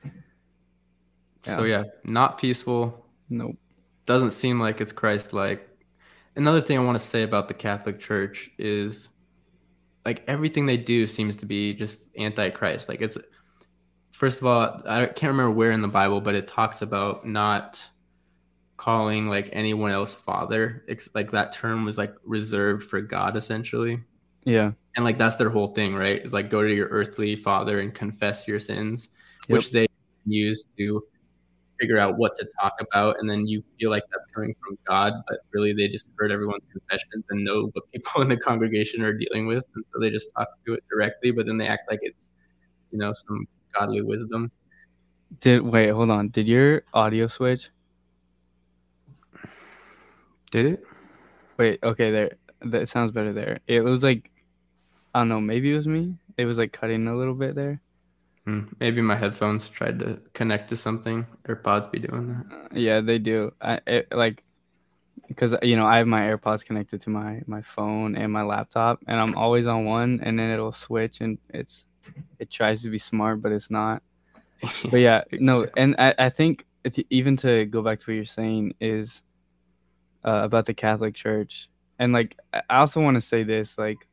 Yeah. 0.04 1.56
So 1.56 1.62
yeah, 1.64 1.84
not 2.04 2.38
peaceful. 2.38 3.06
Nope. 3.30 3.56
Doesn't 4.04 4.32
seem 4.32 4.60
like 4.60 4.80
it's 4.80 4.92
Christ-like. 4.92 5.68
Another 6.36 6.60
thing 6.60 6.78
I 6.78 6.82
want 6.82 6.98
to 6.98 7.04
say 7.04 7.22
about 7.22 7.48
the 7.48 7.54
Catholic 7.54 7.98
Church 7.98 8.50
is 8.58 9.08
like 10.04 10.22
everything 10.28 10.66
they 10.66 10.76
do 10.76 11.06
seems 11.06 11.34
to 11.36 11.46
be 11.46 11.72
just 11.72 12.08
anti-Christ. 12.16 12.88
Like 12.88 13.00
it's 13.00 13.16
first 14.12 14.40
of 14.40 14.46
all, 14.46 14.82
I 14.86 15.06
can't 15.06 15.30
remember 15.32 15.52
where 15.52 15.70
in 15.70 15.82
the 15.82 15.88
Bible, 15.88 16.20
but 16.20 16.34
it 16.34 16.46
talks 16.46 16.82
about 16.82 17.26
not 17.26 17.84
calling 18.76 19.28
like 19.28 19.48
anyone 19.52 19.90
else 19.90 20.12
father. 20.14 20.84
It's 20.86 21.08
like 21.14 21.30
that 21.30 21.52
term 21.52 21.84
was 21.84 21.98
like 21.98 22.14
reserved 22.24 22.84
for 22.84 23.00
God 23.00 23.36
essentially. 23.36 24.00
Yeah. 24.46 24.72
And 24.94 25.04
like 25.04 25.18
that's 25.18 25.36
their 25.36 25.50
whole 25.50 25.66
thing, 25.66 25.94
right? 25.94 26.24
Is 26.24 26.32
like 26.32 26.48
go 26.48 26.62
to 26.62 26.72
your 26.72 26.88
earthly 26.88 27.36
father 27.36 27.80
and 27.80 27.92
confess 27.92 28.48
your 28.48 28.60
sins, 28.60 29.10
yep. 29.48 29.58
which 29.58 29.70
they 29.72 29.86
use 30.24 30.66
to 30.78 31.02
figure 31.78 31.98
out 31.98 32.16
what 32.16 32.34
to 32.36 32.48
talk 32.58 32.74
about. 32.80 33.16
And 33.18 33.28
then 33.28 33.46
you 33.46 33.62
feel 33.78 33.90
like 33.90 34.04
that's 34.10 34.24
coming 34.34 34.54
from 34.64 34.78
God, 34.88 35.12
but 35.28 35.40
really 35.52 35.74
they 35.74 35.88
just 35.88 36.06
heard 36.16 36.30
everyone's 36.32 36.62
confessions 36.72 37.24
and 37.28 37.44
know 37.44 37.70
what 37.72 37.84
people 37.92 38.22
in 38.22 38.28
the 38.28 38.36
congregation 38.36 39.02
are 39.02 39.12
dealing 39.12 39.46
with. 39.46 39.64
And 39.74 39.84
so 39.92 40.00
they 40.00 40.10
just 40.10 40.30
talk 40.34 40.48
to 40.64 40.74
it 40.74 40.84
directly, 40.88 41.32
but 41.32 41.44
then 41.46 41.58
they 41.58 41.66
act 41.66 41.90
like 41.90 42.00
it's, 42.02 42.30
you 42.92 42.98
know, 42.98 43.12
some 43.12 43.46
godly 43.78 44.00
wisdom. 44.00 44.50
Did 45.40 45.62
wait, 45.62 45.90
hold 45.90 46.10
on. 46.10 46.28
Did 46.28 46.46
your 46.46 46.84
audio 46.94 47.26
switch? 47.26 47.68
Did 50.52 50.66
it? 50.66 50.84
Wait, 51.58 51.80
okay, 51.82 52.12
there. 52.12 52.30
That 52.62 52.88
sounds 52.88 53.10
better 53.10 53.32
there. 53.32 53.58
It 53.66 53.82
was 53.82 54.02
like 54.02 54.30
I 55.16 55.20
don't 55.20 55.30
know, 55.30 55.40
maybe 55.40 55.72
it 55.72 55.76
was 55.76 55.88
me. 55.88 56.14
It 56.36 56.44
was 56.44 56.58
like 56.58 56.72
cutting 56.72 57.08
a 57.08 57.16
little 57.16 57.32
bit 57.32 57.54
there. 57.54 57.80
Mm, 58.46 58.70
maybe 58.80 59.00
my 59.00 59.16
headphones 59.16 59.66
tried 59.66 59.98
to 60.00 60.20
connect 60.34 60.68
to 60.68 60.76
something. 60.76 61.26
AirPods 61.48 61.90
be 61.90 62.00
doing 62.00 62.28
that. 62.28 62.54
Uh, 62.54 62.68
yeah, 62.72 63.00
they 63.00 63.18
do. 63.18 63.50
I 63.62 63.80
it, 63.86 64.08
like 64.12 64.44
because 65.26 65.54
you 65.62 65.74
know 65.74 65.86
I 65.86 65.96
have 65.96 66.06
my 66.06 66.20
AirPods 66.20 66.66
connected 66.66 67.00
to 67.00 67.08
my 67.08 67.40
my 67.46 67.62
phone 67.62 68.14
and 68.14 68.30
my 68.30 68.42
laptop, 68.42 69.00
and 69.06 69.18
I'm 69.18 69.34
always 69.38 69.66
on 69.66 69.86
one, 69.86 70.20
and 70.22 70.38
then 70.38 70.50
it'll 70.50 70.70
switch, 70.70 71.22
and 71.22 71.38
it's 71.48 71.86
it 72.38 72.50
tries 72.50 72.82
to 72.82 72.90
be 72.90 72.98
smart, 72.98 73.40
but 73.40 73.52
it's 73.52 73.70
not. 73.70 74.02
but 74.90 74.98
yeah, 74.98 75.24
no, 75.32 75.66
and 75.78 75.96
I 75.98 76.14
I 76.18 76.28
think 76.28 76.66
even 77.08 77.38
to 77.38 77.64
go 77.64 77.80
back 77.80 78.00
to 78.00 78.10
what 78.10 78.16
you're 78.16 78.26
saying 78.26 78.74
is 78.82 79.22
uh, 80.26 80.42
about 80.44 80.66
the 80.66 80.74
Catholic 80.74 81.14
Church, 81.14 81.70
and 81.98 82.12
like 82.12 82.38
I 82.52 82.80
also 82.80 83.00
want 83.00 83.14
to 83.14 83.22
say 83.22 83.44
this, 83.44 83.78
like 83.78 84.06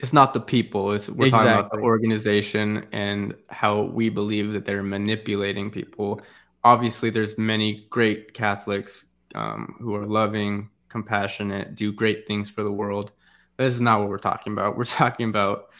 it's 0.00 0.12
not 0.12 0.34
the 0.34 0.40
people. 0.40 0.92
It's 0.92 1.08
we're 1.08 1.26
exactly. 1.26 1.48
talking 1.48 1.60
about 1.60 1.70
the 1.70 1.78
organization 1.78 2.86
and 2.92 3.34
how 3.48 3.82
we 3.82 4.08
believe 4.08 4.52
that 4.52 4.64
they're 4.64 4.82
manipulating 4.82 5.70
people. 5.70 6.20
Obviously, 6.64 7.10
there's 7.10 7.38
many 7.38 7.86
great 7.90 8.34
Catholics 8.34 9.06
um, 9.34 9.76
who 9.78 9.94
are 9.94 10.04
loving, 10.04 10.70
compassionate, 10.88 11.74
do 11.74 11.92
great 11.92 12.26
things 12.26 12.50
for 12.50 12.62
the 12.62 12.72
world. 12.72 13.12
This 13.56 13.72
is 13.72 13.80
not 13.80 14.00
what 14.00 14.08
we're 14.08 14.18
talking 14.18 14.52
about. 14.52 14.76
We're 14.76 14.84
talking 14.84 15.28
about 15.28 15.70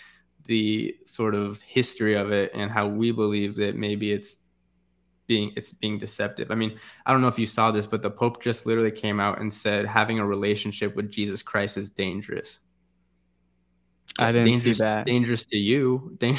the 0.46 0.94
sort 1.06 1.34
of 1.34 1.60
history 1.62 2.14
of 2.14 2.30
it 2.30 2.52
and 2.54 2.70
how 2.70 2.86
we 2.86 3.10
believe 3.10 3.56
that 3.56 3.76
maybe 3.76 4.12
it's 4.12 4.38
being 5.26 5.52
it's 5.56 5.72
being 5.72 5.98
deceptive. 5.98 6.50
I 6.50 6.54
mean, 6.54 6.78
I 7.06 7.12
don't 7.12 7.22
know 7.22 7.28
if 7.28 7.38
you 7.38 7.46
saw 7.46 7.70
this, 7.70 7.86
but 7.86 8.02
the 8.02 8.10
Pope 8.10 8.42
just 8.42 8.66
literally 8.66 8.90
came 8.90 9.20
out 9.20 9.40
and 9.40 9.52
said 9.52 9.86
having 9.86 10.18
a 10.18 10.26
relationship 10.26 10.94
with 10.94 11.10
Jesus 11.10 11.42
Christ 11.42 11.76
is 11.76 11.90
dangerous. 11.90 12.60
I 14.18 14.32
didn't 14.32 14.52
dangerous, 14.52 14.78
see 14.78 14.84
that. 14.84 15.06
Dangerous 15.06 15.44
to 15.44 15.56
you, 15.56 16.16
you 16.22 16.36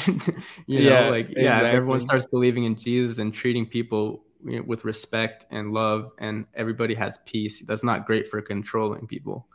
yeah, 0.66 1.04
know, 1.04 1.10
like 1.10 1.28
yeah, 1.30 1.58
exactly. 1.58 1.70
everyone 1.70 2.00
starts 2.00 2.26
believing 2.26 2.64
in 2.64 2.76
Jesus 2.76 3.18
and 3.18 3.32
treating 3.32 3.66
people 3.66 4.24
you 4.44 4.58
know, 4.58 4.64
with 4.66 4.84
respect 4.84 5.46
and 5.50 5.72
love, 5.72 6.12
and 6.18 6.46
everybody 6.54 6.94
has 6.94 7.18
peace. 7.26 7.62
That's 7.62 7.84
not 7.84 8.06
great 8.06 8.28
for 8.28 8.40
controlling 8.40 9.06
people. 9.06 9.46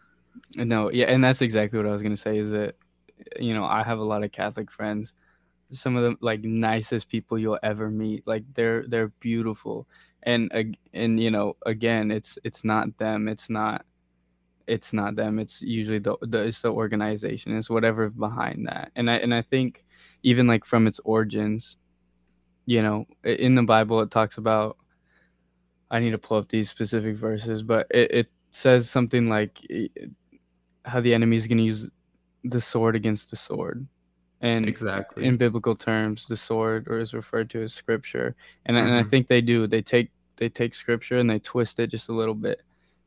No, 0.55 0.91
yeah, 0.91 1.05
and 1.05 1.23
that's 1.23 1.41
exactly 1.41 1.79
what 1.79 1.87
I 1.87 1.91
was 1.91 2.01
gonna 2.01 2.17
say. 2.17 2.37
Is 2.37 2.51
that 2.51 2.75
you 3.39 3.53
know 3.53 3.65
I 3.65 3.83
have 3.83 3.99
a 3.99 4.03
lot 4.03 4.23
of 4.23 4.31
Catholic 4.31 4.71
friends, 4.71 5.13
some 5.71 5.95
of 5.95 6.03
the 6.03 6.17
like 6.21 6.43
nicest 6.43 7.09
people 7.09 7.39
you'll 7.39 7.59
ever 7.63 7.89
meet. 7.89 8.27
Like 8.27 8.43
they're 8.53 8.85
they're 8.87 9.09
beautiful, 9.19 9.87
and 10.23 10.75
and 10.93 11.19
you 11.19 11.31
know 11.31 11.55
again, 11.65 12.11
it's 12.11 12.37
it's 12.43 12.63
not 12.63 12.97
them. 12.97 13.27
It's 13.27 13.49
not 13.49 13.85
it's 14.71 14.93
not 14.93 15.15
them. 15.15 15.37
It's 15.37 15.61
usually 15.61 15.99
the, 15.99 16.15
the 16.21 16.39
it's 16.47 16.61
the 16.61 16.71
organization. 16.71 17.57
It's 17.57 17.69
whatever 17.69 18.09
behind 18.09 18.67
that. 18.67 18.91
And 18.95 19.11
I 19.11 19.15
and 19.17 19.33
I 19.33 19.41
think 19.41 19.83
even 20.23 20.47
like 20.47 20.63
from 20.65 20.87
its 20.87 20.99
origins, 21.03 21.77
you 22.65 22.81
know, 22.81 23.05
in 23.23 23.55
the 23.55 23.63
Bible 23.63 24.01
it 24.01 24.11
talks 24.11 24.37
about. 24.37 24.77
I 25.93 25.99
need 25.99 26.11
to 26.11 26.17
pull 26.17 26.37
up 26.37 26.47
these 26.47 26.69
specific 26.69 27.17
verses, 27.17 27.63
but 27.63 27.85
it, 27.91 28.11
it 28.11 28.31
says 28.51 28.89
something 28.89 29.27
like 29.27 29.59
how 30.85 31.01
the 31.01 31.13
enemy 31.13 31.35
is 31.35 31.47
going 31.47 31.57
to 31.57 31.65
use 31.65 31.89
the 32.45 32.61
sword 32.61 32.95
against 32.95 33.29
the 33.29 33.35
sword 33.35 33.85
and 34.39 34.67
exactly 34.67 35.25
in 35.25 35.37
biblical 35.37 35.75
terms 35.75 36.25
the 36.27 36.37
sword 36.37 36.87
or 36.87 36.99
is 36.99 37.13
referred 37.13 37.49
to 37.49 37.61
as 37.61 37.73
scripture 37.73 38.35
and, 38.65 38.75
mm-hmm. 38.75 38.87
and 38.87 38.95
i 38.95 39.01
mm-hmm. 39.01 39.09
think 39.09 39.27
they 39.27 39.41
do 39.41 39.67
they 39.67 39.81
take 39.81 40.09
they 40.37 40.49
take 40.49 40.73
scripture 40.73 41.19
and 41.19 41.29
they 41.29 41.37
twist 41.37 41.79
it 41.79 41.87
just 41.87 42.09
a 42.09 42.13
little 42.13 42.33
bit 42.33 42.61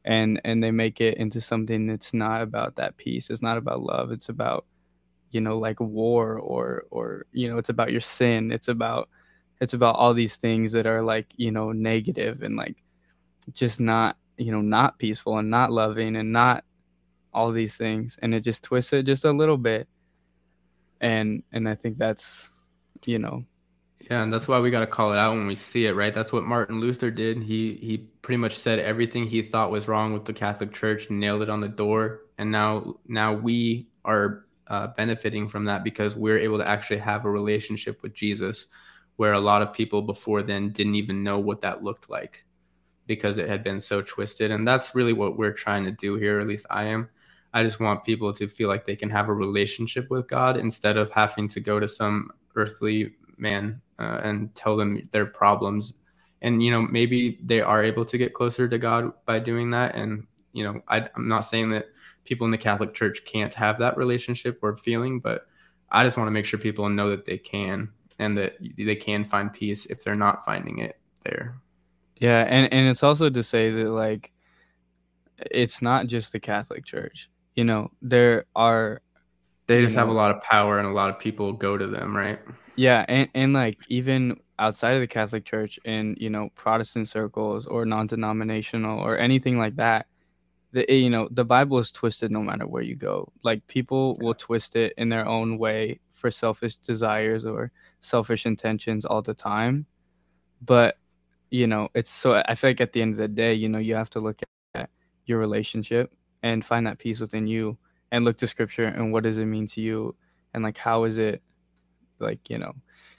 and 0.05 0.41
and 0.45 0.63
they 0.63 0.71
make 0.71 1.01
it 1.01 1.17
into 1.19 1.41
something 1.41 1.87
that's 1.87 2.13
not 2.13 2.43
about 2.43 2.77
that 2.77 2.97
peace. 2.97 3.31
It's 3.31 3.43
not 3.43 3.57
about 3.57 3.83
love. 3.83 4.13
It's 4.13 4.29
about 4.29 4.67
you 5.31 5.41
know 5.41 5.59
like 5.59 5.81
war 5.81 6.39
or 6.39 6.85
or 6.91 7.27
you 7.33 7.49
know 7.49 7.59
it's 7.59 7.71
about 7.71 7.93
your 7.93 8.01
sin. 8.01 8.53
It's 8.53 8.69
about 8.69 9.09
it's 9.61 9.75
about 9.75 9.97
all 9.97 10.15
these 10.15 10.37
things 10.37 10.73
that 10.73 10.87
are 10.87 11.03
like 11.03 11.27
you 11.37 11.51
know 11.51 11.73
negative 11.73 12.43
and 12.43 12.57
like 12.57 12.77
just 13.53 13.81
not 13.81 14.17
you 14.37 14.53
know 14.53 14.61
not 14.61 14.99
peaceful 14.99 15.39
and 15.39 15.51
not 15.51 15.73
loving 15.73 16.17
and 16.17 16.33
not 16.33 16.65
all 17.33 17.53
these 17.53 17.77
things. 17.77 18.19
And 18.23 18.35
it 18.35 18.41
just 18.41 18.63
twists 18.63 18.93
it 18.93 19.07
just 19.07 19.25
a 19.25 19.33
little 19.33 19.59
bit. 19.59 19.89
And 21.01 21.43
and 21.53 21.69
i 21.69 21.75
think 21.75 21.99
that's 21.99 22.49
you 23.05 23.19
know 23.19 23.45
yeah, 24.11 24.23
and 24.23 24.33
that's 24.33 24.47
why 24.47 24.61
we 24.61 24.71
got 24.71 24.81
to 24.81 24.87
call 24.87 25.13
it 25.13 25.19
out 25.19 25.35
when 25.35 25.47
we 25.47 25.55
see 25.55 25.87
it, 25.87 25.95
right? 25.95 26.13
That's 26.13 26.33
what 26.33 26.45
Martin 26.45 26.79
Luther 26.79 27.11
did. 27.11 27.43
He 27.43 27.75
he 27.75 27.99
pretty 28.23 28.37
much 28.37 28.57
said 28.57 28.79
everything 28.79 29.27
he 29.27 29.41
thought 29.41 29.71
was 29.71 29.89
wrong 29.89 30.13
with 30.13 30.27
the 30.27 30.33
Catholic 30.33 30.73
Church, 30.73 31.09
nailed 31.09 31.43
it 31.43 31.49
on 31.49 31.61
the 31.61 31.69
door, 31.69 32.21
and 32.39 32.51
now 32.51 32.97
now 33.09 33.33
we 33.33 33.89
are 34.05 34.45
uh, 34.69 34.89
benefiting 34.89 35.49
from 35.49 35.65
that 35.65 35.85
because 35.85 36.17
we're 36.17 36.39
able 36.39 36.59
to 36.59 36.69
actually 36.69 36.99
have 36.99 37.25
a 37.25 37.31
relationship 37.31 38.03
with 38.03 38.13
Jesus, 38.13 38.67
where 39.17 39.33
a 39.33 39.41
lot 39.41 39.63
of 39.63 39.73
people 39.73 40.03
before 40.03 40.43
then 40.43 40.71
didn't 40.71 40.97
even 40.97 41.23
know 41.23 41.39
what 41.39 41.61
that 41.63 41.83
looked 41.83 42.11
like 42.11 42.45
because 43.07 43.39
it 43.39 43.49
had 43.49 43.65
been 43.65 43.81
so 43.81 44.03
twisted. 44.03 44.51
And 44.51 44.67
that's 44.67 44.95
really 44.95 45.13
what 45.13 45.37
we're 45.37 45.53
trying 45.53 45.85
to 45.85 45.93
do 45.93 46.17
here, 46.17 46.41
at 46.41 46.47
least 46.47 46.67
I 46.71 46.85
am. 46.85 47.09
I 47.53 47.63
just 47.63 47.81
want 47.81 48.05
people 48.05 48.33
to 48.33 48.49
feel 48.49 48.69
like 48.69 48.87
they 48.87 48.97
can 48.97 49.11
have 49.11 49.29
a 49.29 49.35
relationship 49.35 50.11
with 50.11 50.27
God 50.27 50.57
instead 50.57 50.97
of 50.97 51.11
having 51.13 51.49
to 51.49 51.61
go 51.61 51.79
to 51.79 51.87
some 51.87 52.31
earthly 52.57 53.15
man 53.45 53.81
uh, 53.99 54.21
and 54.25 54.55
tell 54.55 54.77
them 54.77 54.91
their 55.13 55.27
problems 55.27 55.95
and 56.43 56.63
you 56.63 56.71
know 56.71 56.83
maybe 56.83 57.39
they 57.45 57.61
are 57.61 57.85
able 57.85 58.05
to 58.05 58.19
get 58.19 58.35
closer 58.35 58.69
to 58.69 58.79
god 58.79 59.13
by 59.27 59.39
doing 59.39 59.71
that 59.71 59.95
and 59.95 60.27
you 60.55 60.63
know, 60.65 60.81
I, 60.89 61.07
I'm 61.15 61.29
not 61.29 61.43
saying 61.43 61.71
that 61.71 61.87
people 62.25 62.47
in 62.47 62.51
the 62.51 62.59
Catholic 62.59 62.95
Church 62.95 63.25
can't 63.27 63.53
have 63.53 63.79
that 63.81 63.99
relationship 63.99 64.61
or 64.63 64.77
feeling, 64.77 65.21
but 65.21 65.47
I 65.91 66.05
just 66.05 66.17
want 66.17 66.29
to 66.29 66.33
make 66.33 66.47
sure 66.47 66.59
people 66.59 66.89
know 66.89 67.11
that 67.11 67.27
they 67.27 67.37
can 67.37 67.91
and 68.19 68.39
that 68.39 68.55
they 68.79 68.97
can 68.97 69.25
find 69.25 69.53
peace 69.53 69.87
if 69.87 70.03
they're 70.03 70.15
not 70.15 70.45
finding 70.45 70.79
it 70.79 70.97
there. 71.25 71.57
Yeah, 72.17 72.47
and 72.49 72.73
and 72.73 72.89
it's 72.89 73.03
also 73.03 73.29
to 73.29 73.43
say 73.43 73.71
that 73.73 73.91
like 73.91 74.33
it's 75.51 75.83
not 75.83 76.07
just 76.07 76.31
the 76.31 76.41
Catholic 76.41 76.85
Church. 76.87 77.29
You 77.57 77.65
know, 77.65 77.91
there 78.01 78.47
are 78.55 79.03
they 79.67 79.81
just 79.83 79.95
know, 79.95 80.01
have 80.01 80.09
a 80.09 80.13
lot 80.13 80.31
of 80.31 80.43
power 80.43 80.79
and 80.79 80.87
a 80.87 80.93
lot 80.93 81.11
of 81.11 81.19
people 81.19 81.53
go 81.53 81.77
to 81.77 81.87
them, 81.87 82.17
right? 82.17 82.39
Yeah, 82.77 83.05
and 83.09 83.29
and 83.35 83.53
like 83.53 83.79
even 83.89 84.41
outside 84.59 84.95
of 84.95 85.01
the 85.01 85.07
Catholic 85.07 85.45
Church 85.45 85.79
in, 85.85 86.17
you 86.19 86.31
know, 86.31 86.51
Protestant 86.55 87.09
circles 87.09 87.67
or 87.67 87.85
non-denominational 87.85 89.01
or 89.01 89.19
anything 89.19 89.59
like 89.59 89.77
that, 89.77 90.07
the 90.73 90.89
eh, 90.91 90.95
you 90.95 91.11
know, 91.11 91.29
the 91.31 91.45
Bible 91.45 91.79
is 91.79 91.91
twisted 91.91 92.31
no 92.31 92.43
matter 92.43 92.67
where 92.67 92.83
you 92.83 92.97
go. 92.97 93.33
Like 93.43 93.67
people 93.69 94.17
will 94.21 94.35
twist 94.35 94.77
it 94.77 94.93
in 94.99 95.09
their 95.09 95.27
own 95.27 95.59
way 95.59 96.01
for 96.13 96.31
selfish 96.31 96.77
desires 96.77 97.47
or 97.47 97.71
selfish 98.01 98.47
intentions 98.47 99.05
all 99.05 99.23
the 99.23 99.35
time. 99.35 99.87
But 100.63 100.99
you 101.51 101.67
know, 101.67 101.89
it's 101.95 102.11
so 102.11 102.43
I 102.47 102.55
feel 102.55 102.71
like 102.71 102.81
at 102.81 102.93
the 102.93 103.03
end 103.03 103.13
of 103.13 103.19
the 103.19 103.29
day, 103.29 103.55
you 103.55 103.69
know, 103.69 103.79
you 103.79 103.95
have 103.95 104.11
to 104.11 104.21
look 104.21 104.41
at 104.75 104.91
your 105.27 105.39
relationship 105.39 106.13
and 106.43 106.65
find 106.65 106.87
that 106.87 106.99
peace 106.99 107.21
within 107.21 107.47
you 107.47 107.79
and 108.15 108.25
look 108.25 108.39
to 108.39 108.47
scripture 108.47 108.87
and 108.87 109.13
what 109.13 109.25
does 109.25 109.39
it 109.39 109.45
mean 109.45 109.67
to 109.67 109.81
you 109.81 110.15
and 110.55 110.63
like 110.63 110.79
how 110.79 111.03
is 111.03 111.19
it 111.19 111.43
like, 112.21 112.49
you 112.49 112.59
know, 112.59 112.73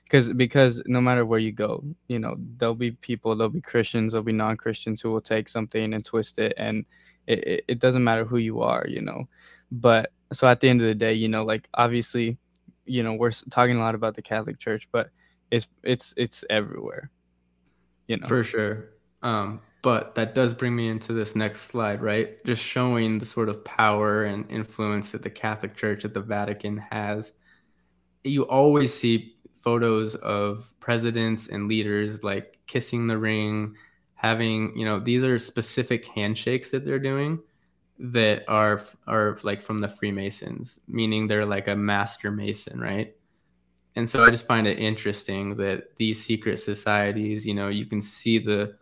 because 0.05 0.31
because 0.33 0.81
no 0.85 1.01
matter 1.01 1.25
where 1.25 1.39
you 1.39 1.51
go, 1.51 1.83
you 2.07 2.17
know, 2.17 2.37
there'll 2.57 2.75
be 2.75 2.91
people, 2.91 3.35
there'll 3.35 3.49
be 3.49 3.59
Christians, 3.59 4.13
there'll 4.13 4.23
be 4.23 4.31
non-Christians 4.31 5.01
who 5.01 5.11
will 5.11 5.21
take 5.21 5.49
something 5.49 5.93
and 5.93 6.05
twist 6.05 6.39
it 6.39 6.53
and 6.57 6.85
it, 7.27 7.65
it, 7.67 7.79
doesn't 7.79 8.03
matter 8.03 8.23
who 8.23 8.37
you 8.37 8.61
are, 8.61 8.85
you 8.87 9.01
know. 9.01 9.27
But 9.71 10.11
so 10.31 10.47
at 10.47 10.61
the 10.61 10.69
end 10.69 10.79
of 10.81 10.87
the 10.87 10.95
day, 10.95 11.13
you 11.13 11.27
know, 11.27 11.43
like 11.43 11.67
obviously, 11.73 12.37
you 12.85 13.03
know, 13.03 13.13
we're 13.13 13.31
talking 13.49 13.75
a 13.75 13.79
lot 13.79 13.95
about 13.95 14.15
the 14.15 14.21
Catholic 14.21 14.59
Church, 14.59 14.87
but 14.91 15.09
it's 15.51 15.67
it's 15.83 16.13
it's 16.15 16.45
everywhere 16.49 17.11
you 18.07 18.17
know. 18.17 18.27
For 18.27 18.43
sure. 18.43 18.89
Um, 19.21 19.61
but 19.85 20.15
that 20.15 20.33
does 20.33 20.51
bring 20.51 20.75
me 20.75 20.87
into 20.87 21.13
this 21.13 21.35
next 21.35 21.61
slide, 21.61 22.01
right? 22.01 22.43
Just 22.43 22.63
showing 22.63 23.19
the 23.19 23.25
sort 23.25 23.49
of 23.49 23.63
power 23.63 24.23
and 24.23 24.49
influence 24.49 25.11
that 25.11 25.21
the 25.21 25.29
Catholic 25.29 25.75
Church 25.75 26.03
at 26.03 26.11
the 26.15 26.21
Vatican 26.21 26.75
has. 26.75 27.33
You 28.23 28.47
always 28.47 28.91
see 28.91 29.35
photos 29.61 30.15
of 30.15 30.73
presidents 30.79 31.49
and 31.49 31.67
leaders 31.67 32.23
like 32.23 32.57
kissing 32.65 33.05
the 33.05 33.19
ring, 33.19 33.75
having, 34.15 34.75
you 34.75 34.85
know, 34.85 34.99
these 34.99 35.23
are 35.23 35.37
specific 35.37 36.07
handshakes 36.07 36.71
that 36.71 36.83
they're 36.83 36.97
doing 36.97 37.39
that 37.99 38.43
are 38.47 38.81
are 39.05 39.37
like 39.43 39.61
from 39.61 39.77
the 39.77 39.87
Freemasons, 39.87 40.79
meaning 40.87 41.27
they're 41.27 41.45
like 41.45 41.67
a 41.67 41.75
master 41.75 42.31
mason, 42.31 42.79
right? 42.79 43.15
and 43.97 44.09
so 44.09 44.25
I 44.25 44.29
just 44.29 44.45
find 44.45 44.67
it 44.67 44.77
interesting 44.77 45.55
that 45.55 45.95
these 45.95 46.21
secret 46.21 46.57
societies, 46.57 47.47
you 47.47 47.53
know, 47.53 47.69
you 47.69 47.85
can 47.85 48.01
see 48.01 48.39
the 48.39 48.75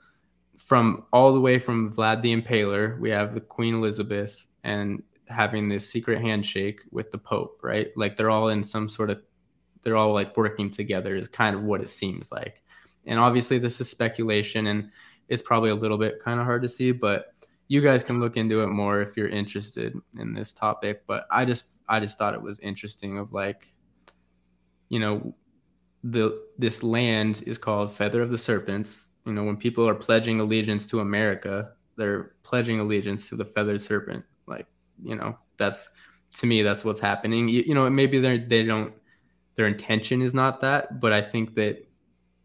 from 0.57 1.05
all 1.11 1.33
the 1.33 1.41
way 1.41 1.59
from 1.59 1.93
Vlad 1.93 2.21
the 2.21 2.35
Impaler, 2.35 2.99
we 2.99 3.09
have 3.09 3.33
the 3.33 3.41
Queen 3.41 3.75
Elizabeth 3.75 4.45
and 4.63 5.03
having 5.27 5.67
this 5.67 5.89
secret 5.89 6.21
handshake 6.21 6.81
with 6.91 7.11
the 7.11 7.17
Pope, 7.17 7.61
right? 7.63 7.89
Like 7.95 8.17
they're 8.17 8.29
all 8.29 8.49
in 8.49 8.63
some 8.63 8.87
sort 8.89 9.09
of 9.09 9.21
they're 9.81 9.97
all 9.97 10.13
like 10.13 10.37
working 10.37 10.69
together 10.69 11.15
is 11.15 11.27
kind 11.27 11.55
of 11.55 11.63
what 11.63 11.81
it 11.81 11.89
seems 11.89 12.31
like. 12.31 12.61
And 13.05 13.19
obviously 13.19 13.57
this 13.57 13.81
is 13.81 13.89
speculation 13.89 14.67
and 14.67 14.89
it's 15.27 15.41
probably 15.41 15.71
a 15.71 15.75
little 15.75 15.97
bit 15.97 16.21
kind 16.23 16.39
of 16.39 16.45
hard 16.45 16.61
to 16.61 16.69
see, 16.69 16.91
but 16.91 17.33
you 17.67 17.81
guys 17.81 18.03
can 18.03 18.19
look 18.19 18.37
into 18.37 18.61
it 18.61 18.67
more 18.67 19.01
if 19.01 19.17
you're 19.17 19.27
interested 19.27 19.93
in 20.17 20.33
this 20.33 20.53
topic. 20.53 21.03
But 21.07 21.25
I 21.29 21.43
just 21.43 21.65
I 21.89 21.99
just 21.99 22.17
thought 22.17 22.33
it 22.33 22.41
was 22.41 22.59
interesting 22.59 23.17
of 23.17 23.33
like 23.33 23.73
you 24.93 24.99
know, 24.99 25.33
the 26.03 26.39
this 26.59 26.83
land 26.83 27.41
is 27.47 27.57
called 27.57 27.91
Feather 27.91 28.21
of 28.21 28.29
the 28.29 28.37
Serpents. 28.37 29.09
You 29.25 29.33
know, 29.33 29.43
when 29.43 29.57
people 29.57 29.87
are 29.87 29.95
pledging 29.95 30.39
allegiance 30.39 30.87
to 30.87 30.99
America, 30.99 31.71
they're 31.95 32.33
pledging 32.43 32.79
allegiance 32.79 33.29
to 33.29 33.35
the 33.35 33.45
feathered 33.45 33.81
serpent. 33.81 34.25
Like, 34.47 34.67
you 35.01 35.15
know, 35.15 35.37
that's 35.57 35.89
to 36.33 36.45
me 36.45 36.63
that's 36.63 36.83
what's 36.83 36.99
happening. 36.99 37.47
You, 37.47 37.63
you 37.65 37.73
know, 37.73 37.89
maybe 37.89 38.19
they 38.19 38.37
they 38.37 38.63
don't 38.63 38.93
their 39.55 39.67
intention 39.67 40.21
is 40.21 40.33
not 40.33 40.61
that, 40.61 40.99
but 40.99 41.13
I 41.13 41.21
think 41.21 41.55
that 41.55 41.87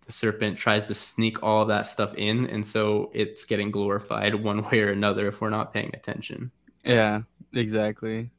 the 0.07 0.13
serpent 0.13 0.57
tries 0.57 0.85
to 0.85 0.95
sneak 0.95 1.43
all 1.43 1.67
that 1.67 1.83
stuff 1.83 2.15
in 2.15 2.47
and 2.47 2.65
so 2.65 3.11
it's 3.15 3.45
getting 3.45 3.71
glorified 3.71 4.35
one 4.43 4.63
way 4.71 4.81
or 4.81 4.91
another 4.91 5.27
if 5.29 5.41
we're 5.41 5.51
not 5.51 5.73
paying 5.73 5.91
attention. 5.95 6.51
Yeah, 6.85 7.23
exactly. 7.53 8.31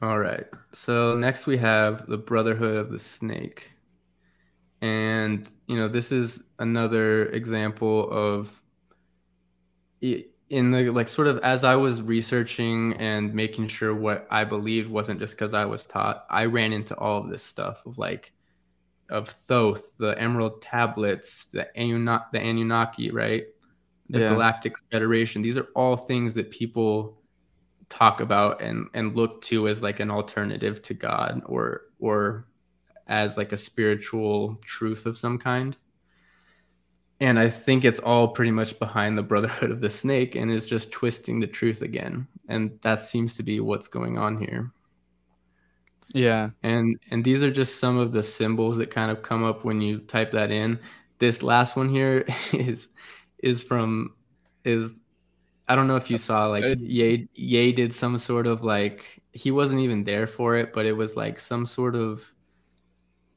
All 0.00 0.18
right. 0.18 0.46
So 0.72 1.14
next 1.16 1.46
we 1.46 1.56
have 1.58 2.06
the 2.06 2.18
Brotherhood 2.18 2.76
of 2.76 2.90
the 2.90 2.98
Snake. 2.98 3.71
And, 4.82 5.48
you 5.68 5.76
know, 5.76 5.88
this 5.88 6.12
is 6.12 6.42
another 6.58 7.26
example 7.26 8.10
of 8.10 8.62
in 10.00 10.70
the 10.70 10.90
like 10.90 11.08
sort 11.08 11.28
of 11.28 11.38
as 11.38 11.62
I 11.64 11.76
was 11.76 12.02
researching 12.02 12.92
and 12.94 13.32
making 13.32 13.68
sure 13.68 13.94
what 13.94 14.26
I 14.30 14.44
believed 14.44 14.90
wasn't 14.90 15.20
just 15.20 15.34
because 15.34 15.54
I 15.54 15.64
was 15.64 15.86
taught, 15.86 16.26
I 16.28 16.44
ran 16.44 16.72
into 16.72 16.96
all 16.98 17.18
of 17.18 17.30
this 17.30 17.42
stuff 17.42 17.82
of 17.86 17.96
like 17.96 18.32
of 19.08 19.28
Thoth, 19.28 19.96
the 19.98 20.20
Emerald 20.20 20.60
Tablets, 20.60 21.46
the 21.46 21.68
Anunnaki, 21.78 22.24
the 22.32 22.40
Anunnaki, 22.40 23.10
right? 23.12 23.44
The 24.10 24.20
yeah. 24.20 24.28
Galactic 24.28 24.74
Federation. 24.90 25.42
These 25.42 25.56
are 25.58 25.68
all 25.76 25.96
things 25.96 26.34
that 26.34 26.50
people 26.50 27.22
talk 27.88 28.20
about 28.20 28.60
and 28.60 28.88
and 28.94 29.16
look 29.16 29.42
to 29.42 29.68
as 29.68 29.82
like 29.82 30.00
an 30.00 30.10
alternative 30.10 30.82
to 30.82 30.94
God 30.94 31.40
or 31.46 31.82
or 31.98 32.46
as 33.12 33.36
like 33.36 33.52
a 33.52 33.58
spiritual 33.58 34.58
truth 34.64 35.04
of 35.04 35.18
some 35.18 35.38
kind. 35.38 35.76
And 37.20 37.38
I 37.38 37.50
think 37.50 37.84
it's 37.84 38.00
all 38.00 38.28
pretty 38.28 38.50
much 38.50 38.78
behind 38.78 39.16
the 39.16 39.22
Brotherhood 39.22 39.70
of 39.70 39.80
the 39.80 39.90
Snake 39.90 40.34
and 40.34 40.50
is 40.50 40.66
just 40.66 40.90
twisting 40.90 41.38
the 41.38 41.46
truth 41.46 41.82
again. 41.82 42.26
And 42.48 42.78
that 42.80 43.00
seems 43.00 43.34
to 43.34 43.42
be 43.42 43.60
what's 43.60 43.86
going 43.86 44.16
on 44.16 44.38
here. 44.38 44.72
Yeah. 46.08 46.50
And 46.62 46.98
and 47.10 47.22
these 47.22 47.42
are 47.42 47.50
just 47.50 47.78
some 47.78 47.98
of 47.98 48.12
the 48.12 48.22
symbols 48.22 48.78
that 48.78 48.90
kind 48.90 49.10
of 49.10 49.22
come 49.22 49.44
up 49.44 49.62
when 49.62 49.80
you 49.82 49.98
type 49.98 50.30
that 50.32 50.50
in. 50.50 50.80
This 51.18 51.42
last 51.42 51.76
one 51.76 51.90
here 51.90 52.24
is 52.52 52.88
is 53.38 53.62
from 53.62 54.14
is 54.64 55.00
I 55.68 55.76
don't 55.76 55.86
know 55.86 55.96
if 55.96 56.10
you 56.10 56.18
saw 56.18 56.46
like 56.46 56.64
Ye 56.78 57.28
Ye 57.34 57.72
did 57.72 57.94
some 57.94 58.18
sort 58.18 58.46
of 58.46 58.64
like 58.64 59.22
he 59.32 59.50
wasn't 59.50 59.82
even 59.82 60.02
there 60.02 60.26
for 60.26 60.56
it, 60.56 60.72
but 60.72 60.86
it 60.86 60.96
was 60.96 61.14
like 61.14 61.38
some 61.38 61.66
sort 61.66 61.94
of 61.94 62.32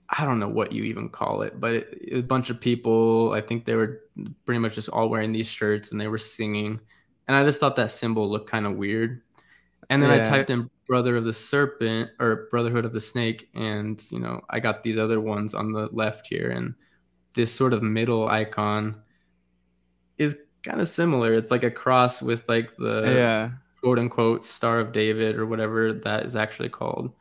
I 0.09 0.25
don't 0.25 0.39
know 0.39 0.47
what 0.47 0.71
you 0.71 0.83
even 0.83 1.09
call 1.09 1.41
it, 1.41 1.59
but 1.59 1.73
it, 1.73 1.97
it 2.01 2.13
was 2.13 2.19
a 2.21 2.23
bunch 2.23 2.49
of 2.49 2.59
people. 2.59 3.31
I 3.31 3.41
think 3.41 3.65
they 3.65 3.75
were 3.75 4.01
pretty 4.45 4.59
much 4.59 4.75
just 4.75 4.89
all 4.89 5.09
wearing 5.09 5.31
these 5.31 5.47
shirts 5.47 5.91
and 5.91 5.99
they 5.99 6.07
were 6.07 6.17
singing, 6.17 6.79
and 7.27 7.35
I 7.35 7.43
just 7.43 7.59
thought 7.59 7.75
that 7.77 7.91
symbol 7.91 8.29
looked 8.29 8.49
kind 8.49 8.65
of 8.65 8.75
weird. 8.77 9.21
And 9.89 10.01
then 10.01 10.09
yeah. 10.09 10.25
I 10.25 10.29
typed 10.29 10.49
in 10.49 10.69
Brother 10.87 11.15
of 11.15 11.25
the 11.25 11.33
Serpent 11.33 12.09
or 12.19 12.47
Brotherhood 12.51 12.85
of 12.85 12.93
the 12.93 13.01
Snake, 13.01 13.49
and 13.53 14.03
you 14.11 14.19
know 14.19 14.41
I 14.49 14.59
got 14.59 14.83
these 14.83 14.97
other 14.97 15.19
ones 15.19 15.53
on 15.53 15.71
the 15.71 15.89
left 15.91 16.27
here, 16.27 16.51
and 16.51 16.75
this 17.33 17.53
sort 17.53 17.73
of 17.73 17.83
middle 17.83 18.27
icon 18.27 19.01
is 20.17 20.37
kind 20.63 20.81
of 20.81 20.87
similar. 20.87 21.33
It's 21.33 21.51
like 21.51 21.63
a 21.63 21.71
cross 21.71 22.21
with 22.21 22.47
like 22.47 22.75
the 22.77 23.13
yeah 23.15 23.49
quote 23.81 23.99
unquote 23.99 24.43
Star 24.43 24.79
of 24.79 24.91
David 24.91 25.35
or 25.35 25.45
whatever 25.45 25.93
that 25.93 26.25
is 26.25 26.35
actually 26.35 26.69
called. 26.69 27.11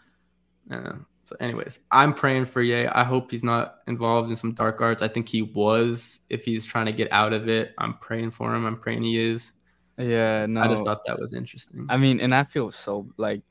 Uh, 0.71 0.95
so, 1.27 1.37
anyways, 1.41 1.81
I'm 1.91 2.13
praying 2.13 2.47
for 2.47 2.63
Ye. 2.63 2.87
I 2.87 3.03
hope 3.03 3.31
he's 3.31 3.43
not 3.43 3.77
involved 3.87 4.29
in 4.29 4.37
some 4.37 4.53
dark 4.53 4.81
arts. 4.81 5.01
I 5.01 5.09
think 5.09 5.29
he 5.29 5.43
was. 5.43 6.21
If 6.29 6.45
he's 6.45 6.67
trying 6.67 6.87
to 6.87 6.93
get 6.93 7.11
out 7.13 7.33
of 7.33 7.49
it, 7.49 7.75
I'm 7.79 7.95
praying 7.95 8.33
for 8.33 8.55
him. 8.55 8.67
I'm 8.67 8.79
praying 8.79 9.03
he 9.05 9.19
is. 9.19 9.53
Yeah, 9.97 10.45
no. 10.47 10.61
I 10.61 10.69
just 10.69 10.85
thought 10.85 11.01
that 11.07 11.19
was 11.19 11.33
interesting. 11.33 11.87
I 11.89 11.97
mean, 11.97 12.21
and 12.21 12.35
I 12.35 12.45
feel 12.45 12.73
so 12.73 13.09
like 13.17 13.43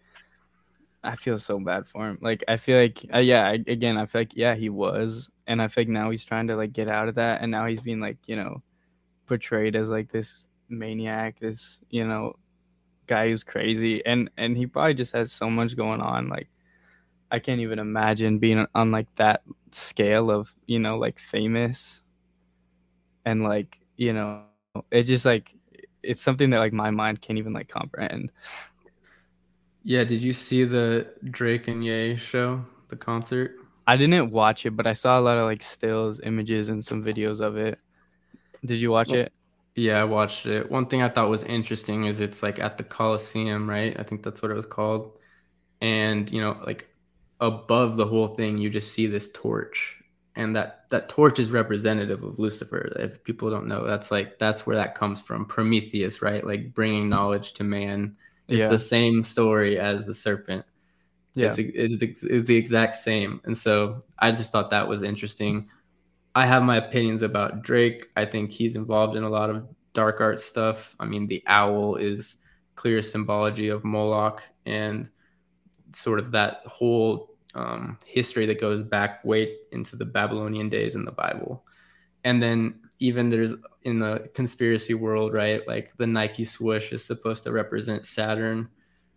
I 1.04 1.16
feel 1.16 1.40
so 1.40 1.60
bad 1.60 1.88
for 1.88 2.08
him. 2.08 2.20
Like 2.22 2.44
I 2.48 2.58
feel 2.58 2.78
like 2.78 3.06
uh, 3.14 3.20
yeah, 3.20 3.48
I, 3.48 3.54
again, 3.68 3.98
I 3.98 4.06
feel 4.06 4.22
like 4.22 4.36
yeah, 4.36 4.54
he 4.54 4.70
was, 4.70 5.30
and 5.48 5.62
I 5.62 5.68
feel 5.68 5.82
like 5.84 5.90
now 5.90 6.12
he's 6.12 6.26
trying 6.26 6.48
to 6.48 6.56
like 6.56 6.74
get 6.74 6.88
out 6.88 7.08
of 7.08 7.16
that, 7.16 7.42
and 7.42 7.50
now 7.50 7.66
he's 7.66 7.82
being 7.82 8.00
like 8.00 8.18
you 8.28 8.36
know 8.36 8.62
portrayed 9.26 9.76
as 9.76 9.90
like 9.90 10.12
this 10.12 10.46
maniac, 10.70 11.40
this 11.40 11.80
you 11.90 12.06
know 12.06 12.36
guy 13.08 13.30
who's 13.30 13.44
crazy, 13.44 14.06
and 14.06 14.30
and 14.38 14.56
he 14.56 14.68
probably 14.68 14.94
just 14.94 15.14
has 15.14 15.32
so 15.32 15.50
much 15.50 15.76
going 15.76 16.02
on. 16.02 16.30
Like 16.30 16.50
I 17.34 17.40
can't 17.40 17.60
even 17.60 17.80
imagine 17.80 18.40
being 18.40 18.66
on 18.76 18.92
like 18.92 19.14
that 19.16 19.42
scale 19.72 20.32
of 20.32 20.54
you 20.68 20.80
know 20.80 20.98
like 20.98 21.20
famous, 21.20 22.02
and 23.26 23.44
like 23.44 23.80
you 23.98 24.14
know 24.14 24.44
it's 24.92 25.08
just 25.08 25.26
like 25.26 25.54
it's 26.04 26.22
something 26.22 26.52
that 26.52 26.60
like 26.60 26.74
my 26.74 26.92
mind 26.92 27.22
can't 27.22 27.40
even 27.40 27.52
like 27.52 27.68
comprehend. 27.68 28.32
Yeah, 29.84 30.04
did 30.06 30.22
you 30.22 30.32
see 30.32 30.64
the 30.64 31.12
Drake 31.26 31.68
and 31.68 31.84
Ye 31.84 32.16
show, 32.16 32.64
the 32.88 32.96
concert? 32.96 33.56
I 33.86 33.98
didn't 33.98 34.32
watch 34.32 34.66
it, 34.66 34.72
but 34.72 34.88
I 34.88 34.94
saw 34.94 35.20
a 35.20 35.22
lot 35.22 35.38
of 35.38 35.46
like 35.46 35.64
stills, 35.64 36.20
images, 36.22 36.70
and 36.70 36.86
some 36.86 37.04
videos 37.04 37.42
of 37.42 37.58
it. 37.58 37.80
Did 38.64 38.78
you 38.78 38.92
watch 38.92 39.10
well, 39.10 39.22
it? 39.22 39.34
Yeah, 39.76 40.00
I 40.00 40.04
watched 40.06 40.46
it. 40.46 40.72
One 40.72 40.86
thing 40.86 41.02
I 41.02 41.10
thought 41.10 41.30
was 41.30 41.44
interesting 41.44 42.06
is 42.06 42.22
it's 42.22 42.44
like 42.44 42.60
at 42.60 42.78
the 42.78 42.84
Coliseum, 42.84 43.70
right? 43.70 44.00
I 44.00 44.04
think 44.04 44.24
that's 44.24 44.42
what 44.42 44.52
it 44.52 44.56
was 44.56 44.66
called. 44.66 45.18
And, 45.82 46.32
you 46.32 46.40
know, 46.42 46.62
like 46.66 46.88
above 47.44 47.98
the 47.98 48.06
whole 48.06 48.30
thing, 48.30 48.58
you 48.58 48.70
just 48.70 48.94
see 48.94 49.06
this 49.06 49.30
torch. 49.34 49.98
And 50.36 50.56
that 50.56 50.86
that 50.90 51.10
torch 51.10 51.38
is 51.38 51.52
representative 51.52 52.24
of 52.24 52.40
Lucifer. 52.40 52.92
If 52.98 53.24
people 53.24 53.52
don't 53.52 53.68
know, 53.68 53.86
that's 53.86 54.10
like 54.10 54.40
that's 54.40 54.66
where 54.66 54.76
that 54.76 54.96
comes 54.96 55.22
from. 55.22 55.46
Prometheus, 55.46 56.24
right? 56.24 56.44
Like 56.44 56.74
bringing 56.74 57.08
knowledge 57.08 57.54
to 57.54 57.64
man. 57.64 58.16
It's 58.48 58.62
Yeah. 58.62 58.70
the 58.70 58.80
same 58.80 59.24
story 59.24 59.78
as 59.78 60.08
the 60.08 60.16
serpent. 60.16 60.66
Yeah. 61.36 61.54
It's, 61.56 61.60
it's, 62.02 62.24
it's 62.24 62.48
the 62.48 62.56
exact 62.56 62.96
same. 62.96 63.42
And 63.44 63.56
so 63.56 64.00
I 64.20 64.32
just 64.32 64.52
thought 64.52 64.70
that 64.72 64.88
was 64.88 65.04
interesting. 65.04 65.70
I 66.36 66.46
have 66.48 66.64
my 66.64 66.78
opinions 66.78 67.22
about 67.22 67.62
Drake. 67.62 68.08
I 68.16 68.26
think 68.26 68.52
he's 68.52 68.76
involved 68.76 69.16
in 69.16 69.24
a 69.24 69.30
lot 69.30 69.50
of 69.50 69.68
dark 69.94 70.20
art 70.20 70.40
stuff. 70.40 70.96
I 71.00 71.06
mean, 71.06 71.28
the 71.28 71.44
owl 71.46 71.96
is 71.96 72.38
clear 72.76 73.02
symbology 73.02 73.70
of 73.70 73.84
Moloch 73.84 74.42
and 74.66 75.10
sort 75.92 76.20
of 76.20 76.32
that 76.32 76.64
whole 76.66 77.33
um, 77.56 77.98
history 78.06 78.46
that 78.46 78.60
goes 78.60 78.84
back 78.84 79.24
way 79.24 79.56
into 79.72 79.96
the 79.96 80.06
Babylonian 80.06 80.70
days 80.70 80.96
in 80.96 81.06
the 81.06 81.12
Bible. 81.12 81.66
And 82.24 82.42
then 82.42 82.80
even 83.00 83.30
there's 83.30 83.56
in 83.84 84.00
the 84.00 84.30
conspiracy 84.34 84.94
world, 84.94 85.34
right? 85.34 85.68
Like 85.68 85.96
the 85.98 86.08
Nike 86.08 86.46
swoosh 86.46 86.94
is 86.94 87.04
supposed 87.04 87.44
to 87.44 87.52
represent 87.52 88.06
Saturn, 88.06 88.70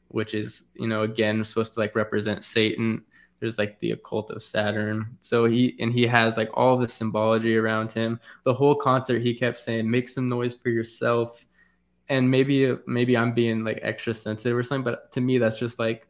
which 0.09 0.35
is, 0.35 0.65
you 0.75 0.89
know, 0.89 1.03
again 1.03 1.45
supposed 1.45 1.75
to 1.75 1.81
like 1.81 1.95
represent 1.95 2.43
Satan 2.43 3.05
there's 3.41 3.59
like 3.59 3.79
the 3.81 3.93
occult 3.93 4.31
of 4.31 4.43
Saturn. 4.43 5.17
So 5.21 5.45
he 5.45 5.77
and 5.79 5.93
he 5.93 6.07
has 6.07 6.37
like 6.37 6.51
all 6.55 6.77
the 6.77 6.89
symbology 6.89 7.57
around 7.57 7.93
him. 7.93 8.21
The 8.45 8.55
whole 8.55 8.75
concert 8.75 9.21
he 9.21 9.35
kept 9.35 9.59
saying, 9.59 9.91
"Make 9.91 10.09
some 10.09 10.29
noise 10.29 10.55
for 10.55 10.71
yourself." 10.71 11.45
And 12.09 12.31
maybe 12.31 12.77
maybe 12.87 13.17
I'm 13.17 13.33
being 13.33 13.65
like 13.65 13.81
extra 13.83 14.15
sensitive 14.15 14.57
or 14.57 14.63
something, 14.63 14.85
but 14.85 15.13
to 15.13 15.21
me 15.21 15.39
that's 15.39 15.59
just 15.59 15.79
like 15.79 16.09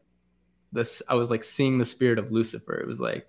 this. 0.73 1.03
I 1.09 1.15
was 1.15 1.31
like 1.31 1.45
seeing 1.45 1.79
the 1.79 1.85
spirit 1.85 2.19
of 2.19 2.33
Lucifer. 2.33 2.75
It 2.75 2.87
was 2.87 3.01
like, 3.01 3.29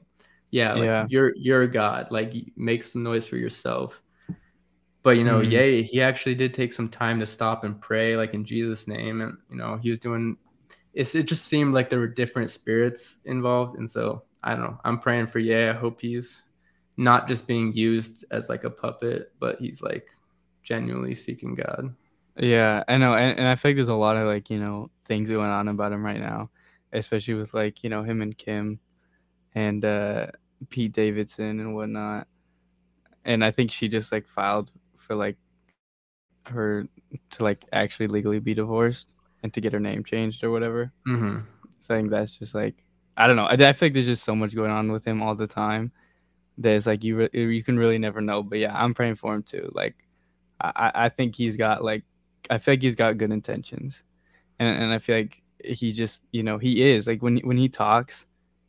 yeah, 0.51 0.73
like 0.73 0.85
Yeah. 0.85 1.05
you're 1.09 1.33
you're 1.35 1.67
god. 1.67 2.07
Like 2.11 2.33
make 2.55 2.83
some 2.83 3.03
noise 3.03 3.27
for 3.27 3.37
yourself. 3.37 4.01
But 5.03 5.11
you 5.17 5.23
know, 5.23 5.39
Mhm. 5.41 5.51
Ye, 5.51 5.81
he 5.83 6.01
actually 6.01 6.35
did 6.35 6.53
take 6.53 6.73
some 6.73 6.89
time 6.89 7.19
to 7.19 7.25
stop 7.25 7.63
and 7.63 7.79
pray, 7.79 8.17
like 8.17 8.33
in 8.33 8.43
Jesus' 8.43 8.87
name, 8.87 9.21
and 9.21 9.37
you 9.49 9.55
know, 9.57 9.77
he 9.77 9.89
was 9.89 9.99
doing 9.99 10.37
it's, 10.93 11.13
it 11.13 11.27
just 11.27 11.45
seemed 11.45 11.75
like 11.75 11.89
there 11.91 11.99
were 11.99 12.07
different 12.07 12.49
spirits 12.49 13.19
involved. 13.25 13.77
And 13.77 13.87
so 13.89 14.23
I 14.43 14.51
don't 14.55 14.63
know. 14.63 14.79
I'm 14.83 14.97
praying 14.99 15.27
for 15.27 15.37
Ye. 15.39 15.67
I 15.67 15.73
hope 15.73 16.01
he's 16.01 16.43
not 16.97 17.27
just 17.27 17.45
being 17.45 17.71
used 17.73 18.25
as 18.31 18.49
like 18.49 18.63
a 18.63 18.69
puppet, 18.69 19.31
but 19.39 19.59
he's 19.59 19.83
like 19.83 20.07
genuinely 20.63 21.13
seeking 21.13 21.53
God. 21.53 21.93
Yeah, 22.35 22.83
I 22.87 22.97
know, 22.97 23.13
and, 23.13 23.37
and 23.37 23.47
I 23.47 23.55
feel 23.55 23.69
like 23.71 23.75
there's 23.77 23.89
a 23.89 23.95
lot 23.95 24.17
of 24.17 24.27
like 24.27 24.49
you 24.49 24.59
know 24.59 24.89
things 25.05 25.29
going 25.29 25.49
on 25.49 25.67
about 25.67 25.91
him 25.91 26.03
right 26.05 26.19
now, 26.19 26.49
especially 26.97 27.35
with 27.35 27.53
like 27.53 27.83
you 27.83 27.89
know 27.89 28.03
him 28.03 28.21
and 28.21 28.37
Kim, 28.37 28.79
and 29.55 29.83
uh, 29.85 30.27
Pete 30.69 30.91
Davidson 30.93 31.59
and 31.59 31.75
whatnot, 31.75 32.27
and 33.25 33.43
I 33.43 33.51
think 33.51 33.71
she 33.71 33.87
just 33.87 34.11
like 34.11 34.27
filed 34.27 34.71
for 34.97 35.15
like 35.15 35.37
her 36.47 36.87
to 37.31 37.43
like 37.43 37.65
actually 37.73 38.07
legally 38.07 38.39
be 38.39 38.53
divorced 38.53 39.07
and 39.43 39.53
to 39.53 39.61
get 39.61 39.73
her 39.73 39.79
name 39.79 40.03
changed 40.03 40.43
or 40.43 40.51
whatever. 40.51 40.91
Mm-hmm. 41.07 41.39
So 41.79 41.95
I 41.95 41.97
think 41.97 42.09
that's 42.09 42.37
just 42.37 42.55
like 42.55 42.83
I 43.15 43.27
don't 43.27 43.35
know. 43.35 43.45
I, 43.45 43.53
I 43.53 43.73
feel 43.73 43.87
like 43.87 43.93
there's 43.93 44.05
just 44.05 44.23
so 44.23 44.35
much 44.35 44.55
going 44.55 44.71
on 44.71 44.91
with 44.91 45.05
him 45.05 45.21
all 45.21 45.35
the 45.35 45.47
time. 45.47 45.91
That 46.59 46.73
it's 46.73 46.87
like 46.87 47.03
you 47.03 47.17
re- 47.17 47.29
you 47.33 47.63
can 47.63 47.77
really 47.77 47.97
never 47.97 48.21
know. 48.21 48.43
But 48.43 48.59
yeah, 48.59 48.75
I'm 48.75 48.93
praying 48.93 49.15
for 49.15 49.35
him 49.35 49.43
too. 49.43 49.69
Like 49.73 49.95
I 50.59 50.91
I 50.95 51.09
think 51.09 51.35
he's 51.35 51.55
got 51.55 51.83
like 51.83 52.03
I 52.49 52.57
feel 52.57 52.73
like 52.73 52.81
he's 52.81 52.95
got 52.95 53.17
good 53.17 53.31
intentions, 53.31 54.01
and 54.59 54.77
and 54.77 54.93
I 54.93 54.99
feel 54.99 55.17
like 55.17 55.41
he 55.63 55.91
just 55.91 56.23
you 56.31 56.43
know 56.43 56.57
he 56.57 56.83
is 56.83 57.07
like 57.07 57.21
when 57.21 57.37
when 57.39 57.57
he 57.57 57.69
talks, 57.69 58.25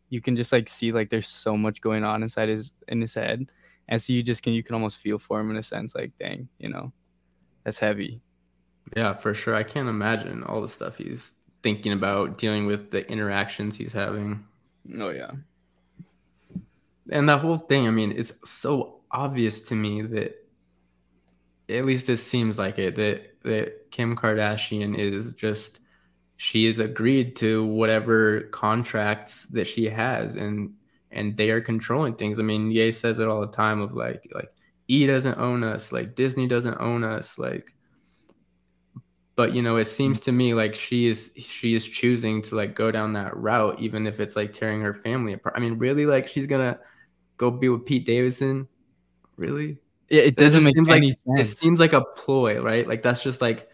you 0.08 0.20
can 0.20 0.36
just 0.36 0.52
like 0.52 0.68
see 0.68 0.92
like 0.92 1.10
there's 1.10 1.28
so 1.28 1.56
much 1.56 1.80
going 1.80 2.04
on 2.04 2.22
inside 2.22 2.48
his 2.48 2.72
in 2.88 3.00
his 3.00 3.14
head, 3.14 3.50
and 3.88 4.00
so 4.00 4.12
you 4.12 4.22
just 4.22 4.42
can 4.42 4.52
you 4.52 4.62
can 4.62 4.74
almost 4.74 4.98
feel 4.98 5.18
for 5.18 5.40
him 5.40 5.50
in 5.50 5.56
a 5.56 5.62
sense 5.62 5.94
like 5.94 6.12
dang 6.18 6.48
you 6.58 6.68
know, 6.68 6.92
that's 7.64 7.78
heavy. 7.78 8.20
Yeah, 8.96 9.14
for 9.14 9.34
sure. 9.34 9.54
I 9.54 9.62
can't 9.62 9.88
imagine 9.88 10.42
all 10.44 10.62
the 10.62 10.68
stuff 10.68 10.96
he's 10.96 11.34
thinking 11.62 11.92
about, 11.92 12.38
dealing 12.38 12.66
with 12.66 12.90
the 12.90 13.06
interactions 13.10 13.76
he's 13.76 13.92
having. 13.92 14.44
Oh 14.98 15.10
yeah. 15.10 15.32
And 17.10 17.28
that 17.28 17.40
whole 17.40 17.58
thing, 17.58 17.86
I 17.86 17.90
mean, 17.90 18.12
it's 18.12 18.32
so 18.44 19.00
obvious 19.10 19.62
to 19.62 19.74
me 19.74 20.02
that 20.02 20.36
at 21.68 21.84
least 21.84 22.08
it 22.08 22.18
seems 22.18 22.58
like 22.58 22.78
it 22.78 22.96
that 22.96 23.34
that 23.42 23.90
Kim 23.90 24.16
Kardashian 24.16 24.96
is 24.96 25.32
just 25.34 25.80
she 26.38 26.64
has 26.66 26.78
agreed 26.78 27.36
to 27.36 27.66
whatever 27.66 28.42
contracts 28.52 29.44
that 29.46 29.66
she 29.66 29.84
has 29.84 30.36
and 30.36 30.72
and 31.10 31.36
they 31.36 31.50
are 31.50 31.60
controlling 31.60 32.14
things. 32.14 32.38
I 32.38 32.42
mean, 32.42 32.70
Ye 32.70 32.92
says 32.92 33.18
it 33.18 33.28
all 33.28 33.40
the 33.40 33.48
time 33.48 33.80
of 33.80 33.92
like 33.92 34.26
like 34.32 34.50
E 34.88 35.06
doesn't 35.06 35.38
own 35.38 35.62
us, 35.62 35.92
like 35.92 36.14
Disney 36.14 36.46
doesn't 36.46 36.80
own 36.80 37.04
us, 37.04 37.38
like 37.38 37.74
but 39.36 39.52
you 39.52 39.62
know, 39.62 39.76
it 39.76 39.84
seems 39.84 40.18
to 40.20 40.32
me 40.32 40.54
like 40.54 40.74
she 40.74 41.06
is 41.06 41.30
she 41.36 41.74
is 41.74 41.86
choosing 41.86 42.42
to 42.42 42.56
like 42.56 42.74
go 42.74 42.90
down 42.90 43.12
that 43.12 43.36
route 43.36 43.78
even 43.80 44.06
if 44.06 44.18
it's 44.18 44.34
like 44.34 44.52
tearing 44.52 44.80
her 44.80 44.94
family 44.94 45.32
apart. 45.32 45.54
I 45.56 45.60
mean, 45.60 45.78
really 45.78 46.06
like 46.06 46.26
she's 46.26 46.46
going 46.46 46.72
to 46.72 46.80
go 47.36 47.50
be 47.50 47.68
with 47.68 47.86
Pete 47.86 48.04
Davidson? 48.04 48.68
Really? 49.36 49.78
Yeah, 50.08 50.22
it 50.22 50.36
doesn't 50.36 50.64
make 50.64 50.74
seems 50.76 50.88
any 50.90 51.08
like, 51.08 51.38
sense. 51.38 51.52
It 51.52 51.58
seems 51.58 51.78
like 51.80 51.92
a 51.92 52.00
ploy, 52.00 52.60
right? 52.60 52.86
Like 52.86 53.02
that's 53.02 53.22
just 53.22 53.40
like 53.40 53.70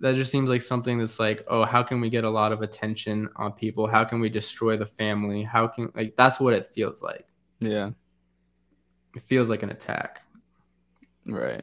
that 0.00 0.14
just 0.14 0.32
seems 0.32 0.48
like 0.50 0.62
something 0.62 0.98
that's 0.98 1.18
like, 1.20 1.44
oh, 1.48 1.64
how 1.64 1.82
can 1.82 2.00
we 2.00 2.08
get 2.10 2.24
a 2.24 2.30
lot 2.30 2.52
of 2.52 2.62
attention 2.62 3.28
on 3.36 3.52
people? 3.52 3.86
How 3.86 4.04
can 4.04 4.20
we 4.20 4.28
destroy 4.28 4.76
the 4.76 4.86
family? 4.86 5.42
How 5.42 5.66
can 5.66 5.92
like 5.94 6.14
that's 6.16 6.40
what 6.40 6.54
it 6.54 6.66
feels 6.66 7.02
like. 7.02 7.26
yeah. 7.60 7.90
It 9.14 9.22
feels 9.22 9.48
like 9.50 9.62
an 9.64 9.70
attack, 9.70 10.22
Right. 11.26 11.62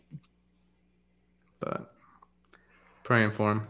but 1.62 1.94
praying 3.04 3.32
for 3.32 3.52
him. 3.52 3.68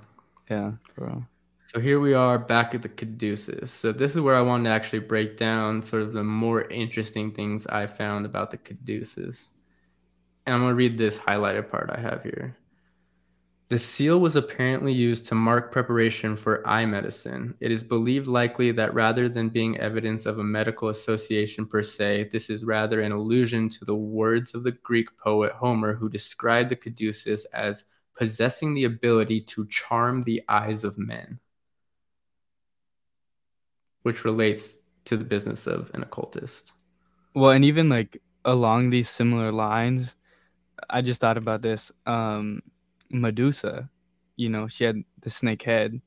Yeah, 0.50 0.72
bro. 0.96 1.24
So 1.68 1.80
here 1.80 2.00
we 2.00 2.14
are 2.14 2.40
back 2.40 2.74
at 2.74 2.82
the 2.82 2.90
Caduceus. 2.90 3.70
So 3.70 3.92
this 3.92 4.16
is 4.16 4.22
where 4.22 4.36
I 4.36 4.42
wanted 4.42 4.64
to 4.70 4.70
actually 4.76 5.00
break 5.00 5.38
down 5.38 5.84
sort 5.84 6.02
of 6.02 6.14
the 6.14 6.24
more 6.24 6.64
interesting 6.70 7.32
things 7.34 7.68
I 7.68 7.86
found 7.86 8.26
about 8.26 8.50
the 8.52 8.58
Caduceus. 8.58 9.50
And 10.46 10.56
I'm 10.56 10.62
going 10.62 10.72
to 10.72 10.76
read 10.76 10.98
this 10.98 11.20
highlighted 11.20 11.70
part 11.70 11.90
I 11.94 12.00
have 12.00 12.24
here. 12.24 12.56
The 13.70 13.78
seal 13.78 14.22
was 14.22 14.38
apparently 14.38 14.94
used 14.94 15.26
to 15.28 15.36
mark 15.36 15.74
preparation 15.74 16.38
for 16.38 16.66
eye 16.66 16.86
medicine. 16.86 17.54
It 17.60 17.70
is 17.70 17.84
believed 17.84 18.26
likely 18.28 18.72
that 18.72 18.94
rather 18.94 19.28
than 19.28 19.50
being 19.50 19.78
evidence 19.78 20.26
of 20.26 20.40
a 20.40 20.44
medical 20.44 20.88
association 20.88 21.66
per 21.66 21.84
se, 21.84 22.30
this 22.32 22.50
is 22.50 22.64
rather 22.64 23.02
an 23.02 23.12
allusion 23.12 23.68
to 23.72 23.84
the 23.84 23.96
words 23.96 24.54
of 24.54 24.64
the 24.64 24.72
Greek 24.72 25.10
poet 25.18 25.52
Homer, 25.52 25.94
who 25.94 26.08
described 26.08 26.70
the 26.70 26.78
caduceus 26.78 27.44
as 27.54 27.84
possessing 28.16 28.74
the 28.74 28.86
ability 28.86 29.42
to 29.42 29.68
charm 29.68 30.24
the 30.24 30.42
eyes 30.48 30.86
of 30.86 30.98
men, 30.98 31.38
which 34.04 34.24
relates 34.24 34.78
to 35.04 35.18
the 35.18 35.26
business 35.26 35.68
of 35.68 35.92
an 35.94 36.04
occultist. 36.04 36.72
Well, 37.36 37.52
and 37.52 37.66
even 37.66 37.90
like 37.90 38.22
along 38.46 38.92
these 38.92 39.10
similar 39.10 39.52
lines, 39.52 40.16
I 40.90 41.02
just 41.02 41.20
thought 41.20 41.38
about 41.38 41.62
this. 41.62 41.92
Um, 42.06 42.62
Medusa, 43.10 43.90
you 44.36 44.50
know, 44.50 44.68
she 44.68 44.84
had 44.84 45.04
the 45.22 45.30
snake 45.30 45.64
head, 45.64 46.02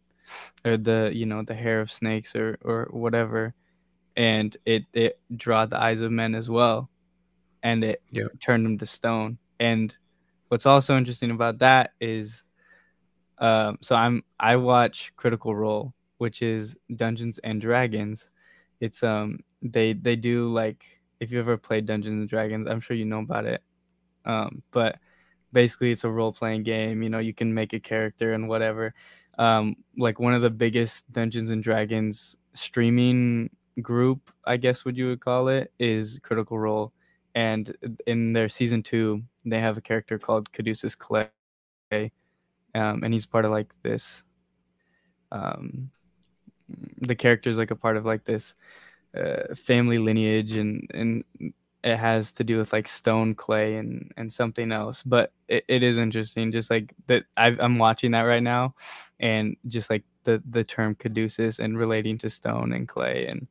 or 0.64 0.76
the 0.76 1.10
you 1.14 1.26
know 1.26 1.42
the 1.44 1.54
hair 1.54 1.80
of 1.80 1.92
snakes, 1.92 2.34
or 2.36 2.58
or 2.62 2.88
whatever, 2.92 3.54
and 4.16 4.56
it 4.66 4.84
it 4.94 5.20
draw 5.36 5.66
the 5.66 5.80
eyes 5.80 6.00
of 6.02 6.12
men 6.12 6.34
as 6.34 6.50
well, 6.50 6.90
and 7.62 7.84
it 7.84 8.02
Yeah. 8.10 8.26
turned 8.40 8.66
them 8.66 8.78
to 8.78 8.86
stone. 8.86 9.38
And 9.60 9.96
what's 10.48 10.66
also 10.66 10.96
interesting 10.98 11.30
about 11.32 11.58
that 11.60 11.92
is, 12.00 12.44
um, 13.38 13.78
so 13.82 13.94
I'm 13.96 14.22
I 14.38 14.56
watch 14.56 15.12
Critical 15.16 15.54
Role, 15.54 15.94
which 16.18 16.42
is 16.42 16.76
Dungeons 16.96 17.38
and 17.44 17.60
Dragons. 17.60 18.28
It's 18.80 19.02
um 19.02 19.38
they 19.62 19.92
they 19.94 20.16
do 20.16 20.48
like 20.48 20.84
if 21.20 21.30
you 21.32 21.38
ever 21.40 21.56
played 21.56 21.86
Dungeons 21.86 22.14
and 22.14 22.28
Dragons, 22.28 22.66
I'm 22.68 22.80
sure 22.80 22.96
you 22.96 23.04
know 23.04 23.20
about 23.20 23.46
it. 23.46 23.62
Um, 24.26 24.62
but 24.72 24.98
basically, 25.52 25.92
it's 25.92 26.04
a 26.04 26.10
role 26.10 26.32
playing 26.32 26.62
game. 26.62 27.02
You 27.02 27.10
know, 27.10 27.18
you 27.18 27.34
can 27.34 27.52
make 27.52 27.72
a 27.72 27.80
character 27.80 28.32
and 28.32 28.48
whatever. 28.48 28.94
Um, 29.38 29.76
like 29.96 30.20
one 30.20 30.34
of 30.34 30.42
the 30.42 30.50
biggest 30.50 31.10
Dungeons 31.12 31.50
and 31.50 31.62
Dragons 31.62 32.36
streaming 32.54 33.50
group, 33.80 34.30
I 34.44 34.56
guess 34.56 34.84
would 34.84 34.96
you 34.96 35.08
would 35.08 35.20
call 35.20 35.48
it, 35.48 35.72
is 35.78 36.18
Critical 36.22 36.58
Role. 36.58 36.92
And 37.34 37.74
in 38.06 38.32
their 38.32 38.48
season 38.48 38.82
two, 38.82 39.22
they 39.44 39.60
have 39.60 39.76
a 39.76 39.80
character 39.80 40.18
called 40.18 40.52
Caduceus 40.52 40.94
Clay, 40.96 41.28
um, 42.74 43.02
and 43.04 43.14
he's 43.14 43.26
part 43.26 43.44
of 43.44 43.52
like 43.52 43.72
this. 43.82 44.24
Um, 45.32 45.90
the 46.98 47.14
character 47.14 47.48
is 47.50 47.58
like 47.58 47.70
a 47.70 47.76
part 47.76 47.96
of 47.96 48.04
like 48.04 48.24
this 48.24 48.54
uh, 49.16 49.54
family 49.54 49.98
lineage 49.98 50.52
and 50.52 50.88
and 50.92 51.24
it 51.82 51.96
has 51.96 52.32
to 52.32 52.44
do 52.44 52.58
with 52.58 52.72
like 52.72 52.88
stone, 52.88 53.34
clay, 53.34 53.76
and 53.76 54.12
and 54.16 54.32
something 54.32 54.72
else. 54.72 55.02
But 55.02 55.32
it, 55.48 55.64
it 55.68 55.82
is 55.82 55.98
interesting, 55.98 56.52
just 56.52 56.70
like 56.70 56.94
that. 57.06 57.24
I, 57.36 57.56
I'm 57.58 57.78
watching 57.78 58.10
that 58.12 58.22
right 58.22 58.42
now, 58.42 58.74
and 59.18 59.56
just 59.66 59.90
like 59.90 60.04
the 60.24 60.42
the 60.50 60.64
term 60.64 60.94
caduceus 60.94 61.58
and 61.58 61.78
relating 61.78 62.18
to 62.18 62.30
stone 62.30 62.72
and 62.72 62.86
clay 62.86 63.26
and 63.26 63.46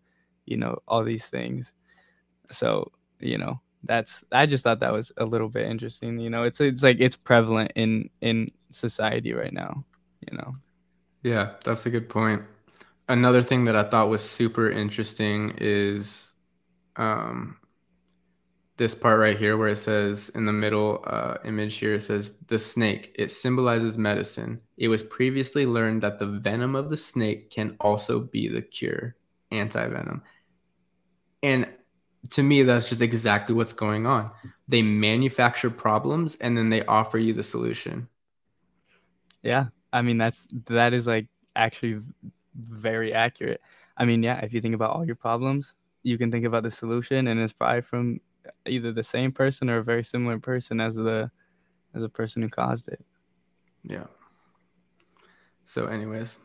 you 0.46 0.58
know 0.58 0.80
all 0.88 1.04
these 1.04 1.28
things. 1.28 1.74
So 2.52 2.92
you 3.20 3.38
know 3.38 3.60
that's 3.84 4.24
I 4.32 4.46
just 4.46 4.64
thought 4.64 4.80
that 4.82 4.94
was 4.94 5.12
a 5.18 5.26
little 5.26 5.50
bit 5.50 5.68
interesting. 5.68 6.20
You 6.20 6.30
know, 6.30 6.44
it's 6.44 6.62
it's 6.62 6.84
like 6.84 6.98
it's 7.00 7.16
prevalent 7.16 7.72
in 7.76 8.10
in 8.22 8.52
society 8.72 9.34
right 9.34 9.54
now. 9.54 9.84
You 10.30 10.38
know. 10.38 10.56
Yeah, 11.24 11.54
that's 11.64 11.86
a 11.86 11.90
good 11.90 12.10
point. 12.10 12.44
Another 13.08 13.42
thing 13.42 13.66
that 13.66 13.76
I 13.76 13.84
thought 13.84 14.10
was 14.10 14.24
super 14.24 14.70
interesting 14.70 15.56
is 15.58 16.34
um, 16.96 17.58
this 18.80 18.96
part 18.96 19.20
right 19.20 19.38
here 19.38 19.58
where 19.58 19.68
it 19.68 19.76
says 19.76 20.30
in 20.36 20.46
the 20.46 20.54
middle 20.54 21.04
uh, 21.06 21.36
image 21.44 21.76
here 21.76 21.96
it 21.96 22.00
says 22.00 22.32
the 22.48 22.58
snake. 22.58 23.14
It 23.14 23.30
symbolizes 23.30 23.98
medicine. 23.98 24.62
It 24.78 24.88
was 24.88 25.04
previously 25.04 25.66
learned 25.66 26.02
that 26.02 26.18
the 26.18 26.26
venom 26.26 26.78
of 26.78 26.90
the 26.90 26.96
snake 26.96 27.52
can 27.52 27.76
also 27.82 28.22
be 28.22 28.48
the 28.48 28.62
cure 28.62 29.18
anti-venom. 29.52 30.24
And 31.44 31.68
to 32.30 32.42
me 32.42 32.64
that's 32.64 32.88
just 32.88 33.02
exactly 33.02 33.54
what's 33.54 33.74
going 33.74 34.06
on. 34.06 34.32
They 34.70 34.82
manufacture 34.82 35.70
problems 35.70 36.38
and 36.38 36.58
then 36.58 36.70
they 36.70 36.86
offer 36.86 37.18
you 37.18 37.34
the 37.34 37.44
solution. 37.44 38.08
Yeah. 39.44 39.66
I 39.92 40.02
mean 40.02 40.18
that's 40.18 40.48
that 40.68 40.94
is 40.94 41.06
like 41.06 41.28
actually 41.58 42.02
very 42.56 43.14
accurate. 43.14 43.60
I 43.98 44.06
mean 44.06 44.24
yeah 44.24 44.40
if 44.40 44.54
you 44.54 44.62
think 44.62 44.74
about 44.74 44.92
all 44.92 45.06
your 45.06 45.16
problems 45.18 45.74
you 46.04 46.18
can 46.18 46.32
think 46.32 46.46
about 46.46 46.64
the 46.64 46.72
solution 46.72 47.28
and 47.28 47.42
it's 47.42 47.52
probably 47.52 47.82
from 47.82 48.22
either 48.66 48.92
the 48.92 49.04
same 49.04 49.32
person 49.32 49.70
or 49.70 49.78
a 49.78 49.84
very 49.84 50.04
similar 50.04 50.40
person 50.40 50.80
as 50.80 50.96
the 50.96 51.30
as 51.96 52.04
a 52.04 52.10
person 52.10 52.42
who 52.42 52.50
caused 52.50 52.88
it. 52.88 53.04
Yeah. 53.84 54.06
So 55.66 55.86
anyways, 55.88 56.38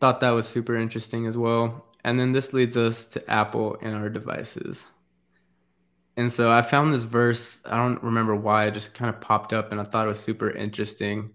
thought 0.00 0.20
that 0.20 0.30
was 0.30 0.48
super 0.48 0.76
interesting 0.76 1.26
as 1.26 1.36
well. 1.36 1.86
And 2.04 2.18
then 2.18 2.32
this 2.32 2.52
leads 2.52 2.76
us 2.76 3.06
to 3.06 3.30
Apple 3.30 3.76
and 3.82 3.94
our 3.94 4.08
devices. 4.08 4.86
And 6.16 6.32
so 6.32 6.50
I 6.50 6.62
found 6.62 6.92
this 6.92 7.04
verse, 7.04 7.62
I 7.64 7.76
don't 7.76 8.02
remember 8.02 8.34
why, 8.34 8.66
it 8.66 8.74
just 8.74 8.94
kind 8.94 9.14
of 9.14 9.20
popped 9.20 9.52
up 9.52 9.72
and 9.72 9.80
I 9.80 9.84
thought 9.84 10.06
it 10.06 10.08
was 10.08 10.20
super 10.20 10.50
interesting. 10.50 11.30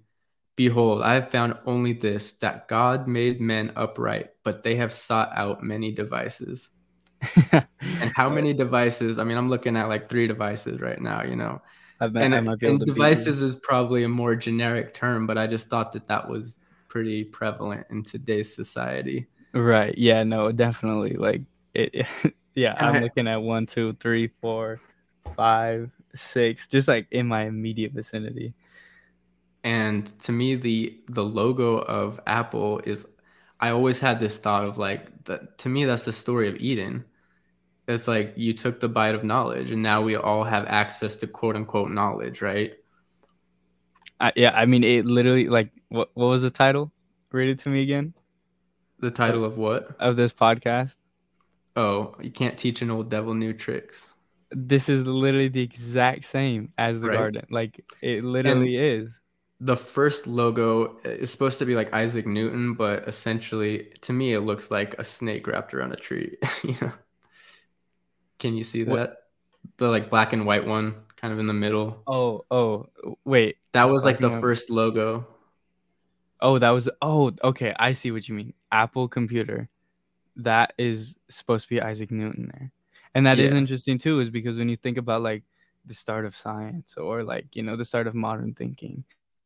Behold, 0.56 1.02
I 1.02 1.16
have 1.16 1.32
found 1.32 1.58
only 1.66 1.94
this 1.94 2.34
that 2.34 2.68
God 2.68 3.08
made 3.08 3.42
men 3.42 3.72
upright, 3.76 4.30
but 4.44 4.64
they 4.64 4.76
have 4.76 4.94
sought 4.94 5.30
out 5.36 5.64
many 5.64 5.92
devices. 5.92 6.72
and 7.52 8.12
how 8.16 8.30
many 8.30 8.54
devices? 8.54 9.20
I 9.20 9.24
mean, 9.24 9.38
I'm 9.38 9.50
looking 9.50 9.78
at 9.78 9.88
like 9.90 10.10
three 10.10 10.28
devices 10.28 10.80
right 10.82 11.00
now, 11.00 11.24
you 11.24 11.36
know. 11.36 11.62
Met, 12.02 12.34
and, 12.34 12.34
and 12.34 12.80
devices 12.82 13.42
is 13.42 13.56
probably 13.56 14.04
a 14.04 14.10
more 14.10 14.36
generic 14.36 14.94
term, 14.94 15.26
but 15.26 15.38
I 15.38 15.48
just 15.48 15.70
thought 15.70 15.94
that 15.94 16.08
that 16.10 16.28
was 16.28 16.60
pretty 16.90 17.24
prevalent 17.24 17.88
in 17.90 18.04
today's 18.04 18.54
society. 18.54 19.28
Right. 19.54 19.98
Yeah. 19.98 20.24
No. 20.24 20.52
Definitely. 20.52 21.14
Like 21.14 21.42
it. 21.74 22.06
yeah. 22.56 22.76
I'm 22.78 22.96
I, 22.96 23.00
looking 23.00 23.28
at 23.28 23.42
one, 23.42 23.66
two, 23.66 23.96
three, 24.02 24.30
four, 24.42 24.82
five, 25.38 25.90
six, 26.14 26.68
just 26.68 26.90
like 26.90 27.08
in 27.12 27.28
my 27.28 27.46
immediate 27.46 27.94
vicinity. 27.94 28.54
And 29.64 30.08
to 30.20 30.32
me, 30.34 30.56
the 30.56 31.00
the 31.08 31.24
logo 31.24 31.78
of 31.80 32.20
Apple 32.28 32.82
is. 32.86 33.06
I 33.62 33.70
always 33.70 34.02
had 34.02 34.20
this 34.20 34.38
thought 34.38 34.66
of 34.66 34.78
like 34.78 35.24
that. 35.26 35.58
To 35.60 35.70
me, 35.70 35.86
that's 35.86 36.04
the 36.04 36.12
story 36.12 36.50
of 36.50 36.58
Eden 36.58 37.06
it's 37.88 38.08
like 38.08 38.34
you 38.36 38.54
took 38.54 38.80
the 38.80 38.90
bite 38.90 39.16
of 39.16 39.24
knowledge 39.24 39.72
and 39.72 39.84
now 39.84 40.02
we 40.02 40.16
all 40.16 40.44
have 40.44 40.66
access 40.68 41.16
to 41.18 41.28
quote 41.28 41.56
unquote 41.56 41.92
knowledge 41.92 42.42
right? 42.42 42.74
Uh, 44.20 44.32
yeah 44.38 44.52
i 44.56 44.66
mean 44.66 44.84
it 44.84 45.06
literally 45.06 45.50
like 45.50 45.72
what, 45.90 46.10
what 46.14 46.28
was 46.28 46.42
the 46.42 46.50
title? 46.50 46.92
Read 47.32 47.50
it 47.50 47.60
to 47.60 47.70
me 47.70 47.82
again. 47.82 48.14
The 49.00 49.12
title 49.12 49.44
of 49.46 49.58
what? 49.58 49.96
Of 50.00 50.16
this 50.16 50.34
podcast. 50.34 50.96
Oh 51.76 52.16
you 52.22 52.32
can't 52.32 52.58
teach 52.58 52.82
an 52.82 52.92
old 52.92 53.10
devil 53.10 53.34
new 53.34 53.54
tricks. 53.54 54.08
This 54.52 54.90
is 54.90 55.06
literally 55.06 55.50
the 55.50 55.62
exact 55.62 56.26
same 56.26 56.72
as 56.78 57.02
the 57.02 57.10
right? 57.10 57.16
garden. 57.18 57.46
Like 57.50 57.80
it 58.02 58.24
literally 58.24 58.78
and 58.78 59.08
is. 59.08 59.20
the 59.60 59.76
first 59.78 60.28
logo 60.28 60.98
is 61.04 61.32
supposed 61.32 61.60
to 61.60 61.66
be 61.66 61.76
like 61.76 61.94
isaac 61.94 62.28
newton 62.28 62.74
but 62.74 63.08
essentially 63.08 63.90
to 64.02 64.12
me 64.12 64.34
it 64.34 64.42
looks 64.42 64.70
like 64.70 64.94
a 65.00 65.04
snake 65.04 65.48
wrapped 65.48 65.74
around 65.74 65.92
a 65.94 65.96
tree. 65.98 66.38
You 66.64 66.76
know 66.82 66.92
can 68.46 68.56
you 68.56 68.64
see 68.64 68.84
that? 68.84 68.92
What? 68.92 69.24
The 69.78 69.90
like 69.90 70.12
black 70.12 70.32
and 70.32 70.46
white 70.46 70.68
one, 70.68 70.94
kind 71.16 71.34
of 71.34 71.40
in 71.40 71.48
the 71.48 71.54
middle. 71.54 72.04
Oh, 72.06 72.46
oh, 72.52 72.86
wait. 73.24 73.58
That 73.72 73.86
was 73.86 74.06
like 74.06 74.20
the 74.20 74.40
first 74.40 74.70
logo. 74.70 75.26
Oh, 76.40 76.60
that 76.60 76.70
was 76.70 76.88
oh, 77.02 77.32
okay. 77.44 77.74
I 77.80 77.94
see 77.94 78.12
what 78.12 78.30
you 78.30 78.36
mean. 78.36 78.54
Apple 78.72 79.08
computer. 79.08 79.68
That 80.36 80.74
is 80.78 81.16
supposed 81.28 81.64
to 81.66 81.70
be 81.70 81.82
Isaac 81.82 82.12
Newton 82.12 82.52
there. 82.54 82.72
And 83.16 83.26
that 83.26 83.40
yeah. 83.40 83.46
is 83.46 83.54
interesting 83.54 83.98
too, 83.98 84.20
is 84.20 84.30
because 84.30 84.58
when 84.58 84.70
you 84.70 84.76
think 84.76 84.98
about 84.98 85.24
like 85.24 85.42
the 85.88 85.96
start 85.96 86.26
of 86.26 86.36
science 86.36 86.98
or 86.98 87.24
like, 87.24 87.48
you 87.54 87.64
know, 87.64 87.76
the 87.76 87.86
start 87.86 88.06
of 88.06 88.14
modern 88.14 88.54
thinking, 88.54 89.06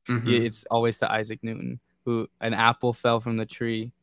mm-hmm. 0.10 0.28
it's 0.28 0.66
always 0.66 0.98
to 0.98 1.10
Isaac 1.10 1.40
Newton, 1.42 1.80
who 2.04 2.28
an 2.42 2.54
apple 2.54 2.92
fell 2.92 3.22
from 3.22 3.38
the 3.38 3.46
tree. 3.46 3.94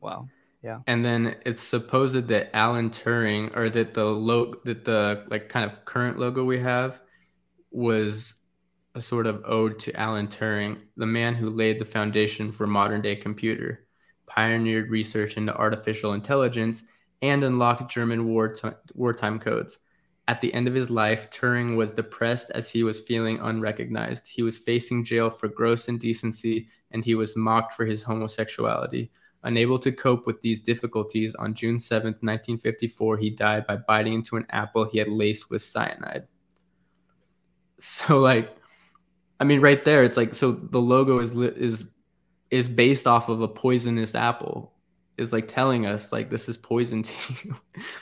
Wow. 0.00 0.28
Yeah. 0.62 0.78
And 0.86 1.04
then 1.04 1.36
it's 1.44 1.62
supposed 1.62 2.28
that 2.28 2.56
Alan 2.56 2.90
Turing 2.90 3.56
or 3.56 3.68
that 3.70 3.94
the 3.94 4.04
logo 4.04 4.60
that 4.64 4.84
the 4.84 5.24
like 5.28 5.48
kind 5.48 5.68
of 5.68 5.84
current 5.84 6.18
logo 6.18 6.44
we 6.44 6.60
have 6.60 7.00
was 7.72 8.34
a 8.94 9.00
sort 9.00 9.26
of 9.26 9.42
ode 9.44 9.78
to 9.80 9.98
Alan 9.98 10.28
Turing, 10.28 10.78
the 10.96 11.06
man 11.06 11.34
who 11.34 11.50
laid 11.50 11.78
the 11.78 11.84
foundation 11.84 12.52
for 12.52 12.66
modern 12.66 13.02
day 13.02 13.16
computer, 13.16 13.86
pioneered 14.26 14.90
research 14.90 15.36
into 15.36 15.56
artificial 15.56 16.12
intelligence, 16.12 16.84
and 17.22 17.42
unlocked 17.42 17.90
German 17.90 18.28
war 18.28 18.54
t- 18.54 18.68
wartime 18.94 19.38
codes. 19.38 19.78
At 20.28 20.40
the 20.40 20.54
end 20.54 20.68
of 20.68 20.74
his 20.74 20.90
life, 20.90 21.30
Turing 21.30 21.76
was 21.76 21.90
depressed 21.90 22.50
as 22.54 22.70
he 22.70 22.84
was 22.84 23.00
feeling 23.00 23.40
unrecognized. 23.40 24.28
He 24.28 24.42
was 24.42 24.58
facing 24.58 25.04
jail 25.04 25.30
for 25.30 25.48
gross 25.48 25.88
indecency 25.88 26.68
and 26.92 27.04
he 27.04 27.14
was 27.16 27.36
mocked 27.36 27.74
for 27.74 27.84
his 27.84 28.02
homosexuality. 28.04 29.10
Unable 29.44 29.78
to 29.80 29.90
cope 29.90 30.26
with 30.26 30.40
these 30.40 30.60
difficulties, 30.60 31.34
on 31.34 31.54
June 31.54 31.78
7, 31.78 32.06
1954, 32.20 33.16
he 33.16 33.30
died 33.30 33.66
by 33.66 33.76
biting 33.76 34.14
into 34.14 34.36
an 34.36 34.46
apple 34.50 34.84
he 34.84 34.98
had 34.98 35.08
laced 35.08 35.50
with 35.50 35.62
cyanide. 35.62 36.28
So, 37.80 38.18
like, 38.18 38.56
I 39.40 39.44
mean, 39.44 39.60
right 39.60 39.84
there, 39.84 40.04
it's 40.04 40.16
like 40.16 40.36
so 40.36 40.52
the 40.52 40.80
logo 40.80 41.18
is 41.18 41.36
is 41.36 41.88
is 42.52 42.68
based 42.68 43.08
off 43.08 43.28
of 43.28 43.40
a 43.40 43.48
poisonous 43.48 44.14
apple. 44.14 44.72
Is 45.18 45.32
like 45.32 45.48
telling 45.48 45.86
us 45.86 46.12
like 46.12 46.30
this 46.30 46.48
is 46.48 46.56
poison 46.56 47.02
to 47.02 47.12
you. 47.44 47.56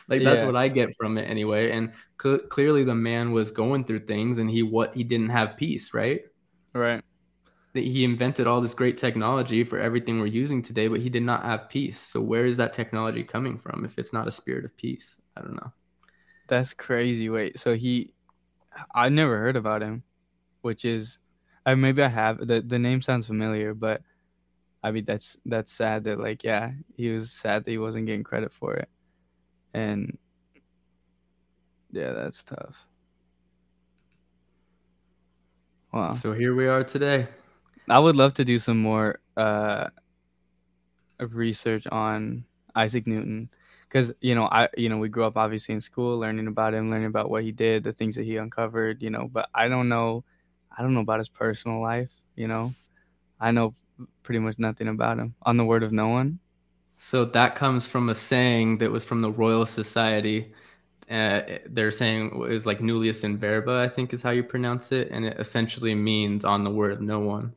like 0.08 0.22
that's 0.22 0.42
yeah. 0.42 0.46
what 0.46 0.56
I 0.56 0.68
get 0.68 0.94
from 0.98 1.16
it 1.16 1.22
anyway. 1.22 1.70
And 1.70 1.92
cl- 2.22 2.40
clearly, 2.40 2.84
the 2.84 2.94
man 2.94 3.32
was 3.32 3.50
going 3.50 3.84
through 3.84 4.00
things, 4.00 4.36
and 4.36 4.50
he 4.50 4.62
what 4.62 4.94
he 4.94 5.02
didn't 5.02 5.30
have 5.30 5.56
peace, 5.56 5.94
right? 5.94 6.20
Right 6.74 7.02
he 7.74 8.04
invented 8.04 8.46
all 8.46 8.60
this 8.60 8.74
great 8.74 8.98
technology 8.98 9.62
for 9.62 9.78
everything 9.78 10.18
we're 10.18 10.26
using 10.26 10.62
today, 10.62 10.88
but 10.88 11.00
he 11.00 11.08
did 11.08 11.22
not 11.22 11.44
have 11.44 11.68
peace. 11.68 12.00
So 12.00 12.20
where 12.20 12.44
is 12.44 12.56
that 12.56 12.72
technology 12.72 13.22
coming 13.22 13.58
from 13.58 13.84
if 13.84 13.98
it's 13.98 14.12
not 14.12 14.26
a 14.26 14.32
spirit 14.32 14.64
of 14.64 14.76
peace? 14.76 15.18
I 15.36 15.42
don't 15.42 15.54
know. 15.54 15.72
That's 16.48 16.74
crazy. 16.74 17.28
Wait, 17.28 17.60
so 17.60 17.74
he 17.74 18.12
I 18.94 19.08
never 19.08 19.38
heard 19.38 19.56
about 19.56 19.82
him, 19.82 20.02
which 20.62 20.84
is 20.84 21.18
I 21.64 21.74
maybe 21.74 22.02
I 22.02 22.08
have 22.08 22.44
the 22.44 22.60
the 22.60 22.78
name 22.78 23.02
sounds 23.02 23.28
familiar, 23.28 23.72
but 23.72 24.02
I 24.82 24.90
mean 24.90 25.04
that's 25.04 25.36
that's 25.46 25.72
sad 25.72 26.04
that 26.04 26.18
like 26.18 26.42
yeah, 26.42 26.72
he 26.96 27.10
was 27.10 27.30
sad 27.30 27.64
that 27.64 27.70
he 27.70 27.78
wasn't 27.78 28.06
getting 28.06 28.24
credit 28.24 28.52
for 28.52 28.74
it. 28.74 28.88
And 29.74 30.18
yeah, 31.92 32.12
that's 32.12 32.42
tough. 32.42 32.84
Wow. 35.92 36.12
So 36.12 36.32
here 36.32 36.54
we 36.54 36.66
are 36.66 36.84
today. 36.84 37.28
I 37.90 37.98
would 37.98 38.16
love 38.16 38.34
to 38.34 38.44
do 38.44 38.58
some 38.58 38.78
more 38.78 39.20
uh, 39.36 39.88
research 41.18 41.86
on 41.86 42.44
Isaac 42.74 43.06
Newton 43.06 43.50
because 43.88 44.12
you 44.20 44.34
know 44.34 44.44
I 44.44 44.68
you 44.76 44.88
know 44.88 44.98
we 44.98 45.08
grew 45.08 45.24
up 45.24 45.36
obviously 45.36 45.74
in 45.74 45.80
school 45.80 46.18
learning 46.18 46.46
about 46.46 46.74
him, 46.74 46.90
learning 46.90 47.08
about 47.08 47.30
what 47.30 47.42
he 47.42 47.52
did, 47.52 47.84
the 47.84 47.92
things 47.92 48.14
that 48.16 48.24
he 48.24 48.36
uncovered, 48.36 49.02
you 49.02 49.10
know. 49.10 49.28
But 49.30 49.48
I 49.54 49.68
don't 49.68 49.88
know, 49.88 50.24
I 50.76 50.82
don't 50.82 50.94
know 50.94 51.00
about 51.00 51.18
his 51.18 51.28
personal 51.28 51.80
life. 51.80 52.10
You 52.36 52.48
know, 52.48 52.74
I 53.40 53.50
know 53.50 53.74
pretty 54.22 54.38
much 54.38 54.58
nothing 54.58 54.88
about 54.88 55.18
him. 55.18 55.34
On 55.42 55.56
the 55.56 55.64
word 55.64 55.82
of 55.82 55.92
no 55.92 56.08
one. 56.08 56.38
So 56.98 57.24
that 57.24 57.56
comes 57.56 57.86
from 57.86 58.10
a 58.10 58.14
saying 58.14 58.78
that 58.78 58.90
was 58.90 59.04
from 59.04 59.22
the 59.22 59.32
Royal 59.32 59.66
Society. 59.66 60.52
Uh, 61.10 61.58
their 61.66 61.90
saying 61.90 62.38
was 62.38 62.66
like 62.66 62.80
nullius 62.80 63.24
in 63.24 63.36
verba, 63.36 63.84
I 63.84 63.92
think 63.92 64.12
is 64.12 64.22
how 64.22 64.30
you 64.30 64.44
pronounce 64.44 64.92
it, 64.92 65.08
and 65.10 65.24
it 65.24 65.36
essentially 65.40 65.94
means 65.94 66.44
on 66.44 66.62
the 66.62 66.70
word 66.70 66.92
of 66.92 67.00
no 67.00 67.18
one 67.18 67.52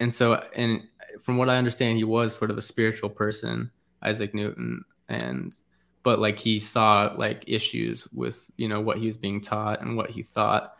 and 0.00 0.12
so 0.12 0.34
and 0.54 0.82
from 1.20 1.36
what 1.36 1.48
I 1.48 1.56
understand, 1.56 1.98
he 1.98 2.04
was 2.04 2.36
sort 2.36 2.50
of 2.50 2.58
a 2.58 2.62
spiritual 2.62 3.10
person, 3.10 3.70
Isaac 4.02 4.34
Newton, 4.34 4.84
and 5.08 5.58
but 6.02 6.18
like 6.18 6.38
he 6.38 6.58
saw 6.58 7.14
like 7.16 7.44
issues 7.46 8.08
with 8.12 8.50
you 8.56 8.68
know 8.68 8.80
what 8.80 8.98
he 8.98 9.06
was 9.06 9.16
being 9.16 9.40
taught 9.40 9.80
and 9.80 9.96
what 9.96 10.10
he 10.10 10.22
thought. 10.22 10.74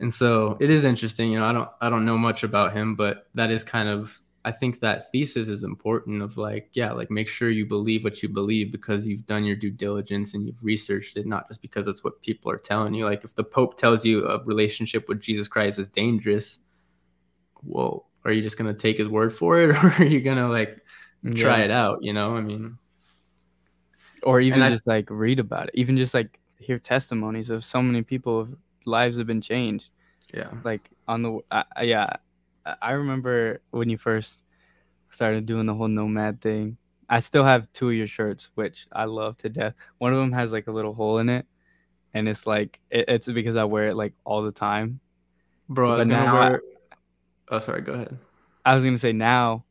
And 0.00 0.12
so 0.12 0.56
it 0.60 0.70
is 0.70 0.84
interesting 0.84 1.32
you 1.32 1.40
know 1.40 1.44
i 1.44 1.52
don't 1.52 1.68
i 1.80 1.90
don't 1.90 2.04
know 2.04 2.16
much 2.16 2.44
about 2.44 2.72
him 2.72 2.94
but 2.94 3.26
that 3.34 3.50
is 3.50 3.64
kind 3.64 3.88
of 3.88 4.20
i 4.44 4.52
think 4.52 4.78
that 4.78 5.10
thesis 5.10 5.48
is 5.48 5.64
important 5.64 6.22
of 6.22 6.36
like 6.36 6.70
yeah 6.74 6.92
like 6.92 7.10
make 7.10 7.26
sure 7.26 7.50
you 7.50 7.66
believe 7.66 8.04
what 8.04 8.22
you 8.22 8.28
believe 8.28 8.70
because 8.70 9.08
you've 9.08 9.26
done 9.26 9.44
your 9.44 9.56
due 9.56 9.72
diligence 9.72 10.34
and 10.34 10.46
you've 10.46 10.62
researched 10.62 11.16
it 11.16 11.26
not 11.26 11.48
just 11.48 11.60
because 11.60 11.84
that's 11.84 12.04
what 12.04 12.22
people 12.22 12.48
are 12.48 12.58
telling 12.58 12.94
you. 12.94 13.06
Like 13.06 13.24
if 13.24 13.34
the 13.34 13.42
pope 13.42 13.76
tells 13.76 14.04
you 14.04 14.24
a 14.24 14.40
relationship 14.44 15.08
with 15.08 15.20
jesus 15.20 15.48
christ 15.48 15.80
is 15.80 15.88
dangerous 15.88 16.60
well 17.64 18.06
are 18.24 18.32
you 18.32 18.42
just 18.42 18.58
to 18.72 18.78
take 18.78 18.98
his 18.98 19.08
word 19.08 19.32
for 19.32 19.58
it 19.58 19.70
or 19.84 19.94
are 19.98 20.04
you 20.04 20.20
to 20.36 20.48
like 20.48 20.80
try 21.36 21.58
yeah. 21.58 21.64
it 21.64 21.70
out 21.70 22.02
you 22.02 22.12
know? 22.12 22.36
I 22.36 22.40
mean 22.40 22.78
or 24.22 24.40
even 24.40 24.60
just 24.70 24.86
like 24.86 25.08
read 25.10 25.38
about 25.38 25.68
it. 25.68 25.74
Even 25.74 25.96
just 25.96 26.14
like 26.14 26.38
hear 26.58 26.78
testimonies 26.78 27.50
of 27.50 27.64
so 27.64 27.80
many 27.80 28.02
people 28.02 28.48
lives 28.84 29.18
have 29.18 29.26
been 29.26 29.40
changed. 29.40 29.90
Yeah. 30.32 30.50
Like 30.64 30.90
on 31.06 31.22
the 31.22 31.38
uh, 31.50 31.62
yeah 31.82 32.16
i 32.82 32.90
remember 32.90 33.62
when 33.70 33.88
you 33.88 33.96
first 33.96 34.42
started 35.08 35.46
doing 35.46 35.66
the 35.66 35.74
whole 35.74 35.88
nomad 35.88 36.40
thing. 36.40 36.76
I 37.08 37.20
still 37.20 37.44
have 37.44 37.72
two 37.72 37.88
of 37.88 37.94
your 37.94 38.06
shirts 38.06 38.50
which 38.54 38.86
i 38.92 39.04
love 39.04 39.38
to 39.38 39.48
death. 39.48 39.74
One 39.98 40.12
of 40.12 40.18
them 40.18 40.32
has 40.32 40.52
like 40.52 40.66
a 40.66 40.72
little 40.72 40.92
hole 40.92 41.18
in 41.18 41.28
it 41.28 41.46
and 42.12 42.28
it's 42.28 42.46
like 42.46 42.80
it, 42.90 43.06
it's 43.08 43.26
because 43.28 43.56
i 43.56 43.64
wear 43.64 43.88
it 43.88 43.94
like 43.94 44.12
all 44.24 44.42
the 44.42 44.52
time. 44.52 45.00
Bro 45.70 45.92
i 45.92 45.96
was 45.98 46.06
gonna 46.06 46.32
wear 46.34 46.56
I, 46.56 46.77
oh 47.50 47.58
sorry 47.58 47.80
go 47.80 47.92
ahead 47.92 48.18
i 48.64 48.74
was 48.74 48.84
gonna 48.84 48.98
say 48.98 49.12
now 49.12 49.64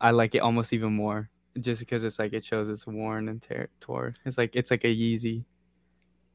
i 0.00 0.10
like 0.10 0.34
it 0.34 0.38
almost 0.38 0.72
even 0.72 0.92
more 0.92 1.30
just 1.60 1.80
because 1.80 2.04
it's 2.04 2.18
like 2.18 2.32
it 2.32 2.44
shows 2.44 2.68
it's 2.68 2.86
worn 2.86 3.28
and 3.28 3.40
tear 3.40 3.68
torn. 3.80 4.14
It's 4.24 4.38
like 4.38 4.56
it's 4.56 4.70
like 4.70 4.84
a 4.84 4.94
Yeezy. 4.94 5.44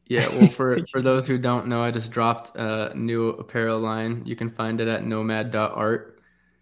Yeah, 0.08 0.28
well, 0.30 0.48
for 0.48 0.86
for 0.92 1.02
those 1.02 1.28
who 1.28 1.38
don't 1.38 1.68
know, 1.68 1.84
I 1.84 1.92
just 1.92 2.12
dropped 2.12 2.56
a 2.56 2.94
new 2.96 3.30
apparel 3.30 3.80
line. 3.80 4.24
You 4.26 4.36
can 4.36 4.50
find 4.50 4.82
it 4.82 4.88
at 4.88 5.06
nomad.art. 5.06 6.22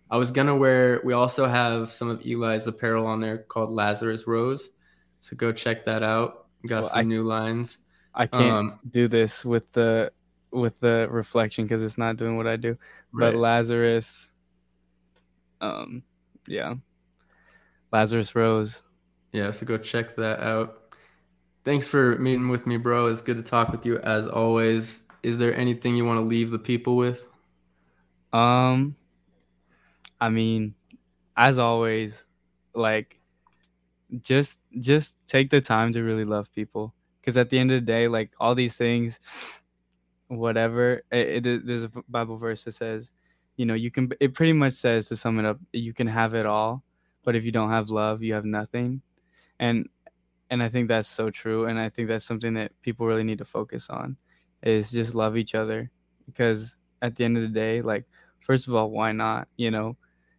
I 0.09 0.17
was 0.17 0.31
gonna 0.31 0.55
wear. 0.55 1.01
We 1.03 1.13
also 1.13 1.45
have 1.45 1.91
some 1.91 2.09
of 2.09 2.25
Eli's 2.25 2.67
apparel 2.67 3.05
on 3.05 3.19
there 3.19 3.39
called 3.39 3.71
Lazarus 3.71 4.27
Rose, 4.27 4.69
so 5.21 5.35
go 5.35 5.51
check 5.51 5.85
that 5.85 6.03
out. 6.03 6.47
We 6.63 6.69
got 6.69 6.81
well, 6.83 6.89
some 6.89 6.99
I, 6.99 7.03
new 7.03 7.23
lines. 7.23 7.79
I 8.13 8.25
can't 8.25 8.51
um, 8.51 8.79
do 8.89 9.07
this 9.07 9.45
with 9.45 9.71
the 9.73 10.11
with 10.51 10.79
the 10.79 11.07
reflection 11.11 11.65
because 11.65 11.83
it's 11.83 11.97
not 11.97 12.17
doing 12.17 12.37
what 12.37 12.47
I 12.47 12.55
do. 12.55 12.77
Right. 13.17 13.31
But 13.31 13.39
Lazarus, 13.39 14.29
um, 15.59 16.03
yeah, 16.45 16.75
Lazarus 17.91 18.35
Rose. 18.35 18.83
Yeah, 19.31 19.49
so 19.49 19.65
go 19.65 19.79
check 19.79 20.15
that 20.17 20.39
out. 20.39 20.93
Thanks 21.63 21.87
for 21.87 22.15
meeting 22.19 22.47
with 22.47 22.67
me, 22.67 22.77
bro. 22.77 23.07
It's 23.07 23.21
good 23.23 23.37
to 23.37 23.43
talk 23.43 23.71
with 23.71 23.87
you 23.87 23.97
as 23.99 24.27
always. 24.27 25.01
Is 25.23 25.39
there 25.39 25.55
anything 25.55 25.97
you 25.97 26.05
want 26.05 26.19
to 26.19 26.21
leave 26.21 26.51
the 26.51 26.59
people 26.59 26.95
with? 26.95 27.27
Um 28.33 28.95
I 30.21 30.29
mean, 30.29 30.75
as 31.35 31.57
always, 31.57 32.23
like 32.75 33.19
just 34.21 34.59
just 34.79 35.15
take 35.27 35.49
the 35.49 35.59
time 35.59 35.91
to 35.93 36.03
really 36.03 36.23
love 36.23 36.53
people 36.53 36.93
because 37.19 37.35
at 37.35 37.49
the 37.49 37.57
end 37.57 37.71
of 37.71 37.81
the 37.81 37.85
day, 37.85 38.07
like 38.07 38.31
all 38.39 38.53
these 38.53 38.77
things 38.77 39.19
whatever 40.27 41.01
it, 41.11 41.45
it, 41.45 41.65
there's 41.65 41.83
a 41.83 41.91
bible 42.09 42.37
verse 42.37 42.63
that 42.63 42.73
says 42.73 43.11
you 43.55 43.65
know 43.65 43.73
you 43.73 43.89
can 43.89 44.11
it 44.19 44.33
pretty 44.33 44.53
much 44.53 44.73
says 44.73 45.07
to 45.07 45.15
sum 45.15 45.39
it 45.39 45.45
up 45.45 45.57
you 45.73 45.93
can 45.93 46.07
have 46.07 46.33
it 46.33 46.45
all 46.45 46.83
but 47.23 47.35
if 47.35 47.43
you 47.43 47.51
don't 47.51 47.69
have 47.69 47.89
love 47.89 48.23
you 48.23 48.33
have 48.33 48.45
nothing. 48.45 49.01
And 49.59 49.89
and 50.49 50.63
i 50.63 50.69
think 50.69 50.87
that's 50.87 51.09
so 51.09 51.29
true 51.29 51.65
and 51.65 51.77
i 51.79 51.89
think 51.89 52.07
that's 52.07 52.25
something 52.25 52.53
that 52.53 52.71
people 52.81 53.05
really 53.05 53.23
need 53.23 53.39
to 53.39 53.45
focus 53.45 53.89
on 53.89 54.15
is 54.63 54.91
just 54.91 55.15
love 55.15 55.35
each 55.35 55.55
other 55.55 55.91
because 56.25 56.77
at 57.01 57.15
the 57.15 57.25
end 57.25 57.35
of 57.35 57.43
the 57.43 57.49
day 57.49 57.81
like 57.81 58.05
first 58.39 58.67
of 58.67 58.75
all 58.75 58.89
why 58.91 59.11
not 59.11 59.47
you 59.57 59.71
know? 59.71 59.97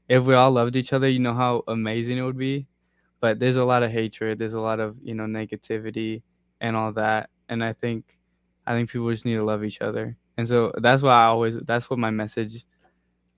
If 0.08 0.24
we 0.24 0.34
all 0.34 0.50
loved 0.50 0.76
each 0.76 0.94
other 0.94 1.08
you 1.08 1.18
know 1.18 1.34
how 1.34 1.62
amazing 1.68 2.16
it 2.16 2.22
would 2.22 2.38
be 2.38 2.66
but 3.20 3.38
there's 3.38 3.56
a 3.56 3.64
lot 3.64 3.82
of 3.82 3.90
hatred 3.90 4.38
there's 4.38 4.54
a 4.54 4.60
lot 4.60 4.80
of 4.80 4.96
you 5.02 5.14
know 5.14 5.24
negativity 5.24 6.22
and 6.60 6.74
all 6.74 6.92
that 6.92 7.28
and 7.50 7.62
i 7.62 7.72
think 7.72 8.17
i 8.68 8.76
think 8.76 8.90
people 8.90 9.10
just 9.10 9.24
need 9.24 9.36
to 9.36 9.44
love 9.44 9.64
each 9.64 9.80
other. 9.80 10.16
And 10.36 10.46
so 10.46 10.70
that's 10.78 11.02
why 11.02 11.14
i 11.14 11.24
always 11.24 11.56
that's 11.66 11.90
what 11.90 11.98
my 11.98 12.10
message 12.10 12.64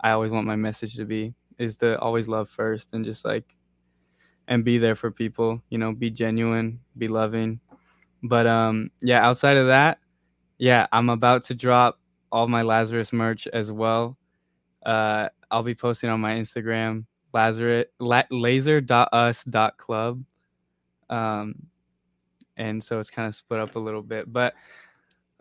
i 0.02 0.10
always 0.10 0.30
want 0.32 0.46
my 0.46 0.56
message 0.56 0.96
to 0.96 1.06
be 1.06 1.32
is 1.58 1.76
to 1.78 1.98
always 2.00 2.28
love 2.28 2.50
first 2.50 2.88
and 2.92 3.04
just 3.04 3.24
like 3.24 3.44
and 4.48 4.64
be 4.64 4.76
there 4.76 4.96
for 4.96 5.10
people 5.10 5.62
you 5.70 5.78
know 5.78 5.92
be 5.92 6.10
genuine 6.10 6.80
be 6.98 7.08
loving. 7.08 7.60
But 8.22 8.46
um 8.46 8.90
yeah 9.00 9.24
outside 9.24 9.56
of 9.56 9.68
that 9.68 9.98
yeah 10.58 10.86
i'm 10.92 11.08
about 11.08 11.44
to 11.44 11.54
drop 11.54 11.98
all 12.32 12.48
my 12.48 12.62
lazarus 12.62 13.12
merch 13.12 13.46
as 13.46 13.72
well. 13.72 14.18
Uh 14.84 15.28
i'll 15.50 15.62
be 15.62 15.74
posting 15.74 16.10
on 16.10 16.20
my 16.20 16.34
instagram 16.34 17.06
lazarus 17.32 17.86
la- 17.98 18.24
laser.us.club 18.30 20.22
um 21.08 21.54
and 22.60 22.84
so 22.84 23.00
it's 23.00 23.10
kind 23.10 23.26
of 23.26 23.34
split 23.34 23.58
up 23.58 23.74
a 23.74 23.78
little 23.78 24.02
bit. 24.02 24.30
But 24.30 24.54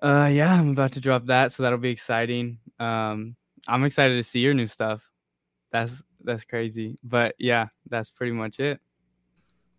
uh 0.01 0.29
yeah 0.31 0.53
i'm 0.53 0.71
about 0.71 0.91
to 0.93 1.01
drop 1.01 1.25
that 1.25 1.51
so 1.51 1.63
that'll 1.63 1.77
be 1.77 1.89
exciting 1.89 2.57
um 2.79 3.35
i'm 3.67 3.83
excited 3.83 4.15
to 4.15 4.23
see 4.23 4.39
your 4.39 4.53
new 4.53 4.67
stuff 4.67 5.01
that's 5.71 6.01
that's 6.23 6.43
crazy. 6.43 6.97
But 7.03 7.35
yeah, 7.37 7.67
that's 7.89 8.09
pretty 8.09 8.33
much 8.33 8.59
it. 8.59 8.79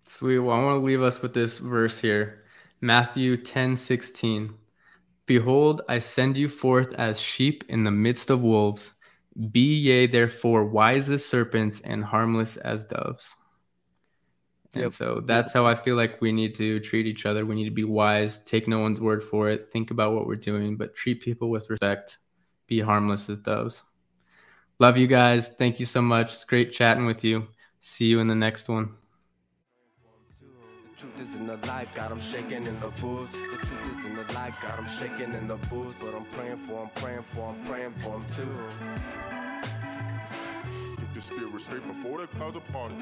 Sweet. 0.04 0.38
Well, 0.38 0.56
I 0.56 0.64
want 0.64 0.80
to 0.80 0.84
leave 0.84 1.02
us 1.02 1.22
with 1.22 1.34
this 1.34 1.58
verse 1.58 1.98
here. 2.00 2.44
Matthew 2.80 3.36
10 3.36 3.76
16. 3.76 4.54
Behold, 5.26 5.82
I 5.88 5.98
send 5.98 6.36
you 6.36 6.48
forth 6.48 6.94
as 6.94 7.20
sheep 7.20 7.64
in 7.68 7.84
the 7.84 7.90
midst 7.90 8.30
of 8.30 8.40
wolves. 8.40 8.94
Be 9.52 9.74
ye 9.74 10.06
therefore 10.06 10.64
wise 10.64 11.08
as 11.10 11.24
serpents 11.24 11.80
and 11.82 12.02
harmless 12.02 12.56
as 12.56 12.84
doves. 12.84 13.36
And 14.74 14.92
so 14.92 15.20
that's 15.24 15.52
how 15.52 15.66
I 15.66 15.74
feel 15.74 15.96
like 15.96 16.20
we 16.20 16.30
need 16.30 16.54
to 16.56 16.78
treat 16.80 17.06
each 17.06 17.26
other. 17.26 17.44
We 17.44 17.56
need 17.56 17.64
to 17.64 17.70
be 17.72 17.84
wise, 17.84 18.38
take 18.40 18.68
no 18.68 18.78
one's 18.78 19.00
word 19.00 19.22
for 19.22 19.48
it, 19.48 19.68
think 19.68 19.90
about 19.90 20.14
what 20.14 20.26
we're 20.26 20.36
doing, 20.36 20.76
but 20.76 20.94
treat 20.94 21.20
people 21.20 21.50
with 21.50 21.68
respect, 21.68 22.18
be 22.68 22.80
harmless 22.80 23.28
as 23.28 23.40
doves. 23.40 23.82
Love 24.78 24.96
you 24.96 25.06
guys. 25.06 25.48
Thank 25.48 25.80
you 25.80 25.86
so 25.86 26.00
much. 26.00 26.32
It's 26.32 26.44
great 26.44 26.72
chatting 26.72 27.04
with 27.04 27.24
you. 27.24 27.48
See 27.80 28.06
you 28.06 28.20
in 28.20 28.28
the 28.28 28.34
next 28.34 28.68
one. 28.68 28.94
The 30.40 30.96
truth 30.96 31.20
is 31.20 31.34
in 31.34 31.46
the 31.46 31.56
light, 31.66 31.92
got 31.94 32.10
them 32.10 32.20
shaking 32.20 32.64
in 32.64 32.78
the 32.80 32.88
booth. 32.88 33.32
The 33.32 33.66
truth 33.66 33.98
is 33.98 34.04
in 34.04 34.14
the 34.14 34.32
light, 34.34 34.54
got 34.62 34.76
them 34.76 34.86
shaking 34.86 35.34
in 35.34 35.48
the 35.48 35.56
booth. 35.56 35.96
But 36.00 36.14
I'm 36.14 36.24
praying 36.26 36.58
for 36.58 36.84
them, 36.84 36.90
praying 36.94 37.24
for 37.34 37.52
them, 37.52 37.64
praying 37.64 37.94
for 37.94 38.10
them 38.10 38.24
too. 38.26 38.56
Get 40.96 41.14
the 41.14 41.20
spirit 41.20 41.60
straight 41.60 41.86
before 41.86 42.20
the 42.20 42.26
clouds 42.28 42.56
are 42.56 42.72
parted. 42.72 42.98